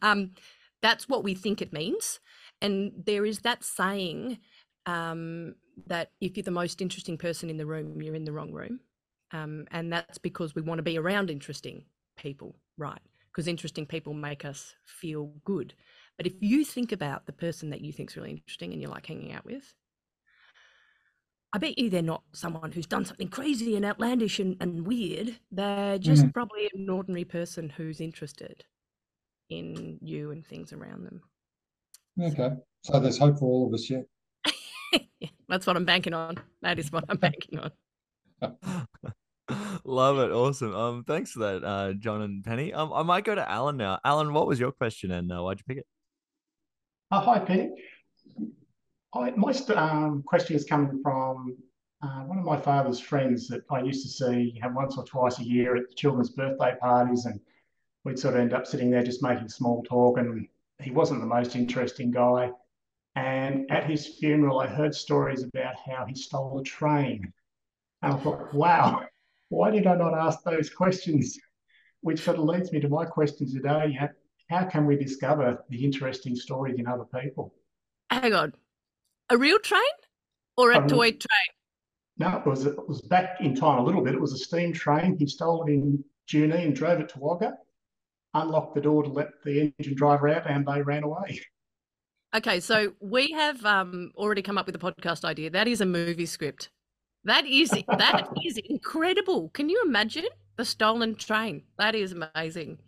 Um, 0.01 0.33
that's 0.81 1.09
what 1.09 1.23
we 1.23 1.35
think 1.35 1.63
it 1.63 1.73
means, 1.73 2.19
and 2.61 2.93
there 3.07 3.25
is 3.25 3.41
that 3.41 3.63
saying 3.63 4.39
um, 4.87 5.55
that 5.87 6.11
if 6.21 6.37
you're 6.37 6.43
the 6.43 6.51
most 6.51 6.81
interesting 6.83 7.17
person 7.17 7.49
in 7.49 7.57
the 7.57 7.67
room, 7.67 8.03
you're 8.03 8.17
in 8.17 8.25
the 8.25 8.33
wrong 8.33 8.53
room, 8.53 8.81
um, 9.31 9.67
and 9.71 9.93
that's 9.93 10.19
because 10.19 10.55
we 10.55 10.63
want 10.63 10.79
to 10.81 10.83
be 10.83 10.99
around 10.99 11.31
interesting 11.31 11.85
people, 12.17 12.57
right? 12.77 13.01
Because 13.31 13.47
interesting 13.47 13.87
people 13.87 14.13
make 14.13 14.45
us 14.45 14.75
feel 14.85 15.33
good. 15.45 15.75
But 16.17 16.27
if 16.27 16.35
you 16.41 16.65
think 16.65 16.91
about 16.93 17.27
the 17.27 17.33
person 17.33 17.71
that 17.71 17.81
you 17.81 17.93
think's 17.93 18.17
really 18.17 18.31
interesting 18.33 18.73
and 18.73 18.83
you 18.83 18.89
like 18.89 19.07
hanging 19.07 19.33
out 19.33 19.45
with, 19.45 19.73
I 21.53 21.59
bet 21.59 21.79
you 21.79 21.91
they're 21.91 22.01
not 22.03 22.23
someone 22.33 22.73
who's 22.73 22.87
done 22.87 23.05
something 23.05 23.29
crazy 23.29 23.77
and 23.77 23.85
outlandish 23.85 24.39
and, 24.39 24.57
and 24.61 24.87
weird. 24.87 25.39
They're 25.51 25.99
just 25.99 26.25
Mhm. 26.25 26.33
probably 26.33 26.71
an 26.73 26.89
ordinary 26.89 27.25
person 27.27 27.69
who's 27.69 28.01
interested 28.01 28.65
in 29.51 29.99
you 30.01 30.31
and 30.31 30.47
things 30.47 30.73
around 30.73 31.05
them. 31.05 31.23
Okay, 32.19 32.57
so 32.83 32.99
there's 33.01 33.19
hope 33.19 33.39
for 33.39 33.45
all 33.47 33.67
of 33.67 33.75
us 33.75 33.91
yet. 33.91 34.07
yeah, 35.21 35.29
that's 35.49 35.67
what 35.67 35.77
I'm 35.77 35.85
banking 35.85 36.15
on. 36.15 36.39
That 36.63 36.79
is 36.79 36.91
what 36.91 37.05
I'm 37.11 37.17
banking 37.19 37.59
on. 37.59 37.71
Love 39.85 40.19
it. 40.21 40.31
Awesome. 40.33 40.75
Um, 40.75 41.05
thanks 41.05 41.33
for 41.33 41.41
that, 41.41 41.65
uh, 41.65 41.93
John 41.95 42.23
and 42.23 42.43
Penny. 42.43 42.73
Um, 42.73 42.93
I 42.95 43.03
might 43.03 43.25
go 43.25 43.35
to 43.35 43.51
Allen 43.51 43.77
now. 43.77 43.99
Allen, 44.05 44.33
what 44.33 44.47
was 44.47 44.59
your 44.59 44.73
question 44.73 45.11
and 45.11 45.31
uh, 45.31 45.43
why'd 45.43 45.59
you 45.59 45.65
pick 45.69 45.79
it? 45.79 45.87
Oh, 47.11 47.21
hi, 47.21 47.41
Penny. 47.41 47.71
I, 49.15 49.31
my 49.33 49.53
um, 49.77 50.23
question 50.23 50.57
is 50.57 50.65
coming 50.65 51.01
from 51.03 51.57
uh, 52.03 52.23
one 52.23 52.39
of 52.39 52.45
my 52.45 52.57
father's 52.57 52.99
friends 52.99 53.47
that 53.49 53.63
I 53.71 53.83
used 53.83 54.03
to 54.05 54.09
see 54.09 54.59
have 54.63 54.75
once 54.75 54.97
or 54.97 55.05
twice 55.05 55.39
a 55.39 55.45
year 55.45 55.77
at 55.77 55.89
the 55.89 55.95
children's 55.95 56.31
birthday 56.31 56.75
parties, 56.81 57.27
and 57.27 57.39
we'd 58.05 58.19
sort 58.19 58.35
of 58.35 58.41
end 58.41 58.55
up 58.55 58.67
sitting 58.67 58.91
there 58.91 59.05
just 59.05 59.23
making 59.23 59.49
small 59.49 59.83
talk. 59.83 60.19
And 60.19 60.49
he 60.81 60.91
wasn't 60.91 61.21
the 61.21 61.27
most 61.27 61.55
interesting 61.55 62.11
guy. 62.11 62.51
And 63.15 63.71
at 63.71 63.89
his 63.89 64.07
funeral, 64.07 64.61
I 64.61 64.67
heard 64.67 64.95
stories 64.95 65.43
about 65.43 65.75
how 65.87 66.07
he 66.07 66.15
stole 66.15 66.59
a 66.59 66.65
train. 66.65 67.33
And 68.01 68.15
I 68.15 68.17
thought, 68.17 68.53
wow, 68.55 69.03
why 69.51 69.71
did 69.71 69.87
I 69.87 69.95
not 69.95 70.15
ask 70.15 70.43
those 70.43 70.71
questions? 70.71 71.39
Which 72.01 72.23
sort 72.23 72.39
of 72.39 72.45
leads 72.45 72.73
me 72.73 72.81
to 72.81 72.89
my 72.89 73.05
question 73.05 73.49
today. 73.49 73.93
How, 73.93 74.09
how 74.49 74.65
can 74.65 74.87
we 74.87 74.97
discover 74.97 75.63
the 75.69 75.85
interesting 75.85 76.35
stories 76.35 76.79
in 76.79 76.87
other 76.87 77.05
people? 77.05 77.55
Hang 78.11 78.33
on. 78.33 78.55
A 79.31 79.37
real 79.37 79.59
train? 79.59 79.83
or 80.59 80.73
a 80.73 80.79
Um, 80.79 80.87
toy 80.87 81.11
train? 81.13 81.49
No, 82.19 82.37
it 82.37 82.47
was 82.47 82.67
it 82.67 82.89
was 82.89 83.01
back 83.01 83.41
in 83.41 83.55
time 83.55 83.79
a 83.79 83.83
little 83.85 84.03
bit. 84.05 84.15
It 84.15 84.21
was 84.21 84.35
a 84.35 84.39
steam 84.39 84.73
train. 84.73 85.17
He 85.19 85.27
stole 85.27 85.65
it 85.67 85.73
in 85.73 86.05
Junee 86.29 86.65
and 86.67 86.77
drove 86.77 87.01
it 87.01 87.09
to 87.11 87.19
Wagga, 87.19 87.55
unlocked 88.35 88.75
the 88.75 88.83
door 88.83 89.03
to 89.03 89.09
let 89.09 89.29
the 89.45 89.73
engine 89.79 89.95
driver 89.95 90.29
out, 90.29 90.49
and 90.49 90.67
they 90.67 90.83
ran 90.83 91.05
away. 91.05 91.41
Okay, 92.35 92.61
so 92.61 92.93
we 93.01 93.31
have 93.33 93.65
um, 93.65 94.13
already 94.15 94.43
come 94.43 94.59
up 94.59 94.67
with 94.67 94.75
a 94.77 94.79
podcast 94.79 95.25
idea. 95.25 95.49
That 95.51 95.69
is 95.69 95.81
a 95.81 95.87
movie 95.87 96.27
script. 96.27 96.71
That 97.25 97.47
is 97.47 97.71
that 97.71 98.29
is 98.45 98.59
incredible. 98.69 99.49
Can 99.55 99.71
you 99.71 99.83
imagine 99.87 100.27
the 100.57 100.65
stolen 100.65 101.15
train? 101.15 101.63
That 101.79 101.95
is 101.95 102.13
amazing. 102.13 102.79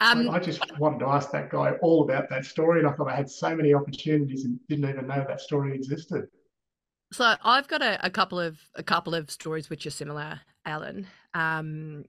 Um, 0.00 0.28
I 0.30 0.38
just 0.38 0.60
wanted 0.78 1.00
to 1.00 1.06
ask 1.06 1.30
that 1.32 1.50
guy 1.50 1.72
all 1.82 2.02
about 2.02 2.28
that 2.30 2.44
story, 2.44 2.80
and 2.80 2.88
I 2.88 2.92
thought 2.92 3.08
I 3.08 3.16
had 3.16 3.30
so 3.30 3.54
many 3.54 3.74
opportunities 3.74 4.44
and 4.44 4.58
didn't 4.68 4.88
even 4.88 5.06
know 5.06 5.24
that 5.26 5.40
story 5.40 5.74
existed. 5.74 6.26
So 7.12 7.36
I've 7.44 7.68
got 7.68 7.82
a, 7.82 8.04
a 8.04 8.10
couple 8.10 8.40
of 8.40 8.58
a 8.74 8.82
couple 8.82 9.14
of 9.14 9.30
stories 9.30 9.70
which 9.70 9.86
are 9.86 9.90
similar, 9.90 10.40
Allen. 10.64 11.06
Um, 11.34 12.04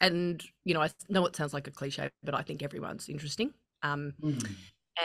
and 0.00 0.42
you 0.64 0.74
know, 0.74 0.80
I 0.80 0.90
know 1.08 1.26
it 1.26 1.36
sounds 1.36 1.52
like 1.52 1.66
a 1.66 1.72
cliche, 1.72 2.10
but 2.22 2.34
I 2.34 2.42
think 2.42 2.62
everyone's 2.62 3.08
interesting. 3.08 3.52
Um, 3.82 4.14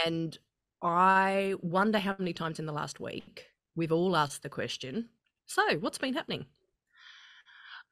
and 0.05 0.37
I 0.81 1.55
wonder 1.61 1.99
how 1.99 2.15
many 2.17 2.33
times 2.33 2.59
in 2.59 2.65
the 2.65 2.73
last 2.73 2.99
week 2.99 3.45
we've 3.75 3.91
all 3.91 4.15
asked 4.15 4.43
the 4.43 4.49
question, 4.49 5.09
so 5.45 5.61
what's 5.79 5.97
been 5.97 6.13
happening? 6.13 6.45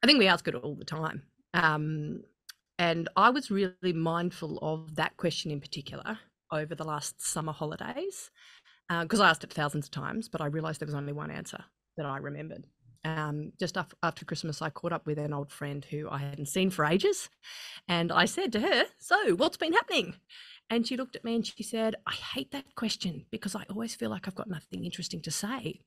I 0.02 0.06
think 0.06 0.18
we 0.18 0.26
ask 0.26 0.46
it 0.48 0.54
all 0.54 0.74
the 0.74 0.84
time. 0.84 1.22
Um, 1.54 2.22
and 2.78 3.08
I 3.16 3.30
was 3.30 3.50
really 3.50 3.92
mindful 3.92 4.58
of 4.62 4.96
that 4.96 5.16
question 5.16 5.50
in 5.50 5.60
particular 5.60 6.18
over 6.50 6.74
the 6.74 6.84
last 6.84 7.22
summer 7.22 7.52
holidays 7.52 8.30
because 8.88 9.20
I 9.20 9.30
asked 9.30 9.44
it 9.44 9.52
thousands 9.52 9.86
of 9.86 9.90
times, 9.90 10.28
but 10.28 10.40
I 10.40 10.46
realized 10.46 10.80
there 10.80 10.86
was 10.86 10.94
only 10.94 11.12
one 11.12 11.30
answer 11.30 11.64
that 11.96 12.06
I 12.06 12.18
remembered. 12.18 12.66
Um, 13.04 13.52
just 13.58 13.76
af- 13.76 13.94
after 14.02 14.24
Christmas, 14.24 14.62
I 14.62 14.70
caught 14.70 14.92
up 14.92 15.06
with 15.06 15.18
an 15.18 15.32
old 15.32 15.50
friend 15.50 15.84
who 15.84 16.08
I 16.10 16.18
hadn't 16.18 16.46
seen 16.46 16.70
for 16.70 16.84
ages. 16.84 17.28
And 17.88 18.12
I 18.12 18.26
said 18.26 18.52
to 18.52 18.60
her, 18.60 18.84
So, 18.98 19.34
what's 19.36 19.56
been 19.56 19.72
happening? 19.72 20.16
And 20.70 20.86
she 20.86 20.96
looked 20.96 21.16
at 21.16 21.24
me 21.24 21.34
and 21.34 21.46
she 21.46 21.62
said, 21.62 21.96
I 22.06 22.12
hate 22.12 22.52
that 22.52 22.74
question 22.76 23.26
because 23.30 23.54
I 23.54 23.64
always 23.68 23.94
feel 23.94 24.10
like 24.10 24.28
I've 24.28 24.34
got 24.34 24.48
nothing 24.48 24.84
interesting 24.84 25.20
to 25.22 25.30
say. 25.30 25.80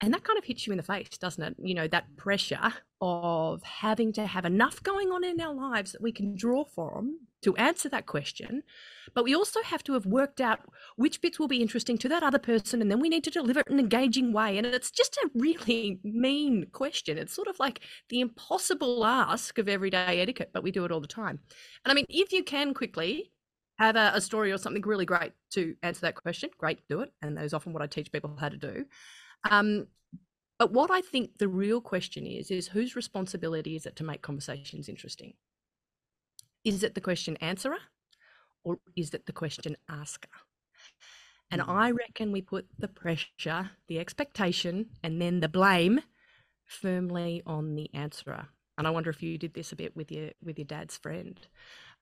And 0.00 0.14
that 0.14 0.22
kind 0.22 0.38
of 0.38 0.44
hits 0.44 0.64
you 0.66 0.72
in 0.72 0.76
the 0.76 0.82
face, 0.84 1.18
doesn't 1.18 1.42
it? 1.42 1.56
You 1.58 1.74
know, 1.74 1.88
that 1.88 2.16
pressure 2.16 2.72
of 3.00 3.62
having 3.64 4.12
to 4.12 4.26
have 4.26 4.44
enough 4.44 4.80
going 4.82 5.10
on 5.10 5.24
in 5.24 5.40
our 5.40 5.52
lives 5.52 5.92
that 5.92 6.02
we 6.02 6.12
can 6.12 6.36
draw 6.36 6.64
from 6.64 7.18
to 7.42 7.56
answer 7.56 7.88
that 7.88 8.06
question. 8.06 8.62
But 9.14 9.24
we 9.24 9.34
also 9.34 9.60
have 9.62 9.82
to 9.84 9.94
have 9.94 10.06
worked 10.06 10.40
out 10.40 10.60
which 10.96 11.20
bits 11.20 11.38
will 11.38 11.48
be 11.48 11.62
interesting 11.62 11.98
to 11.98 12.08
that 12.10 12.22
other 12.22 12.38
person. 12.38 12.80
And 12.80 12.90
then 12.90 13.00
we 13.00 13.08
need 13.08 13.24
to 13.24 13.30
deliver 13.30 13.60
it 13.60 13.66
in 13.66 13.74
an 13.74 13.80
engaging 13.80 14.32
way. 14.32 14.56
And 14.56 14.66
it's 14.66 14.92
just 14.92 15.16
a 15.16 15.30
really 15.34 15.98
mean 16.04 16.66
question. 16.72 17.18
It's 17.18 17.34
sort 17.34 17.48
of 17.48 17.58
like 17.58 17.80
the 18.08 18.20
impossible 18.20 19.04
ask 19.04 19.58
of 19.58 19.68
everyday 19.68 20.20
etiquette, 20.20 20.50
but 20.52 20.62
we 20.62 20.70
do 20.70 20.84
it 20.84 20.92
all 20.92 21.00
the 21.00 21.08
time. 21.08 21.40
And 21.84 21.90
I 21.90 21.94
mean, 21.94 22.06
if 22.08 22.32
you 22.32 22.44
can 22.44 22.72
quickly 22.72 23.32
have 23.80 23.96
a, 23.96 24.12
a 24.14 24.20
story 24.20 24.52
or 24.52 24.58
something 24.58 24.82
really 24.82 25.06
great 25.06 25.32
to 25.50 25.74
answer 25.82 26.02
that 26.02 26.14
question, 26.14 26.50
great, 26.58 26.80
do 26.88 27.00
it. 27.00 27.12
And 27.22 27.36
that 27.36 27.44
is 27.44 27.54
often 27.54 27.72
what 27.72 27.82
I 27.82 27.86
teach 27.86 28.12
people 28.12 28.36
how 28.38 28.48
to 28.48 28.56
do. 28.56 28.84
Um, 29.48 29.86
but 30.58 30.72
what 30.72 30.90
I 30.90 31.00
think 31.00 31.38
the 31.38 31.48
real 31.48 31.80
question 31.80 32.26
is, 32.26 32.50
is 32.50 32.68
whose 32.68 32.96
responsibility 32.96 33.76
is 33.76 33.86
it 33.86 33.96
to 33.96 34.04
make 34.04 34.22
conversations 34.22 34.88
interesting? 34.88 35.34
Is 36.64 36.82
it 36.82 36.94
the 36.94 37.00
question 37.00 37.36
answerer 37.36 37.78
or 38.64 38.78
is 38.96 39.14
it 39.14 39.26
the 39.26 39.32
question 39.32 39.76
asker? 39.88 40.28
And 41.50 41.62
I 41.62 41.92
reckon 41.92 42.32
we 42.32 42.42
put 42.42 42.66
the 42.78 42.88
pressure, 42.88 43.70
the 43.86 43.98
expectation, 43.98 44.86
and 45.02 45.20
then 45.20 45.40
the 45.40 45.48
blame 45.48 46.00
firmly 46.66 47.42
on 47.46 47.74
the 47.74 47.88
answerer. 47.94 48.48
And 48.76 48.86
I 48.86 48.90
wonder 48.90 49.10
if 49.10 49.22
you 49.22 49.38
did 49.38 49.54
this 49.54 49.72
a 49.72 49.76
bit 49.76 49.96
with 49.96 50.12
your 50.12 50.30
with 50.44 50.58
your 50.58 50.66
dad's 50.66 50.96
friend. 50.96 51.38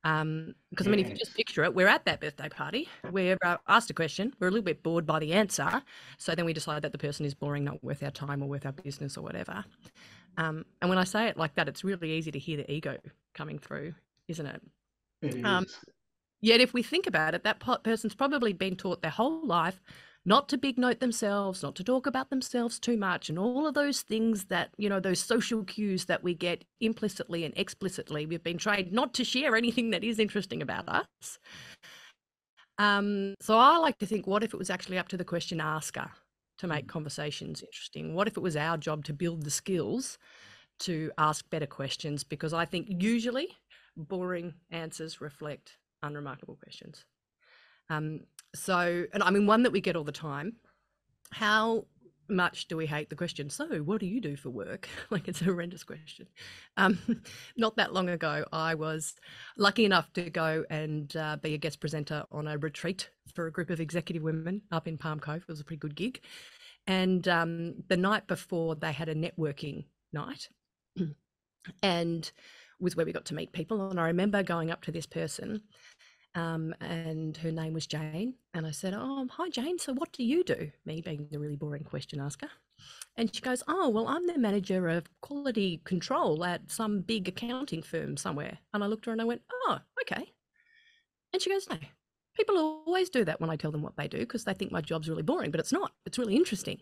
Um, 0.07 0.55
because 0.71 0.87
I 0.87 0.91
mean, 0.91 1.01
if 1.01 1.09
you 1.09 1.17
just 1.17 1.35
picture 1.35 1.65
it, 1.65 1.75
we're 1.75 1.89
at 1.89 2.05
that 2.05 2.21
birthday 2.21 2.49
party. 2.49 2.89
We're 3.11 3.37
uh, 3.45 3.57
asked 3.67 3.91
a 3.91 3.95
question. 3.95 4.33
We're 4.39 4.47
a 4.47 4.51
little 4.53 4.65
bit 4.65 4.81
bored 4.85 5.05
by 5.05 5.19
the 5.19 5.33
answer, 5.33 5.83
so 6.17 6.37
then 6.37 6.45
we 6.45 6.53
decide 6.53 6.83
that 6.83 6.93
the 6.93 6.99
person 6.99 7.27
is 7.27 7.35
boring, 7.35 7.65
not 7.65 7.83
worth 7.83 8.05
our 8.05 8.13
time 8.13 8.41
or 8.41 8.49
worth 8.49 8.65
our 8.67 8.73
business 8.73 9.17
or 9.17 9.23
whatever. 9.23 9.65
Um, 10.37 10.65
and 10.81 10.89
when 10.89 10.99
I 10.99 11.03
say 11.03 11.27
it 11.27 11.37
like 11.37 11.57
that, 11.57 11.69
it's 11.69 11.83
really 11.83 12.13
easy 12.13 12.31
to 12.31 12.39
hear 12.39 12.57
the 12.59 12.71
ego 12.71 12.99
coming 13.35 13.59
through, 13.59 13.95
isn't 14.29 14.47
it? 14.47 14.63
It 15.23 15.45
Um, 15.45 15.65
is. 15.65 15.77
Yet, 16.41 16.61
if 16.61 16.73
we 16.73 16.85
think 16.85 17.09
about 17.09 17.35
it, 17.35 17.43
that 17.43 17.59
person's 17.83 18.15
probably 18.15 18.53
been 18.53 18.77
taught 18.77 19.03
their 19.03 19.11
whole 19.11 19.45
life 19.45 19.81
not 20.27 20.49
to 20.49 20.59
big 20.59 20.77
note 20.77 20.99
themselves, 20.99 21.62
not 21.62 21.77
to 21.77 21.85
talk 21.85 22.07
about 22.07 22.31
themselves 22.31 22.81
too 22.81 22.97
much, 22.97 23.29
and 23.31 23.39
all 23.39 23.66
of 23.66 23.74
those 23.74 24.03
things 24.03 24.47
that, 24.47 24.70
you 24.77 24.89
know, 24.89 25.01
those 25.01 25.20
social 25.20 25.64
cues 25.64 26.07
that 26.07 26.22
we 26.22 26.35
get 26.35 26.64
implicitly 26.81 27.45
and 27.45 27.55
explicitly. 27.57 28.27
We've 28.27 28.43
been 28.43 28.59
trained 28.59 28.93
not 28.93 29.14
to 29.14 29.24
share 29.24 29.55
anything 29.55 29.91
that 29.91 30.03
is 30.05 30.18
interesting 30.18 30.61
about 30.61 30.89
us. 30.89 31.39
Um, 32.79 33.35
so 33.41 33.57
I 33.57 33.79
like 33.79 33.99
to 33.99 34.07
think, 34.07 34.27
what 34.27 34.43
if 34.43 34.53
it 34.53 34.59
was 34.59 34.68
actually 34.68 34.99
up 34.99 35.09
to 35.09 35.16
the 35.16 35.24
question 35.24 35.61
asker 35.61 36.11
to 36.59 36.66
make 36.66 36.89
conversations 36.89 37.62
interesting? 37.62 38.14
What 38.14 38.27
if 38.27 38.37
it 38.37 38.43
was 38.43 38.57
our 38.57 38.77
job 38.77 39.05
to 39.05 39.12
build 39.12 39.45
the 39.45 39.51
skills 39.51 40.18
to 40.81 41.12
ask 41.16 41.49
better 41.51 41.66
questions? 41.66 42.24
Because 42.24 42.53
I 42.53 42.64
think 42.64 42.89
usually 43.03 43.57
boring 43.97 44.55
answers 44.70 45.20
reflect 45.20 45.79
unremarkable 46.03 46.57
questions. 46.57 47.05
Um, 47.89 48.20
so, 48.57 49.05
and 49.13 49.23
I 49.23 49.31
mean, 49.31 49.47
one 49.47 49.63
that 49.65 49.73
we 49.73 49.81
get 49.81 49.97
all 49.97 50.05
the 50.05 50.13
time 50.13 50.57
how 51.33 51.85
much 52.29 52.67
do 52.67 52.77
we 52.77 52.87
hate 52.87 53.09
the 53.09 53.17
question? 53.17 53.51
So, 53.51 53.67
what 53.79 54.01
do 54.01 54.07
you 54.07 54.21
do 54.21 54.37
for 54.37 54.51
work? 54.51 54.89
like, 55.11 55.29
it's 55.29 55.41
a 55.41 55.45
horrendous 55.45 55.85
question. 55.85 56.27
Um, 56.77 56.99
not 57.57 57.77
that 57.77 57.93
long 57.93 58.09
ago, 58.09 58.45
I 58.53 58.75
was 58.75 59.15
lucky 59.57 59.85
enough 59.85 60.13
to 60.15 60.31
go 60.31 60.65
and 60.71 61.15
uh, 61.17 61.37
be 61.37 61.55
a 61.55 61.59
guest 61.59 61.81
presenter 61.81 62.25
on 62.33 62.47
a 62.47 62.59
retreat 62.59 63.11
for 63.35 63.47
a 63.47 63.53
group 63.53 63.71
of 63.71 63.81
executive 63.81 64.23
women 64.23 64.63
up 64.73 64.89
in 64.89 64.99
Palm 64.99 65.21
Cove. 65.21 65.43
It 65.43 65.49
was 65.49 65.61
a 65.61 65.65
pretty 65.65 65.81
good 65.81 65.95
gig. 65.95 66.21
And 66.87 67.27
um, 67.29 67.75
the 67.89 67.97
night 67.97 68.27
before, 68.27 68.75
they 68.77 68.93
had 68.93 69.09
a 69.09 69.15
networking 69.15 69.85
night. 70.13 70.49
and 71.83 72.31
was 72.79 72.95
where 72.95 73.07
we 73.07 73.13
got 73.13 73.25
to 73.27 73.35
meet 73.35 73.53
people. 73.53 73.91
And 73.91 73.99
I 73.99 74.07
remember 74.07 74.43
going 74.43 74.71
up 74.71 74.83
to 74.83 74.93
this 74.93 75.07
person, 75.07 75.63
um, 76.37 76.74
and 76.80 77.37
her 77.39 77.51
name 77.51 77.72
was 77.72 77.87
Jane. 77.87 78.34
And 78.55 78.66
I 78.66 78.70
said, 78.70 78.95
Oh, 78.95 79.26
hi, 79.30 79.49
Jane. 79.49 79.78
So 79.78 79.95
what 79.95 80.12
do 80.12 80.22
you 80.22 80.45
do? 80.45 80.70
Me 80.84 81.01
being 81.01 81.26
the 81.30 81.39
really 81.39 81.57
boring 81.57 81.82
question 81.84 82.20
asker. 82.20 82.49
And 83.16 83.34
she 83.34 83.41
goes, 83.41 83.62
Oh, 83.66 83.89
well, 83.89 84.07
I'm 84.07 84.26
the 84.26 84.39
manager 84.39 84.89
of 84.89 85.09
quality 85.22 85.80
control 85.84 86.45
at 86.45 86.70
some 86.70 87.01
big 87.01 87.28
accounting 87.28 87.82
firm 87.82 88.16
somewhere. 88.16 88.59
And 88.74 88.84
I 88.84 88.87
looked 88.87 89.05
at 89.05 89.07
her 89.07 89.12
and 89.12 89.22
I 89.22 89.24
went, 89.24 89.43
Oh, 89.51 89.78
okay. 90.03 90.32
And 91.32 91.41
she 91.41 91.51
goes, 91.51 91.68
No, 91.70 91.78
people 92.34 92.59
always 92.59 93.09
do 93.09 93.24
that 93.24 93.41
when 93.41 93.51
I 93.51 93.57
tell 93.57 93.72
them 93.72 93.82
what 93.82 93.97
they 93.97 94.09
do 94.09 94.18
because 94.18 94.45
they 94.45 94.55
think 94.55 94.70
my 94.70 94.82
job's 94.82 95.09
really 95.09 95.22
boring, 95.22 95.51
but 95.51 95.61
it's 95.61 95.72
not. 95.72 95.93
It's 96.05 96.18
really 96.18 96.37
interesting. 96.37 96.78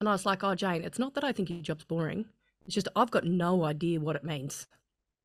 And 0.00 0.08
I 0.08 0.12
was 0.12 0.26
like, 0.26 0.42
Oh, 0.42 0.56
Jane, 0.56 0.82
it's 0.82 0.98
not 0.98 1.14
that 1.14 1.24
I 1.24 1.32
think 1.32 1.48
your 1.48 1.62
job's 1.62 1.84
boring. 1.84 2.26
It's 2.66 2.74
just 2.74 2.88
I've 2.96 3.10
got 3.12 3.24
no 3.24 3.64
idea 3.64 4.00
what 4.00 4.16
it 4.16 4.24
means. 4.24 4.66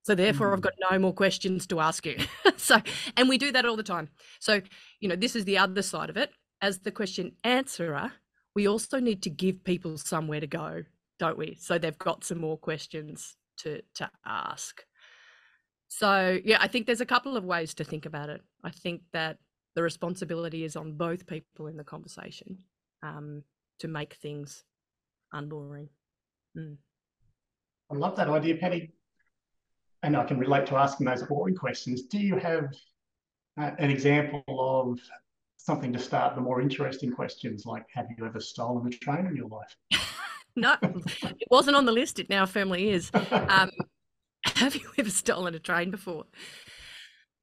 So 0.06 0.14
therefore, 0.14 0.53
I've 0.53 0.62
got 0.62 0.76
no 0.91 0.99
more 0.99 1.14
questions 1.14 1.66
to 1.66 1.80
ask 1.80 2.06
you. 2.06 2.18
so, 2.58 2.80
and 3.18 3.28
we 3.28 3.39
do 3.39 3.51
that 3.51 3.66
all 3.66 3.76
the 3.76 3.82
time. 3.82 4.10
So, 4.39 4.62
you 4.99 5.10
know, 5.10 5.16
this 5.16 5.36
is 5.36 5.45
the 5.45 5.58
other 5.58 5.82
side 5.82 6.12
of 6.12 6.16
it. 6.16 6.30
As 6.62 6.78
the 6.78 6.91
question 6.91 7.32
answerer, 7.43 8.12
we 8.56 8.68
also 8.68 8.99
need 8.99 9.24
to 9.24 9.32
give 9.32 9.64
people 9.64 9.97
somewhere 9.97 10.39
to 10.39 10.45
go, 10.45 10.84
don't 11.18 11.39
we? 11.39 11.58
So 11.60 11.80
they've 11.80 11.97
got 11.97 12.24
some 12.24 12.39
more 12.39 12.56
questions 12.56 13.36
to 13.62 13.82
to 13.95 14.12
ask. 14.28 14.84
So, 15.88 16.38
yeah, 16.45 16.58
I 16.62 16.68
think 16.68 16.86
there's 16.86 17.01
a 17.01 17.06
couple 17.08 17.36
of 17.36 17.43
ways 17.43 17.74
to 17.74 17.84
think 17.84 18.06
about 18.06 18.30
it. 18.30 18.41
I 18.64 18.70
think 18.70 19.01
that 19.12 19.39
the 19.74 19.82
responsibility 19.82 20.66
is 20.66 20.76
on 20.76 20.97
both 20.97 21.26
people 21.26 21.66
in 21.66 21.78
the 21.78 21.84
conversation 21.84 22.60
um, 23.01 23.41
to 23.80 23.88
make 23.88 24.14
things 24.14 24.66
unboring. 25.34 25.89
Mm. 26.56 26.78
I 27.91 27.95
love 27.95 28.16
that 28.18 28.30
idea, 28.30 28.58
Penny. 28.58 28.91
And 30.06 30.16
I 30.16 30.24
can 30.24 30.38
relate 30.38 30.68
to 30.68 30.76
asking 30.76 31.08
those 31.08 31.24
boring 31.24 31.56
questions. 31.56 32.03
Do 32.03 32.20
you 32.20 32.38
have 32.38 32.66
uh, 33.60 33.72
an 33.80 33.89
example 33.89 34.43
of 34.47 34.99
something 35.58 35.91
to 35.93 35.97
start 35.97 36.36
the 36.36 36.41
more 36.41 36.62
interesting 36.62 37.12
questions, 37.12 37.66
like 37.66 37.86
have 37.91 38.06
you 38.16 38.24
ever 38.24 38.39
stolen 38.39 38.86
a 38.86 38.91
train 38.91 39.26
in 39.26 39.36
your 39.36 39.49
life? 39.49 39.76
No, 40.58 40.78
it 40.82 41.49
wasn't 41.51 41.76
on 41.76 41.86
the 41.86 41.91
list. 41.91 42.18
It 42.18 42.30
now 42.30 42.45
firmly 42.45 42.89
is. 42.91 43.12
Um, 43.32 43.70
have 44.56 44.74
you 44.74 44.89
ever 44.97 45.10
stolen 45.10 45.53
a 45.53 45.60
train 45.60 45.91
before? 45.91 46.24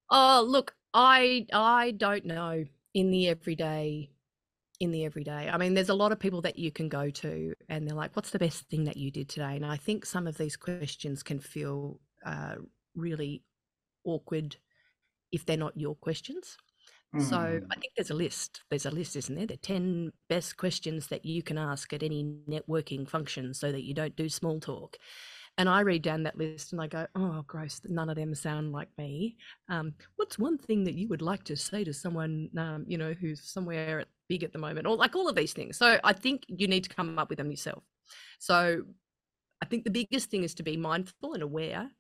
Oh, 0.09 0.43
look, 0.49 0.75
I 0.95 1.47
I 1.53 1.91
don't 1.91 2.25
know 2.25 2.65
in 2.95 3.11
the 3.11 3.29
everyday 3.29 4.09
in 4.81 4.93
the 4.93 5.05
everyday. 5.05 5.51
I 5.51 5.59
mean, 5.59 5.75
there's 5.75 5.91
a 5.91 5.95
lot 5.95 6.11
of 6.11 6.19
people 6.19 6.41
that 6.41 6.59
you 6.59 6.73
can 6.73 6.89
go 6.89 7.11
to 7.11 7.53
and 7.69 7.87
they're 7.87 7.95
like, 7.95 8.17
what's 8.17 8.31
the 8.31 8.39
best 8.39 8.67
thing 8.71 8.85
that 8.85 8.97
you 8.97 9.11
did 9.11 9.29
today? 9.29 9.57
And 9.57 9.67
I 9.67 9.77
think 9.77 10.07
some 10.07 10.27
of 10.27 10.39
these 10.39 10.57
questions 10.57 11.23
can 11.23 11.39
feel 11.39 12.01
uh, 12.25 12.57
really 12.95 13.43
awkward 14.05 14.57
if 15.31 15.47
they're 15.47 15.57
not 15.57 15.77
your 15.77 15.95
questions. 15.97 16.57
So 17.19 17.37
Mm. 17.37 17.67
I 17.71 17.75
think 17.77 17.93
there's 17.95 18.11
a 18.11 18.15
list. 18.15 18.63
There's 18.71 18.87
a 18.87 18.91
list, 18.91 19.17
isn't 19.17 19.35
there? 19.35 19.47
The 19.47 19.59
10 19.59 20.13
best 20.31 20.57
questions 20.57 21.09
that 21.09 21.27
you 21.27 21.43
can 21.43 21.59
ask 21.59 21.93
at 21.93 22.03
any 22.03 22.25
networking 22.49 23.07
function 23.07 23.53
so 23.53 23.71
that 23.71 23.83
you 23.83 23.93
don't 23.93 24.17
do 24.17 24.31
small 24.31 24.61
talk. 24.61 24.97
And 25.59 25.69
I 25.69 25.81
read 25.81 26.01
down 26.01 26.23
that 26.23 26.39
list 26.39 26.73
and 26.73 26.81
I 26.81 26.87
go, 26.87 27.07
oh, 27.15 27.45
gross, 27.47 27.83
none 27.85 28.09
of 28.09 28.17
them 28.17 28.35
sound 28.35 28.73
like 28.73 28.89
me. 28.97 29.37
Um, 29.69 29.93
what's 30.17 30.39
one 30.39 30.57
thing 30.57 30.85
that 30.85 30.95
you 30.95 31.09
would 31.09 31.21
like 31.21 31.45
to 31.45 31.57
say 31.57 31.85
to 31.85 31.93
someone, 31.93 32.49
um, 32.57 32.87
you 32.89 32.97
know, 32.97 33.13
who's 33.13 33.43
somewhere 33.43 34.01
at 34.01 34.09
big 34.31 34.43
at 34.43 34.53
the 34.55 34.59
moment, 34.59 34.87
or 34.87 34.97
like 34.97 35.15
all 35.15 35.29
of 35.29 35.37
these 35.37 35.53
things? 35.53 35.77
So 35.77 36.01
I 36.03 36.15
think 36.15 36.45
you 36.49 36.67
need 36.67 36.85
to 36.85 36.95
come 36.95 37.19
up 37.19 37.29
with 37.29 37.37
them 37.37 37.51
yourself. 37.51 37.85
So 38.39 38.85
I 39.61 39.67
think 39.67 39.85
the 39.85 39.91
biggest 39.91 40.31
thing 40.31 40.45
is 40.45 40.55
to 40.55 40.63
be 40.63 40.79
mindful 40.79 41.35
and 41.35 41.43
aware 41.43 41.91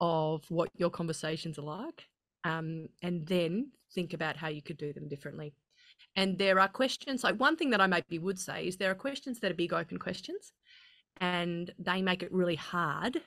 of 0.00 0.44
what 0.50 0.68
your 0.76 0.90
conversations 0.90 1.58
are 1.58 1.62
like, 1.62 2.04
um, 2.44 2.88
and 3.02 3.26
then 3.26 3.72
think 3.94 4.12
about 4.12 4.36
how 4.36 4.48
you 4.48 4.62
could 4.62 4.76
do 4.76 4.92
them 4.92 5.08
differently. 5.08 5.54
And 6.16 6.38
there 6.38 6.60
are 6.60 6.68
questions. 6.68 7.24
Like 7.24 7.36
one 7.36 7.56
thing 7.56 7.70
that 7.70 7.80
I 7.80 7.86
maybe 7.86 8.18
would 8.18 8.38
say 8.38 8.66
is 8.66 8.76
there 8.76 8.90
are 8.90 8.94
questions 8.94 9.40
that 9.40 9.50
are 9.50 9.54
big 9.54 9.72
open 9.72 9.98
questions, 9.98 10.52
and 11.20 11.72
they 11.78 12.02
make 12.02 12.22
it 12.22 12.32
really 12.32 12.54
hard 12.56 13.20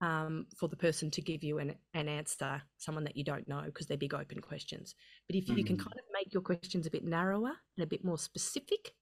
um, 0.00 0.46
for 0.56 0.68
the 0.68 0.76
person 0.76 1.10
to 1.10 1.20
give 1.20 1.42
you 1.42 1.58
an, 1.58 1.74
an 1.92 2.08
answer, 2.08 2.62
someone 2.78 3.04
that 3.04 3.16
you 3.16 3.24
don't 3.24 3.46
know, 3.48 3.62
because 3.66 3.86
they're 3.86 3.98
big 3.98 4.14
open 4.14 4.40
questions. 4.40 4.94
But 5.26 5.36
if 5.36 5.48
you 5.48 5.62
can 5.64 5.76
Mm. 5.76 5.84
kind 5.84 5.98
of 5.98 6.04
make 6.12 6.32
your 6.32 6.42
questions 6.42 6.86
a 6.86 6.90
bit 6.90 7.04
narrower 7.04 7.52
and 7.76 7.84
a 7.84 7.86
bit 7.86 8.04
more 8.04 8.16
specific, 8.18 8.94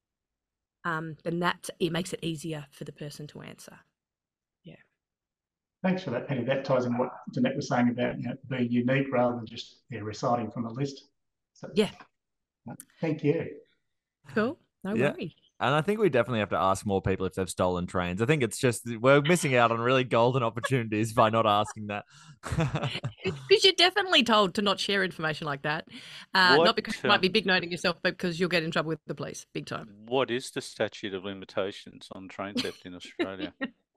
um, 0.85 1.17
then 1.23 1.41
that 1.41 1.71
it 1.79 1.93
makes 1.93 2.13
it 2.13 2.21
easier 2.23 2.67
for 2.73 2.85
the 2.85 2.93
person 2.93 3.27
to 3.29 3.43
answer. 3.43 3.79
Thanks 5.83 6.03
for 6.03 6.11
that, 6.11 6.27
Penny. 6.27 6.45
That 6.45 6.65
ties 6.65 6.87
in 6.87 6.99
what 6.99 7.11
Danette 7.37 7.55
was 7.57 7.69
saying 7.69 7.89
about 7.91 8.19
you 8.19 8.29
know, 8.29 8.35
being 8.49 8.71
unique 8.71 9.07
rather 9.13 9.37
than 9.37 9.47
just 9.47 9.83
yeah, 9.91 10.01
reciting 10.01 10.51
from 10.51 10.67
a 10.67 10.73
list. 10.73 11.05
So, 11.55 11.69
Yeah. 11.75 11.91
Thank 13.01 13.25
you. 13.25 13.47
Cool. 14.35 14.59
No 14.85 14.95
Yeah. 14.95 15.13
worries. 15.13 15.35
And 15.61 15.75
I 15.75 15.81
think 15.81 15.99
we 15.99 16.09
definitely 16.09 16.39
have 16.39 16.51
to 16.51 16.59
ask 16.59 16.87
more 16.87 17.03
people 17.03 17.27
if 17.27 17.35
they've 17.35 17.49
stolen 17.49 17.87
trains. 17.87 18.23
I 18.23 18.27
think 18.27 18.45
it's 18.45 18.59
just 18.59 18.89
we're 19.01 19.21
missing 19.21 19.57
out 19.57 19.73
on 19.73 19.81
really 19.81 20.05
golden 20.05 20.45
opportunities 20.45 21.13
by 21.13 21.31
not 21.31 21.47
asking 21.47 21.89
that. 21.89 22.05
Because 23.49 23.65
you're 23.65 23.73
definitely 23.77 24.23
told 24.23 24.55
to 24.55 24.63
not 24.63 24.79
share 24.79 25.03
information 25.03 25.47
like 25.47 25.63
that. 25.63 25.87
Uh, 26.33 26.57
What, 26.57 26.65
not 26.65 26.77
because 26.77 26.95
you 26.97 27.03
uh, 27.05 27.09
might 27.09 27.21
be 27.21 27.29
big 27.29 27.47
noting 27.47 27.71
yourself, 27.73 27.97
but 28.03 28.17
because 28.17 28.39
you'll 28.39 28.49
get 28.49 28.63
in 28.63 28.71
trouble 28.71 28.89
with 28.91 29.01
the 29.07 29.15
police 29.15 29.47
big 29.53 29.67
time. 29.67 29.89
What 30.07 30.31
is 30.31 30.51
the 30.51 30.61
statute 30.61 31.13
of 31.13 31.25
limitations 31.25 32.09
on 32.13 32.29
train 32.29 32.55
theft 32.55 32.87
in 32.87 32.95
Australia? 32.95 33.55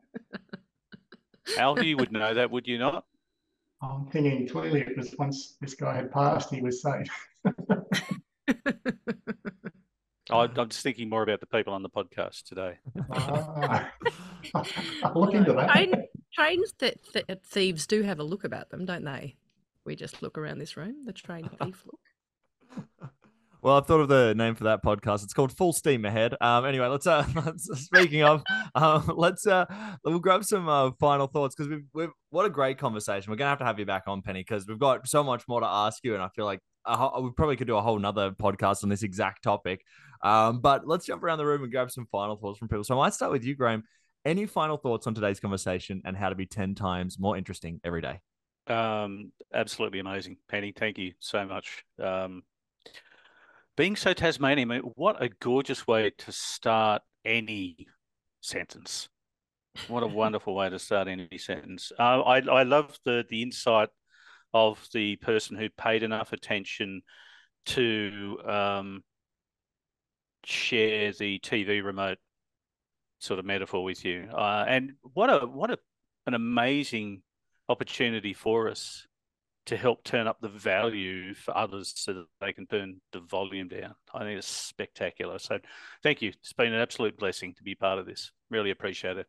Al, 1.57 1.81
you 1.83 1.97
would 1.97 2.11
know 2.11 2.33
that, 2.33 2.51
would 2.51 2.67
you 2.67 2.77
not? 2.77 3.05
I'm 3.81 4.05
thinking 4.07 4.47
clearly 4.47 4.81
it 4.81 4.97
was 4.97 5.15
once 5.17 5.57
this 5.59 5.73
guy 5.73 5.95
had 5.95 6.11
passed, 6.11 6.53
he 6.53 6.61
was 6.61 6.81
safe. 6.81 7.07
I, 10.29 10.47
I'm 10.55 10.69
just 10.69 10.83
thinking 10.83 11.09
more 11.09 11.23
about 11.23 11.39
the 11.39 11.47
people 11.47 11.73
on 11.73 11.83
the 11.83 11.89
podcast 11.89 12.43
today. 12.43 12.77
Ah. 13.11 13.91
I'll 15.03 15.13
look 15.15 15.33
into 15.33 15.53
that. 15.53 15.71
Train, 15.71 15.93
trains 16.33 16.73
that, 16.79 16.97
that 17.13 17.43
thieves 17.43 17.87
do 17.87 18.03
have 18.03 18.19
a 18.19 18.23
look 18.23 18.43
about 18.43 18.69
them, 18.69 18.85
don't 18.85 19.03
they? 19.03 19.35
We 19.83 19.95
just 19.95 20.21
look 20.21 20.37
around 20.37 20.59
this 20.59 20.77
room, 20.77 21.05
the 21.05 21.13
train 21.13 21.49
thief 21.59 21.83
look. 21.85 21.99
Well, 23.63 23.77
I've 23.77 23.85
thought 23.85 23.99
of 23.99 24.07
the 24.07 24.33
name 24.33 24.55
for 24.55 24.63
that 24.63 24.83
podcast. 24.83 25.23
It's 25.23 25.35
called 25.35 25.55
Full 25.55 25.71
Steam 25.71 26.03
Ahead. 26.03 26.33
Um, 26.41 26.65
anyway, 26.65 26.87
let's 26.87 27.05
uh, 27.05 27.23
speaking 27.57 28.23
of, 28.23 28.41
um, 28.73 29.11
let's 29.15 29.45
uh, 29.45 29.65
we'll 30.03 30.17
grab 30.17 30.43
some 30.43 30.67
uh, 30.67 30.89
final 30.99 31.27
thoughts 31.27 31.53
because 31.53 31.69
we've, 31.69 31.85
we've 31.93 32.09
what 32.31 32.47
a 32.47 32.49
great 32.49 32.79
conversation. 32.79 33.29
We're 33.29 33.37
gonna 33.37 33.51
have 33.51 33.59
to 33.59 33.65
have 33.65 33.77
you 33.77 33.85
back 33.85 34.03
on, 34.07 34.23
Penny, 34.23 34.39
because 34.39 34.65
we've 34.65 34.79
got 34.79 35.07
so 35.07 35.23
much 35.23 35.47
more 35.47 35.59
to 35.59 35.67
ask 35.67 36.03
you, 36.03 36.15
and 36.15 36.23
I 36.23 36.29
feel 36.35 36.45
like 36.45 36.59
we 36.87 37.29
probably 37.37 37.55
could 37.55 37.67
do 37.67 37.75
a 37.77 37.81
whole 37.83 37.99
nother 37.99 38.31
podcast 38.31 38.83
on 38.83 38.89
this 38.89 39.03
exact 39.03 39.43
topic. 39.43 39.83
Um, 40.23 40.59
but 40.59 40.87
let's 40.87 41.05
jump 41.05 41.21
around 41.21 41.37
the 41.37 41.45
room 41.45 41.61
and 41.61 41.71
grab 41.71 41.91
some 41.91 42.07
final 42.11 42.37
thoughts 42.37 42.57
from 42.57 42.67
people. 42.67 42.83
So 42.83 42.95
I 42.95 42.97
might 42.97 43.13
start 43.13 43.31
with 43.31 43.43
you, 43.43 43.55
Grahame. 43.55 43.83
Any 44.25 44.47
final 44.47 44.77
thoughts 44.77 45.05
on 45.05 45.13
today's 45.13 45.39
conversation 45.39 46.01
and 46.03 46.17
how 46.17 46.29
to 46.29 46.35
be 46.35 46.47
ten 46.47 46.73
times 46.73 47.19
more 47.19 47.37
interesting 47.37 47.79
every 47.83 48.01
day? 48.01 48.21
Um, 48.65 49.31
absolutely 49.53 49.99
amazing, 49.99 50.37
Penny. 50.47 50.73
Thank 50.75 50.97
you 50.97 51.13
so 51.19 51.45
much. 51.45 51.85
Um, 51.99 52.41
being 53.75 53.95
so 53.95 54.13
Tasmanian, 54.13 54.67
mate, 54.67 54.83
what 54.95 55.21
a 55.21 55.29
gorgeous 55.29 55.87
way 55.87 56.11
to 56.19 56.31
start 56.31 57.01
any 57.25 57.87
sentence. 58.41 59.09
What 59.87 60.03
a 60.03 60.07
wonderful 60.21 60.55
way 60.55 60.69
to 60.69 60.79
start 60.79 61.07
any 61.07 61.37
sentence. 61.37 61.91
Uh, 61.97 62.21
I 62.21 62.39
I 62.39 62.63
love 62.63 62.97
the 63.05 63.25
the 63.29 63.41
insight 63.41 63.89
of 64.53 64.85
the 64.93 65.15
person 65.17 65.57
who 65.57 65.69
paid 65.69 66.03
enough 66.03 66.33
attention 66.33 67.01
to 67.67 68.37
um, 68.45 69.03
share 70.43 71.13
the 71.13 71.39
TV 71.39 71.83
remote 71.83 72.17
sort 73.19 73.39
of 73.39 73.45
metaphor 73.45 73.83
with 73.83 74.03
you. 74.03 74.27
Uh, 74.33 74.65
and 74.67 74.93
what 75.13 75.29
a 75.29 75.47
what 75.47 75.71
a 75.71 75.77
an 76.27 76.33
amazing 76.33 77.21
opportunity 77.69 78.33
for 78.33 78.69
us 78.69 79.07
to 79.67 79.77
help 79.77 80.03
turn 80.03 80.27
up 80.27 80.41
the 80.41 80.49
value 80.49 81.33
for 81.33 81.55
others 81.55 81.93
so 81.95 82.13
that 82.13 82.25
they 82.39 82.51
can 82.51 82.65
turn 82.65 82.99
the 83.11 83.19
volume 83.19 83.67
down. 83.67 83.93
I 84.13 84.19
think 84.19 84.37
it's 84.39 84.47
spectacular. 84.47 85.39
So 85.39 85.59
thank 86.01 86.21
you. 86.21 86.29
It's 86.29 86.53
been 86.53 86.73
an 86.73 86.81
absolute 86.81 87.17
blessing 87.17 87.53
to 87.55 87.63
be 87.63 87.75
part 87.75 87.99
of 87.99 88.05
this. 88.05 88.31
Really 88.49 88.71
appreciate 88.71 89.17
it. 89.17 89.27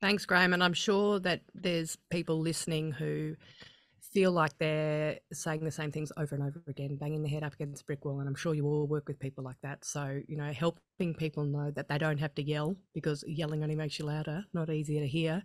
Thanks, 0.00 0.24
Grahame. 0.24 0.54
And 0.54 0.64
I'm 0.64 0.72
sure 0.72 1.18
that 1.20 1.42
there's 1.52 1.98
people 2.10 2.40
listening 2.40 2.92
who 2.92 3.34
feel 4.12 4.32
like 4.32 4.56
they're 4.58 5.18
saying 5.32 5.64
the 5.64 5.70
same 5.70 5.92
things 5.92 6.10
over 6.16 6.34
and 6.34 6.42
over 6.44 6.62
again, 6.68 6.96
banging 6.96 7.22
their 7.22 7.30
head 7.30 7.44
up 7.44 7.54
against 7.54 7.86
brick 7.86 8.04
wall. 8.04 8.20
And 8.20 8.28
I'm 8.28 8.34
sure 8.34 8.54
you 8.54 8.66
all 8.66 8.86
work 8.86 9.06
with 9.08 9.20
people 9.20 9.44
like 9.44 9.60
that. 9.62 9.84
So, 9.84 10.20
you 10.26 10.36
know, 10.36 10.52
helping 10.52 11.14
people 11.14 11.44
know 11.44 11.70
that 11.72 11.88
they 11.88 11.98
don't 11.98 12.18
have 12.18 12.34
to 12.36 12.42
yell 12.42 12.76
because 12.94 13.24
yelling 13.26 13.62
only 13.62 13.76
makes 13.76 13.98
you 13.98 14.06
louder, 14.06 14.44
not 14.52 14.70
easier 14.70 15.00
to 15.00 15.06
hear. 15.06 15.42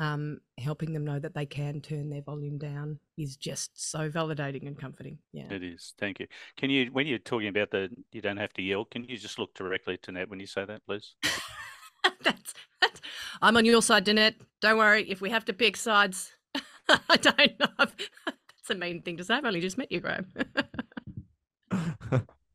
Um, 0.00 0.38
helping 0.56 0.94
them 0.94 1.04
know 1.04 1.18
that 1.18 1.34
they 1.34 1.44
can 1.44 1.82
turn 1.82 2.08
their 2.08 2.22
volume 2.22 2.56
down 2.56 2.98
is 3.18 3.36
just 3.36 3.70
so 3.74 4.10
validating 4.10 4.66
and 4.66 4.78
comforting. 4.78 5.18
Yeah. 5.34 5.52
It 5.52 5.62
is. 5.62 5.92
Thank 5.98 6.20
you. 6.20 6.26
Can 6.56 6.70
you, 6.70 6.88
when 6.90 7.06
you're 7.06 7.18
talking 7.18 7.48
about 7.48 7.70
the, 7.70 7.90
you 8.10 8.22
don't 8.22 8.38
have 8.38 8.54
to 8.54 8.62
yell, 8.62 8.86
can 8.86 9.04
you 9.04 9.18
just 9.18 9.38
look 9.38 9.52
directly 9.52 9.98
to 9.98 10.12
Nat 10.12 10.30
when 10.30 10.40
you 10.40 10.46
say 10.46 10.64
that, 10.64 10.86
please? 10.86 11.16
that's, 12.22 12.54
that's, 12.80 13.02
I'm 13.42 13.58
on 13.58 13.66
your 13.66 13.82
side, 13.82 14.06
Danette. 14.06 14.36
Don't 14.62 14.78
worry. 14.78 15.06
If 15.06 15.20
we 15.20 15.28
have 15.28 15.44
to 15.44 15.52
pick 15.52 15.76
sides, 15.76 16.32
I 16.88 17.16
don't 17.16 17.60
know. 17.60 17.66
That's 18.26 18.70
a 18.70 18.74
mean 18.74 19.02
thing 19.02 19.18
to 19.18 19.24
say. 19.24 19.34
I've 19.34 19.44
only 19.44 19.60
just 19.60 19.78
met 19.78 19.92
you, 19.92 20.00
Grahame. 20.00 20.26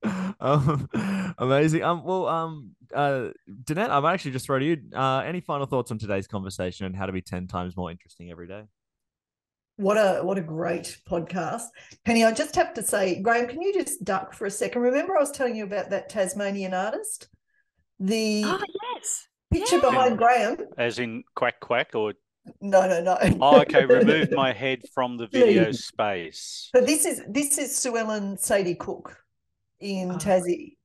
um, 0.39 0.87
amazing. 1.37 1.83
Um, 1.83 2.03
well, 2.03 2.27
um, 2.27 2.75
uh, 2.93 3.29
Danette, 3.63 3.89
I'm 3.89 4.05
actually 4.05 4.31
just 4.31 4.45
throw 4.45 4.59
to 4.59 4.65
you. 4.65 4.77
Uh, 4.93 5.19
any 5.19 5.41
final 5.41 5.65
thoughts 5.65 5.91
on 5.91 5.97
today's 5.97 6.27
conversation 6.27 6.85
and 6.85 6.95
how 6.95 7.05
to 7.05 7.11
be 7.11 7.21
ten 7.21 7.47
times 7.47 7.75
more 7.75 7.91
interesting 7.91 8.31
every 8.31 8.47
day? 8.47 8.63
What 9.77 9.97
a 9.97 10.23
what 10.23 10.37
a 10.37 10.41
great 10.41 10.97
podcast. 11.09 11.63
Penny, 12.05 12.23
I 12.23 12.31
just 12.31 12.55
have 12.55 12.73
to 12.75 12.83
say, 12.83 13.21
Grahame, 13.21 13.49
can 13.49 13.61
you 13.61 13.73
just 13.73 14.03
duck 14.05 14.33
for 14.33 14.45
a 14.45 14.51
second? 14.51 14.81
Remember 14.81 15.17
I 15.17 15.19
was 15.19 15.31
telling 15.31 15.55
you 15.55 15.65
about 15.65 15.89
that 15.89 16.09
Tasmanian 16.09 16.73
artist? 16.73 17.27
The 17.99 18.43
oh, 18.45 18.61
yes. 18.95 19.27
picture 19.51 19.75
yeah. 19.77 19.81
behind 19.81 20.17
Grahame. 20.17 20.61
As 20.77 20.99
in 20.99 21.23
quack 21.35 21.59
quack 21.59 21.93
or, 21.93 22.13
No, 22.61 22.87
no, 22.87 23.01
no. 23.01 23.17
oh, 23.41 23.61
okay, 23.61 23.85
remove 23.85 24.31
my 24.31 24.53
head 24.53 24.83
from 24.93 25.17
the 25.17 25.27
video 25.31 25.73
space. 25.73 26.69
But 26.71 26.85
this 26.85 27.05
is 27.05 27.21
this 27.27 27.57
is 27.57 27.75
Sue 27.75 27.97
Ellen 27.97 28.37
Sadie 28.37 28.75
Cook 28.75 29.24
in 29.85 30.11
Oh. 30.11 30.15
Tassie. 30.15 30.75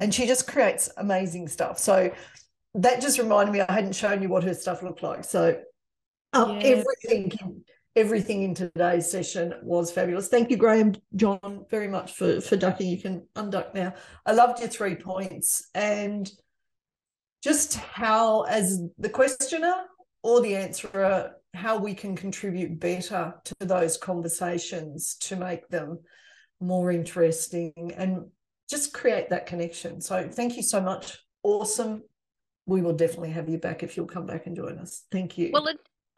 And 0.00 0.14
she 0.14 0.26
just 0.26 0.46
creates 0.46 0.90
amazing 0.96 1.48
stuff. 1.48 1.78
So 1.78 2.12
that 2.74 3.00
just 3.00 3.18
reminded 3.18 3.52
me 3.52 3.60
I 3.60 3.72
hadn't 3.72 3.94
shown 3.94 4.22
you 4.22 4.28
what 4.28 4.44
her 4.44 4.54
stuff 4.54 4.82
looked 4.82 5.02
like. 5.02 5.24
So 5.24 5.60
um, 6.32 6.60
Yes. 6.60 6.84
everything 7.02 7.64
everything 7.96 8.42
in 8.44 8.54
today's 8.54 9.10
session 9.10 9.54
was 9.62 9.90
fabulous. 9.90 10.28
Thank 10.28 10.50
you, 10.50 10.56
Grahame, 10.58 11.00
John, 11.16 11.64
very 11.68 11.88
much 11.88 12.12
for 12.12 12.40
for 12.40 12.56
ducking. 12.56 12.88
You 12.88 13.00
can 13.00 13.26
unduck 13.34 13.74
now. 13.74 13.94
I 14.24 14.32
loved 14.32 14.60
your 14.60 14.68
three 14.68 14.94
points 14.94 15.68
and 15.74 16.30
just 17.42 17.74
how, 17.74 18.42
as 18.42 18.80
the 18.98 19.08
questioner 19.08 19.74
or 20.22 20.40
the 20.40 20.54
answerer, 20.56 21.32
how 21.54 21.78
we 21.78 21.94
can 21.94 22.14
contribute 22.14 22.78
better 22.78 23.34
to 23.44 23.54
those 23.60 23.96
conversations 23.96 25.16
to 25.20 25.36
make 25.36 25.68
them 25.68 25.98
more 26.60 26.90
interesting 26.92 27.92
and 27.96 28.26
just 28.68 28.92
create 28.92 29.30
that 29.30 29.46
connection. 29.46 30.00
So 30.00 30.28
thank 30.28 30.56
you 30.56 30.62
so 30.62 30.80
much. 30.80 31.18
Awesome. 31.42 32.02
We 32.66 32.82
will 32.82 32.92
definitely 32.92 33.30
have 33.30 33.48
you 33.48 33.58
back 33.58 33.82
if 33.82 33.96
you'll 33.96 34.06
come 34.06 34.26
back 34.26 34.46
and 34.46 34.54
join 34.54 34.78
us. 34.78 35.04
Thank 35.10 35.38
you. 35.38 35.50
Well, 35.52 35.68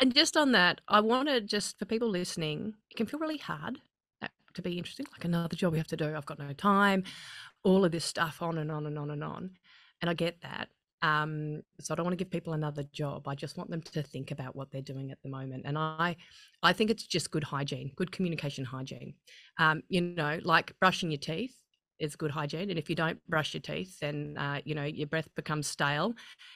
and, 0.01 0.15
just 0.15 0.37
on 0.37 0.53
that, 0.53 0.81
I 0.89 1.01
want 1.01 1.29
to 1.29 1.41
just 1.41 1.79
for 1.79 1.85
people 1.85 2.09
listening, 2.09 2.75
it 2.91 2.97
can 2.97 3.07
feel 3.07 3.21
really 3.21 3.39
hard 3.39 3.79
uh, 4.23 4.29
to 4.55 4.63
be 4.63 4.79
interesting, 4.79 5.07
like 5.13 5.25
another 5.25 5.55
job 5.55 5.73
we 5.73 5.79
have 5.79 5.87
to 5.89 5.97
do. 5.97 6.17
I've 6.17 6.27
got 6.27 6.39
no 6.39 6.53
time, 6.55 7.05
all 7.63 7.85
of 7.85 7.93
this 7.93 8.05
stuff 8.05 8.43
on 8.43 8.59
and 8.59 8.73
on 8.73 8.87
and 8.87 8.99
on 8.99 9.11
and 9.11 9.23
on. 9.23 9.51
And 10.01 10.11
I 10.11 10.15
get 10.15 10.41
that. 10.41 10.69
Um, 11.03 11.63
so 11.81 11.93
I 11.93 11.97
don't 11.97 12.05
want 12.05 12.19
to 12.19 12.23
give 12.23 12.31
people 12.31 12.55
another 12.55 12.83
job. 12.93 13.29
I 13.29 13.35
just 13.35 13.57
want 13.57 13.71
them 13.71 13.83
to 13.83 14.03
think 14.03 14.31
about 14.31 14.57
what 14.57 14.71
they're 14.71 14.83
doing 14.83 15.11
at 15.11 15.19
the 15.23 15.29
moment. 15.29 15.63
And 15.67 15.79
I, 15.79 16.17
I 16.63 16.73
think 16.73 16.91
it's 16.91 17.07
just 17.07 17.31
good 17.31 17.45
hygiene, 17.45 17.93
good 17.97 18.11
communication 18.11 18.65
hygiene. 18.65 19.15
Um, 19.59 19.83
you 19.89 20.01
know, 20.01 20.41
like 20.43 20.75
brushing 20.81 21.11
your 21.11 21.19
teeth 21.19 21.60
is 22.01 22.17
good 22.17 22.31
hygiene. 22.31 22.71
And 22.71 22.79
if 22.79 22.89
you 22.89 22.97
don't 22.97 23.19
brush 23.29 23.55
your 23.55 23.61
teeth, 23.61 23.99
then 24.01 24.37
uh, 24.39 24.61
you 24.65 24.75
know 24.75 24.85
your 24.85 25.07
breath 25.07 25.29
becomes 25.37 25.67
stale, 25.67 26.15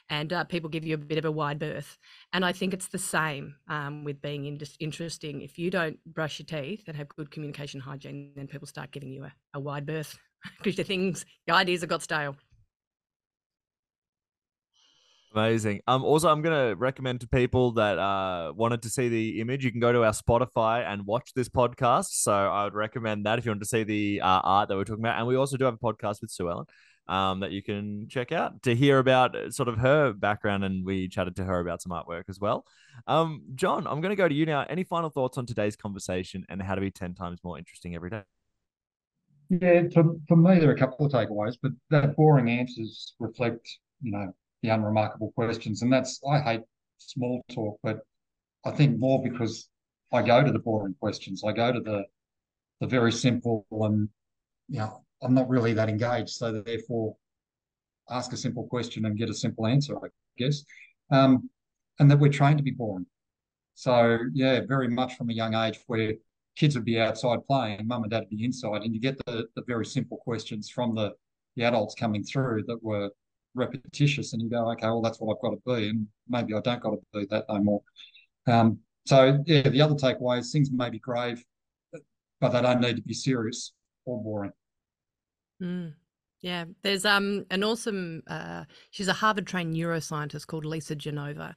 and 0.09 0.33
uh, 0.33 0.43
people 0.43 0.69
give 0.69 0.85
you 0.85 0.95
a 0.95 0.97
bit 0.97 1.17
of 1.17 1.25
a 1.25 1.31
wide 1.31 1.59
berth. 1.59 1.97
And 2.33 2.43
I 2.43 2.51
think 2.51 2.73
it's 2.73 2.87
the 2.87 2.97
same 2.97 3.55
um, 3.69 4.03
with 4.03 4.21
being 4.21 4.45
in- 4.45 4.59
interesting. 4.79 5.41
If 5.41 5.57
you 5.57 5.69
don't 5.69 5.97
brush 6.05 6.39
your 6.39 6.45
teeth 6.45 6.83
and 6.87 6.97
have 6.97 7.09
good 7.09 7.31
communication 7.31 7.79
hygiene, 7.79 8.31
then 8.35 8.47
people 8.47 8.67
start 8.67 8.91
giving 8.91 9.11
you 9.11 9.23
a, 9.23 9.33
a 9.53 9.59
wide 9.59 9.85
berth 9.85 10.17
because 10.57 10.77
your 10.77 10.85
things, 10.85 11.25
your 11.47 11.55
ideas 11.55 11.81
have 11.81 11.89
got 11.89 12.01
stale. 12.01 12.35
Amazing. 15.35 15.81
Um, 15.85 16.05
also, 16.05 16.29
I'm 16.29 16.41
gonna 16.41 16.75
recommend 16.75 17.19
to 17.19 17.27
people 17.27 17.73
that 17.73 17.99
uh 17.99 18.53
wanted 18.55 18.81
to 18.83 18.89
see 18.89 19.09
the 19.09 19.41
image. 19.41 19.65
You 19.65 19.71
can 19.71 19.81
go 19.81 19.91
to 19.91 20.05
our 20.05 20.13
Spotify 20.13 20.85
and 20.85 21.05
watch 21.05 21.33
this 21.35 21.49
podcast. 21.49 22.05
So 22.11 22.31
I 22.31 22.63
would 22.63 22.73
recommend 22.73 23.25
that 23.25 23.37
if 23.37 23.43
you 23.43 23.51
want 23.51 23.59
to 23.59 23.67
see 23.67 23.83
the 23.83 24.21
uh, 24.21 24.39
art 24.45 24.69
that 24.69 24.77
we're 24.77 24.85
talking 24.85 25.03
about. 25.03 25.17
And 25.17 25.27
we 25.27 25.35
also 25.35 25.57
do 25.57 25.65
have 25.65 25.73
a 25.73 25.77
podcast 25.77 26.21
with 26.21 26.31
Sue 26.31 26.49
Ellen, 26.49 26.65
um, 27.09 27.41
that 27.41 27.51
you 27.51 27.61
can 27.61 28.07
check 28.07 28.31
out 28.31 28.63
to 28.63 28.73
hear 28.73 28.97
about 28.97 29.35
uh, 29.35 29.51
sort 29.51 29.67
of 29.67 29.77
her 29.79 30.13
background. 30.13 30.63
And 30.63 30.85
we 30.85 31.09
chatted 31.09 31.35
to 31.35 31.43
her 31.43 31.59
about 31.59 31.81
some 31.81 31.91
artwork 31.91 32.23
as 32.29 32.39
well. 32.39 32.65
Um, 33.05 33.41
John, 33.55 33.87
I'm 33.87 33.99
gonna 33.99 34.15
go 34.15 34.29
to 34.29 34.33
you 34.33 34.45
now. 34.45 34.65
Any 34.69 34.85
final 34.85 35.09
thoughts 35.09 35.37
on 35.37 35.45
today's 35.45 35.75
conversation 35.75 36.45
and 36.47 36.61
how 36.61 36.75
to 36.75 36.81
be 36.81 36.91
ten 36.91 37.13
times 37.13 37.41
more 37.43 37.57
interesting 37.57 37.93
every 37.93 38.09
day? 38.09 38.21
Yeah, 39.49 39.83
for, 39.93 40.15
for 40.29 40.37
me, 40.37 40.59
there 40.59 40.69
are 40.69 40.73
a 40.73 40.79
couple 40.79 41.05
of 41.05 41.11
takeaways, 41.11 41.57
but 41.61 41.73
that 41.89 42.15
boring 42.15 42.49
answers 42.49 43.15
reflect, 43.19 43.69
you 44.01 44.11
know, 44.11 44.33
the 44.61 44.69
unremarkable 44.69 45.31
questions. 45.33 45.81
And 45.81 45.91
that's, 45.91 46.19
I 46.29 46.39
hate 46.39 46.61
small 46.97 47.43
talk, 47.51 47.79
but 47.83 47.99
I 48.65 48.71
think 48.71 48.97
more 48.99 49.21
because 49.21 49.69
I 50.13 50.21
go 50.21 50.43
to 50.43 50.51
the 50.51 50.59
boring 50.59 50.95
questions. 50.99 51.43
I 51.45 51.51
go 51.51 51.71
to 51.71 51.79
the, 51.79 52.03
the 52.81 52.87
very 52.87 53.11
simple 53.11 53.65
and, 53.71 54.09
you 54.67 54.79
know, 54.79 55.03
I'm 55.21 55.33
not 55.33 55.49
really 55.49 55.73
that 55.73 55.89
engaged. 55.89 56.29
So 56.29 56.61
therefore, 56.61 57.15
ask 58.09 58.33
a 58.33 58.37
simple 58.37 58.67
question 58.67 59.05
and 59.05 59.17
get 59.17 59.29
a 59.29 59.33
simple 59.33 59.65
answer, 59.67 59.97
I 59.97 60.09
guess. 60.37 60.63
Um, 61.11 61.49
and 61.99 62.09
that 62.11 62.19
we're 62.19 62.31
trained 62.31 62.57
to 62.57 62.63
be 62.63 62.71
boring. 62.71 63.05
So 63.75 64.19
yeah, 64.33 64.61
very 64.67 64.87
much 64.87 65.15
from 65.15 65.29
a 65.29 65.33
young 65.33 65.53
age 65.53 65.79
where 65.87 66.13
kids 66.55 66.75
would 66.75 66.85
be 66.85 66.99
outside 66.99 67.39
playing, 67.47 67.87
mum 67.87 68.03
and 68.03 68.11
dad 68.11 68.21
would 68.21 68.29
be 68.29 68.45
inside, 68.45 68.83
and 68.83 68.93
you 68.93 69.01
get 69.01 69.17
the, 69.25 69.45
the 69.55 69.63
very 69.67 69.85
simple 69.85 70.17
questions 70.17 70.69
from 70.69 70.95
the, 70.95 71.11
the 71.55 71.63
adults 71.63 71.95
coming 71.95 72.23
through 72.23 72.63
that 72.67 72.81
were 72.81 73.09
repetitious, 73.55 74.33
and 74.33 74.41
you 74.41 74.49
go, 74.49 74.69
okay, 74.71 74.87
well, 74.87 75.01
that's 75.01 75.19
what 75.19 75.35
I've 75.35 75.41
got 75.41 75.51
to 75.51 75.75
be, 75.75 75.89
and 75.89 76.07
maybe 76.27 76.53
I 76.53 76.61
don't 76.61 76.81
got 76.81 76.91
to 76.91 76.99
be 77.13 77.25
that 77.31 77.45
no 77.49 77.59
more. 77.59 77.81
Um, 78.47 78.79
so 79.05 79.41
yeah, 79.45 79.69
the 79.69 79.81
other 79.81 79.95
takeaway 79.95 80.39
is 80.39 80.51
things 80.51 80.69
may 80.71 80.89
be 80.89 80.99
grave, 80.99 81.43
but 82.39 82.51
they 82.51 82.61
don't 82.61 82.81
need 82.81 82.97
to 82.97 83.01
be 83.01 83.13
serious 83.13 83.71
or 84.05 84.21
boring. 84.21 84.51
Mm. 85.61 85.93
Yeah, 86.41 86.65
there's 86.83 87.05
um 87.05 87.45
an 87.49 87.63
awesome. 87.63 88.21
Uh, 88.27 88.65
she's 88.91 89.07
a 89.07 89.13
Harvard 89.13 89.47
trained 89.47 89.73
neuroscientist 89.73 90.47
called 90.47 90.65
Lisa 90.65 90.95
Genova, 90.95 91.55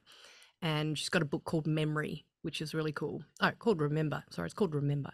and 0.62 0.96
she's 0.96 1.10
got 1.10 1.22
a 1.22 1.26
book 1.26 1.44
called 1.44 1.66
Memory, 1.66 2.24
which 2.42 2.62
is 2.62 2.74
really 2.74 2.92
cool. 2.92 3.22
Oh, 3.40 3.50
called 3.58 3.80
Remember. 3.80 4.22
Sorry, 4.30 4.46
it's 4.46 4.54
called 4.54 4.74
Remember. 4.74 5.10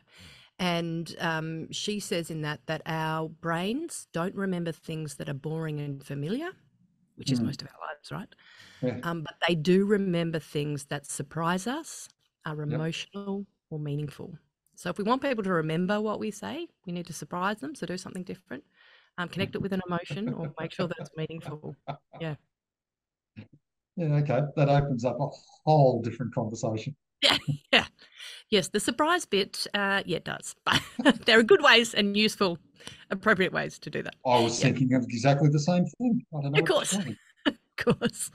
And 0.60 1.12
um, 1.18 1.72
she 1.72 1.98
says 1.98 2.30
in 2.30 2.42
that 2.42 2.60
that 2.66 2.82
our 2.86 3.28
brains 3.28 4.06
don't 4.12 4.36
remember 4.36 4.70
things 4.70 5.16
that 5.16 5.28
are 5.28 5.34
boring 5.34 5.80
and 5.80 6.04
familiar, 6.04 6.50
which 7.16 7.32
is 7.32 7.40
Mm. 7.40 7.46
most 7.46 7.62
of 7.62 7.68
our 7.68 7.88
lives, 7.88 8.12
right? 8.12 8.34
Yeah. 8.82 9.00
Um, 9.04 9.22
but 9.22 9.36
they 9.48 9.54
do 9.56 9.86
remember 9.86 10.38
things 10.40 10.86
that 10.86 11.06
surprise 11.06 11.66
us, 11.66 12.08
are 12.46 12.60
Yep. 12.66 12.84
emotional 12.84 13.46
or 13.70 13.78
meaningful. 13.78 14.38
So 14.76 14.90
if 14.90 14.98
we 14.98 15.04
want 15.04 15.22
people 15.22 15.44
to 15.44 15.52
remember 15.52 16.00
what 16.00 16.20
we 16.20 16.30
say, 16.30 16.68
we 16.86 16.92
need 16.92 17.06
to 17.06 17.12
surprise 17.14 17.60
them. 17.60 17.74
So 17.74 17.86
do 17.86 17.98
something 17.98 18.24
different, 18.24 18.64
um, 19.18 19.28
connect 19.28 19.54
it 19.56 19.62
with 19.62 19.72
an 19.72 19.82
emotion, 19.88 20.32
or 20.34 20.52
make 20.60 20.72
sure 20.72 20.88
that 20.88 20.96
it's 21.00 21.10
meaningful. 21.16 21.76
Yeah. 22.20 22.36
Yeah, 23.96 24.14
okay. 24.16 24.40
That 24.56 24.68
opens 24.68 25.04
up 25.04 25.18
a 25.20 25.28
whole 25.64 26.02
different 26.02 26.34
conversation. 26.34 26.96
Yeah, 27.22 27.38
yeah. 27.72 27.86
Yes, 28.54 28.68
the 28.68 28.78
surprise 28.78 29.24
bit, 29.26 29.66
uh, 29.74 30.04
yeah, 30.06 30.18
it 30.18 30.24
does. 30.24 30.54
But 31.02 31.26
there 31.26 31.40
are 31.40 31.42
good 31.42 31.60
ways 31.60 31.92
and 31.92 32.16
useful, 32.16 32.56
appropriate 33.10 33.52
ways 33.52 33.80
to 33.80 33.90
do 33.90 34.00
that. 34.04 34.14
I 34.24 34.38
was 34.38 34.60
Yeah. 34.60 34.66
thinking 34.68 34.94
of 34.94 35.02
exactly 35.08 35.48
the 35.48 35.58
same 35.58 35.84
thing. 35.86 36.24
I 36.32 36.40
don't 36.40 36.52
know. 36.52 36.60
Of 36.60 36.64
course. 36.68 36.96
Of 37.46 37.98
course. 37.98 38.30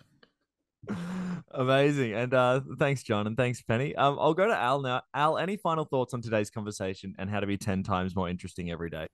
Amazing. 1.51 2.13
And 2.13 2.33
uh, 2.33 2.59
thanks, 2.77 3.01
John, 3.03 3.25
and 3.27 3.37
thanks, 3.37 3.61
Penny. 3.61 3.95
Um, 3.95 4.17
I'll 4.19 4.33
go 4.33 4.47
to 4.47 4.53
Al 4.55 4.81
now. 4.81 5.03
Al, 5.13 5.37
any 5.37 5.55
final 5.55 5.85
thoughts 5.85 6.13
on 6.13 6.21
today's 6.21 6.49
conversation 6.49 7.15
and 7.17 7.29
how 7.29 7.39
to 7.39 7.47
be 7.47 7.55
10 7.57 7.81
times 7.83 8.13
more 8.13 8.27
interesting 8.27 8.69
every 8.69 8.89
day? 8.89 9.07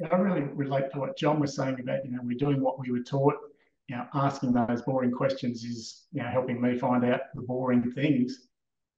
Yeah, 0.00 0.08
I 0.10 0.16
really 0.16 0.40
relate 0.54 0.90
to 0.94 1.00
what 1.00 1.18
John 1.18 1.38
was 1.40 1.54
saying 1.54 1.78
about, 1.78 2.06
you 2.06 2.12
know, 2.12 2.20
we're 2.22 2.38
doing 2.38 2.62
what 2.62 2.78
we 2.80 2.90
were 2.90 3.02
taught. 3.02 3.34
You 3.88 3.96
know, 3.96 4.06
asking 4.14 4.54
those 4.54 4.80
boring 4.80 5.12
questions 5.12 5.64
is, 5.64 6.06
you 6.12 6.22
know, 6.22 6.28
helping 6.30 6.58
me 6.62 6.78
find 6.78 7.04
out 7.04 7.20
the 7.34 7.42
boring 7.42 7.92
things. 7.92 8.47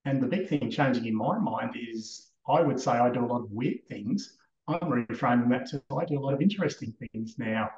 And 0.05 0.21
the 0.21 0.27
big 0.27 0.47
thing 0.47 0.69
changing 0.71 1.05
in 1.05 1.15
my 1.15 1.37
mind 1.37 1.75
is 1.75 2.31
I 2.49 2.61
would 2.61 2.79
say 2.79 2.91
I 2.91 3.09
do 3.11 3.23
a 3.23 3.27
lot 3.27 3.41
of 3.41 3.51
weird 3.51 3.85
things. 3.87 4.37
I'm 4.67 4.79
reframing 4.79 5.49
that 5.49 5.67
to 5.67 5.81
I 5.95 6.05
do 6.05 6.17
a 6.17 6.21
lot 6.21 6.33
of 6.33 6.41
interesting 6.41 6.93
things 6.99 7.35
now, 7.37 7.69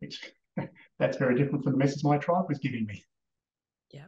which 0.00 0.32
that's 0.98 1.16
very 1.16 1.36
different 1.36 1.64
from 1.64 1.72
the 1.72 1.78
message 1.78 2.04
my 2.04 2.18
tribe 2.18 2.44
was 2.48 2.58
giving 2.58 2.86
me. 2.86 3.04
Yeah, 3.90 4.06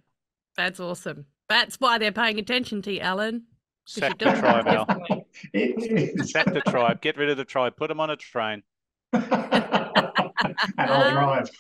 that's 0.57 0.79
awesome. 0.79 1.27
That's 1.49 1.77
why 1.81 1.99
they're 1.99 2.13
paying 2.13 2.39
attention 2.39 2.83
to 2.83 2.93
you, 2.93 3.01
Allen. 3.01 3.45
Sack 3.87 4.19
the 4.19 4.27
tribe, 4.27 4.67
it 4.67 4.75
Al. 4.75 4.85
differently. 4.87 5.27
It 5.53 6.19
is. 6.21 6.31
Sack 6.31 6.47
the 6.47 6.63
tribe. 6.63 7.01
Get 7.03 7.17
rid 7.17 7.29
of 7.29 7.37
the 7.37 7.45
tribe. 7.45 7.77
Put 7.77 7.89
them 7.89 8.01
on 8.01 8.09
a 8.09 8.17
train. 8.17 8.63
and 9.13 9.25
I'll 10.79 11.11
drive. 11.11 11.51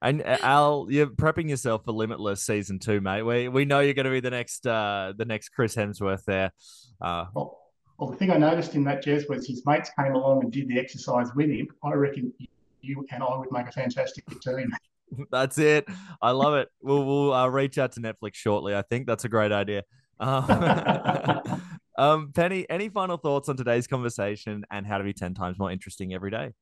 And 0.00 0.22
uh, 0.22 0.38
Al, 0.42 0.86
you're 0.90 1.08
prepping 1.08 1.48
yourself 1.48 1.84
for 1.84 1.92
Limitless 1.92 2.42
season 2.42 2.78
two, 2.78 3.00
mate. 3.00 3.22
We 3.22 3.48
we 3.48 3.64
know 3.64 3.80
you're 3.80 3.94
going 3.94 4.04
to 4.04 4.12
be 4.12 4.20
the 4.20 4.30
next 4.30 4.66
uh, 4.66 5.12
the 5.16 5.24
next 5.24 5.50
Chris 5.50 5.74
Hemsworth 5.74 6.24
there. 6.24 6.52
Uh, 7.00 7.26
Well, 7.34 7.58
well, 7.98 8.10
the 8.10 8.16
thing 8.16 8.30
I 8.30 8.36
noticed 8.36 8.74
in 8.76 8.84
that 8.84 9.04
Jez 9.04 9.28
was 9.28 9.46
his 9.46 9.66
mates 9.66 9.90
came 9.98 10.14
along 10.14 10.44
and 10.44 10.52
did 10.52 10.68
the 10.68 10.78
exercise 10.78 11.28
with 11.34 11.50
him. 11.50 11.66
I 11.82 11.94
reckon 11.94 12.32
you 12.80 13.04
and 13.10 13.22
I 13.22 13.36
would 13.36 13.50
make 13.50 13.66
a 13.66 13.72
fantastic 13.72 14.24
team. 14.40 14.70
That's 15.30 15.58
it. 15.58 15.86
I 16.22 16.30
love 16.30 16.54
it. 16.54 16.68
We'll 16.80 17.04
we'll 17.04 17.32
uh, 17.32 17.48
reach 17.48 17.76
out 17.78 17.92
to 17.92 18.00
Netflix 18.00 18.34
shortly. 18.34 18.76
I 18.76 18.82
think 18.82 19.06
that's 19.06 19.24
a 19.24 19.28
great 19.28 19.52
idea. 19.52 19.84
Um, 20.20 21.62
um, 21.98 22.32
Penny, 22.34 22.68
any 22.68 22.90
final 22.90 23.16
thoughts 23.16 23.48
on 23.48 23.56
today's 23.56 23.86
conversation 23.86 24.64
and 24.70 24.86
how 24.86 24.98
to 24.98 25.04
be 25.04 25.14
ten 25.14 25.32
times 25.32 25.58
more 25.58 25.72
interesting 25.72 26.12
every 26.12 26.30
day? 26.30 26.52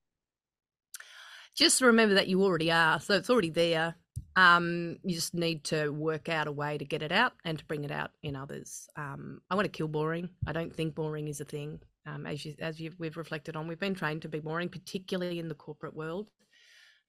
Just 1.56 1.80
remember 1.80 2.14
that 2.14 2.28
you 2.28 2.42
already 2.42 2.70
are. 2.70 3.00
So 3.00 3.14
it's 3.14 3.30
already 3.30 3.50
there. 3.50 3.96
Um, 4.36 4.98
you 5.02 5.14
just 5.14 5.32
need 5.32 5.64
to 5.64 5.88
work 5.88 6.28
out 6.28 6.46
a 6.46 6.52
way 6.52 6.76
to 6.76 6.84
get 6.84 7.02
it 7.02 7.10
out 7.10 7.32
and 7.46 7.58
to 7.58 7.64
bring 7.64 7.84
it 7.84 7.90
out 7.90 8.10
in 8.22 8.36
others. 8.36 8.86
Um, 8.96 9.40
I 9.50 9.54
want 9.54 9.64
to 9.64 9.70
kill 9.70 9.88
boring. 9.88 10.28
I 10.46 10.52
don't 10.52 10.74
think 10.74 10.94
boring 10.94 11.28
is 11.28 11.40
a 11.40 11.46
thing. 11.46 11.80
Um, 12.04 12.26
as 12.26 12.44
you, 12.44 12.54
as 12.60 12.78
we've 12.98 13.16
reflected 13.16 13.56
on, 13.56 13.66
we've 13.66 13.80
been 13.80 13.94
trained 13.94 14.22
to 14.22 14.28
be 14.28 14.38
boring, 14.38 14.68
particularly 14.68 15.38
in 15.38 15.48
the 15.48 15.54
corporate 15.54 15.96
world, 15.96 16.30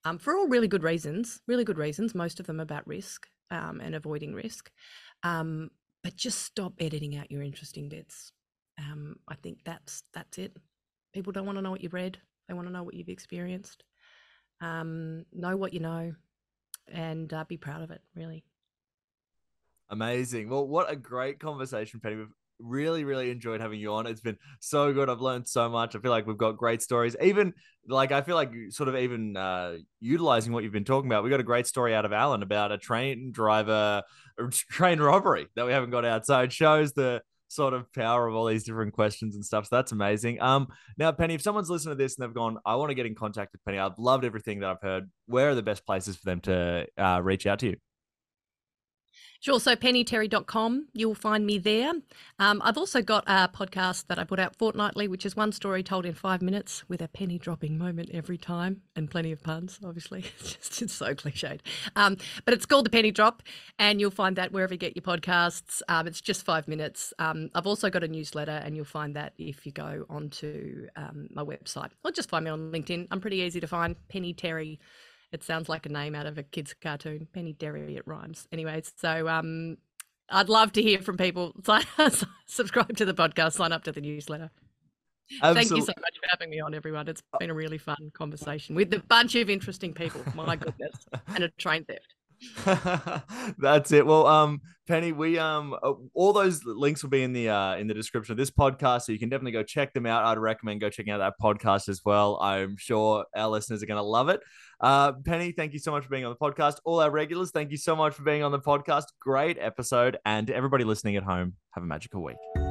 um, 0.05 0.17
for 0.17 0.35
all 0.35 0.47
really 0.47 0.69
good 0.69 0.83
reasons. 0.83 1.41
Really 1.45 1.65
good 1.65 1.77
reasons. 1.77 2.15
Most 2.15 2.39
of 2.39 2.47
them 2.47 2.61
about 2.61 2.87
risk 2.87 3.27
um, 3.51 3.81
and 3.81 3.93
avoiding 3.93 4.33
risk. 4.33 4.71
Um, 5.23 5.69
but 6.03 6.15
just 6.15 6.43
stop 6.43 6.73
editing 6.79 7.17
out 7.17 7.29
your 7.29 7.43
interesting 7.43 7.89
bits. 7.89 8.31
I 8.79 9.35
think 9.43 9.59
that's 9.65 10.03
that's 10.13 10.37
it. 10.37 10.55
People 11.13 11.33
don't 11.33 11.45
want 11.45 11.57
to 11.57 11.61
know 11.61 11.71
what 11.71 11.81
you've 11.81 11.93
read. 11.93 12.19
They 12.47 12.53
want 12.53 12.67
to 12.67 12.73
know 12.73 12.83
what 12.83 12.93
you've 12.93 13.09
experienced. 13.09 13.83
Um, 14.61 15.25
know 15.33 15.55
what 15.57 15.73
you 15.73 15.79
know, 15.79 16.13
and 16.91 17.31
uh, 17.31 17.45
be 17.47 17.57
proud 17.57 17.81
of 17.81 17.91
it. 17.91 18.01
Really. 18.15 18.43
Amazing. 19.89 20.49
Well, 20.49 20.67
what 20.67 20.91
a 20.91 20.95
great 20.95 21.39
conversation, 21.39 21.99
Penny. 21.99 22.15
We've 22.15 22.27
really, 22.59 23.03
really 23.03 23.29
enjoyed 23.29 23.61
having 23.61 23.79
you 23.79 23.93
on. 23.93 24.07
It's 24.07 24.21
been 24.21 24.37
so 24.59 24.91
good. 24.93 25.09
I've 25.09 25.21
learned 25.21 25.47
so 25.47 25.69
much. 25.69 25.95
I 25.95 25.99
feel 25.99 26.11
like 26.11 26.25
we've 26.25 26.37
got 26.37 26.57
great 26.57 26.81
stories. 26.81 27.15
Even 27.21 27.53
like 27.87 28.11
I 28.11 28.21
feel 28.21 28.35
like 28.35 28.51
sort 28.69 28.89
of 28.89 28.95
even 28.95 29.37
uh, 29.37 29.77
utilizing 29.99 30.53
what 30.53 30.63
you've 30.63 30.73
been 30.73 30.83
talking 30.83 31.09
about. 31.09 31.23
We 31.23 31.29
got 31.29 31.39
a 31.39 31.43
great 31.43 31.67
story 31.67 31.95
out 31.95 32.05
of 32.05 32.13
Allen 32.13 32.43
about 32.43 32.71
a 32.71 32.77
train 32.77 33.31
driver, 33.31 34.03
a 34.39 34.47
train 34.51 34.99
robbery 34.99 35.47
that 35.55 35.65
we 35.65 35.71
haven't 35.71 35.91
got 35.91 36.05
out. 36.05 36.25
So 36.25 36.39
it 36.41 36.51
shows 36.51 36.93
the 36.93 37.21
sort 37.47 37.73
of 37.73 37.91
power 37.93 38.27
of 38.27 38.35
all 38.35 38.45
these 38.45 38.63
different 38.63 38.93
questions 38.93 39.35
and 39.35 39.45
stuff. 39.45 39.65
So 39.65 39.75
that's 39.77 39.91
amazing. 39.91 40.41
Um, 40.41 40.67
now 40.97 41.11
Penny, 41.11 41.33
if 41.33 41.41
someone's 41.41 41.69
listened 41.69 41.91
to 41.91 41.95
this 41.95 42.17
and 42.17 42.23
they've 42.23 42.33
gone, 42.35 42.57
I 42.65 42.75
want 42.75 42.89
to 42.89 42.95
get 42.95 43.05
in 43.05 43.15
contact 43.15 43.53
with 43.53 43.63
Penny. 43.65 43.79
I've 43.79 43.97
loved 43.97 44.25
everything 44.25 44.59
that 44.59 44.69
I've 44.69 44.81
heard. 44.81 45.09
Where 45.27 45.49
are 45.49 45.55
the 45.55 45.63
best 45.63 45.85
places 45.85 46.15
for 46.15 46.25
them 46.25 46.41
to 46.41 46.87
uh, 46.97 47.21
reach 47.23 47.45
out 47.45 47.59
to 47.59 47.67
you? 47.67 47.77
Sure. 49.39 49.59
So 49.59 49.75
pennyterry.com, 49.75 50.87
you'll 50.93 51.15
find 51.15 51.45
me 51.45 51.57
there. 51.57 51.93
Um, 52.39 52.61
I've 52.63 52.77
also 52.77 53.01
got 53.01 53.23
a 53.27 53.47
podcast 53.47 54.07
that 54.07 54.19
I 54.19 54.23
put 54.23 54.39
out 54.39 54.55
fortnightly, 54.55 55.07
which 55.07 55.25
is 55.25 55.35
one 55.35 55.51
story 55.51 55.83
told 55.83 56.05
in 56.05 56.13
five 56.13 56.41
minutes 56.41 56.83
with 56.89 57.01
a 57.01 57.07
penny 57.07 57.37
dropping 57.37 57.77
moment 57.77 58.09
every 58.13 58.37
time 58.37 58.81
and 58.95 59.09
plenty 59.09 59.31
of 59.31 59.41
puns, 59.43 59.79
obviously. 59.83 60.25
It's 60.39 60.55
just 60.55 60.81
it's 60.81 60.93
so 60.93 61.13
cliched. 61.13 61.61
Um, 61.95 62.17
but 62.45 62.53
it's 62.53 62.65
called 62.65 62.85
The 62.85 62.89
Penny 62.89 63.11
Drop, 63.11 63.43
and 63.79 63.99
you'll 63.99 64.11
find 64.11 64.35
that 64.35 64.51
wherever 64.51 64.73
you 64.73 64.77
get 64.77 64.95
your 64.95 65.03
podcasts. 65.03 65.81
Um, 65.87 66.07
it's 66.07 66.21
just 66.21 66.45
five 66.45 66.67
minutes. 66.67 67.13
Um, 67.19 67.49
I've 67.55 67.67
also 67.67 67.89
got 67.89 68.03
a 68.03 68.07
newsletter, 68.07 68.51
and 68.51 68.75
you'll 68.75 68.85
find 68.85 69.15
that 69.15 69.33
if 69.37 69.65
you 69.65 69.71
go 69.71 70.05
onto 70.09 70.87
um, 70.95 71.27
my 71.31 71.43
website 71.43 71.89
or 72.03 72.11
just 72.11 72.29
find 72.29 72.45
me 72.45 72.51
on 72.51 72.71
LinkedIn. 72.71 73.07
I'm 73.11 73.19
pretty 73.19 73.37
easy 73.37 73.59
to 73.59 73.67
find. 73.67 73.95
Penny 74.09 74.33
Terry 74.33 74.79
it 75.31 75.43
sounds 75.43 75.69
like 75.69 75.85
a 75.85 75.89
name 75.89 76.15
out 76.15 76.25
of 76.25 76.37
a 76.37 76.43
kid's 76.43 76.73
cartoon. 76.73 77.27
Penny 77.33 77.53
Terry, 77.53 77.95
it 77.95 78.07
rhymes. 78.07 78.47
Anyways, 78.51 78.93
so 78.97 79.27
um, 79.27 79.77
I'd 80.29 80.49
love 80.49 80.71
to 80.73 80.81
hear 80.81 80.99
from 80.99 81.17
people. 81.17 81.53
subscribe 82.47 82.95
to 82.97 83.05
the 83.05 83.13
podcast, 83.13 83.53
sign 83.53 83.71
up 83.71 83.83
to 83.85 83.91
the 83.91 84.01
newsletter. 84.01 84.51
Absolutely. 85.41 85.61
Thank 85.61 85.77
you 85.77 85.85
so 85.85 85.93
much 85.99 86.15
for 86.21 86.29
having 86.29 86.49
me 86.49 86.61
on, 86.61 86.73
everyone. 86.73 87.07
It's 87.09 87.21
been 87.39 87.49
a 87.49 87.53
really 87.53 87.77
fun 87.77 88.11
conversation 88.13 88.75
with 88.75 88.93
a 88.93 88.99
bunch 88.99 89.35
of 89.35 89.49
interesting 89.49 89.93
people. 89.93 90.21
My 90.35 90.55
goodness, 90.55 90.95
and 91.27 91.43
a 91.43 91.49
train 91.49 91.83
theft. 91.83 92.13
That's 93.57 93.91
it. 93.91 94.05
Well, 94.05 94.25
um, 94.27 94.61
Penny, 94.87 95.11
we 95.11 95.37
um, 95.37 95.75
uh, 95.81 95.93
all 96.13 96.33
those 96.33 96.63
links 96.63 97.03
will 97.03 97.09
be 97.09 97.23
in 97.23 97.33
the 97.33 97.49
uh 97.49 97.75
in 97.75 97.87
the 97.87 97.93
description 97.93 98.31
of 98.31 98.37
this 98.37 98.51
podcast, 98.51 99.03
so 99.03 99.11
you 99.11 99.19
can 99.19 99.27
definitely 99.29 99.51
go 99.51 99.63
check 99.63 99.93
them 99.93 100.05
out. 100.05 100.23
I'd 100.23 100.37
recommend 100.37 100.79
go 100.79 100.89
checking 100.89 101.11
out 101.11 101.17
that 101.17 101.33
podcast 101.41 101.89
as 101.89 102.01
well. 102.05 102.39
I'm 102.41 102.77
sure 102.77 103.25
our 103.35 103.49
listeners 103.49 103.83
are 103.83 103.87
going 103.87 103.97
to 103.97 104.03
love 104.03 104.29
it. 104.29 104.39
Uh, 104.79 105.13
Penny, 105.25 105.51
thank 105.51 105.73
you 105.73 105.79
so 105.79 105.91
much 105.91 106.03
for 106.03 106.09
being 106.09 106.25
on 106.25 106.31
the 106.31 106.37
podcast. 106.37 106.77
All 106.85 106.99
our 106.99 107.09
regulars, 107.09 107.51
thank 107.51 107.71
you 107.71 107.77
so 107.77 107.95
much 107.95 108.13
for 108.13 108.23
being 108.23 108.43
on 108.43 108.51
the 108.51 108.59
podcast. 108.59 109.05
Great 109.19 109.57
episode, 109.59 110.17
and 110.25 110.49
everybody 110.49 110.83
listening 110.83 111.15
at 111.15 111.23
home, 111.23 111.53
have 111.71 111.83
a 111.83 111.87
magical 111.87 112.23
week. 112.23 112.66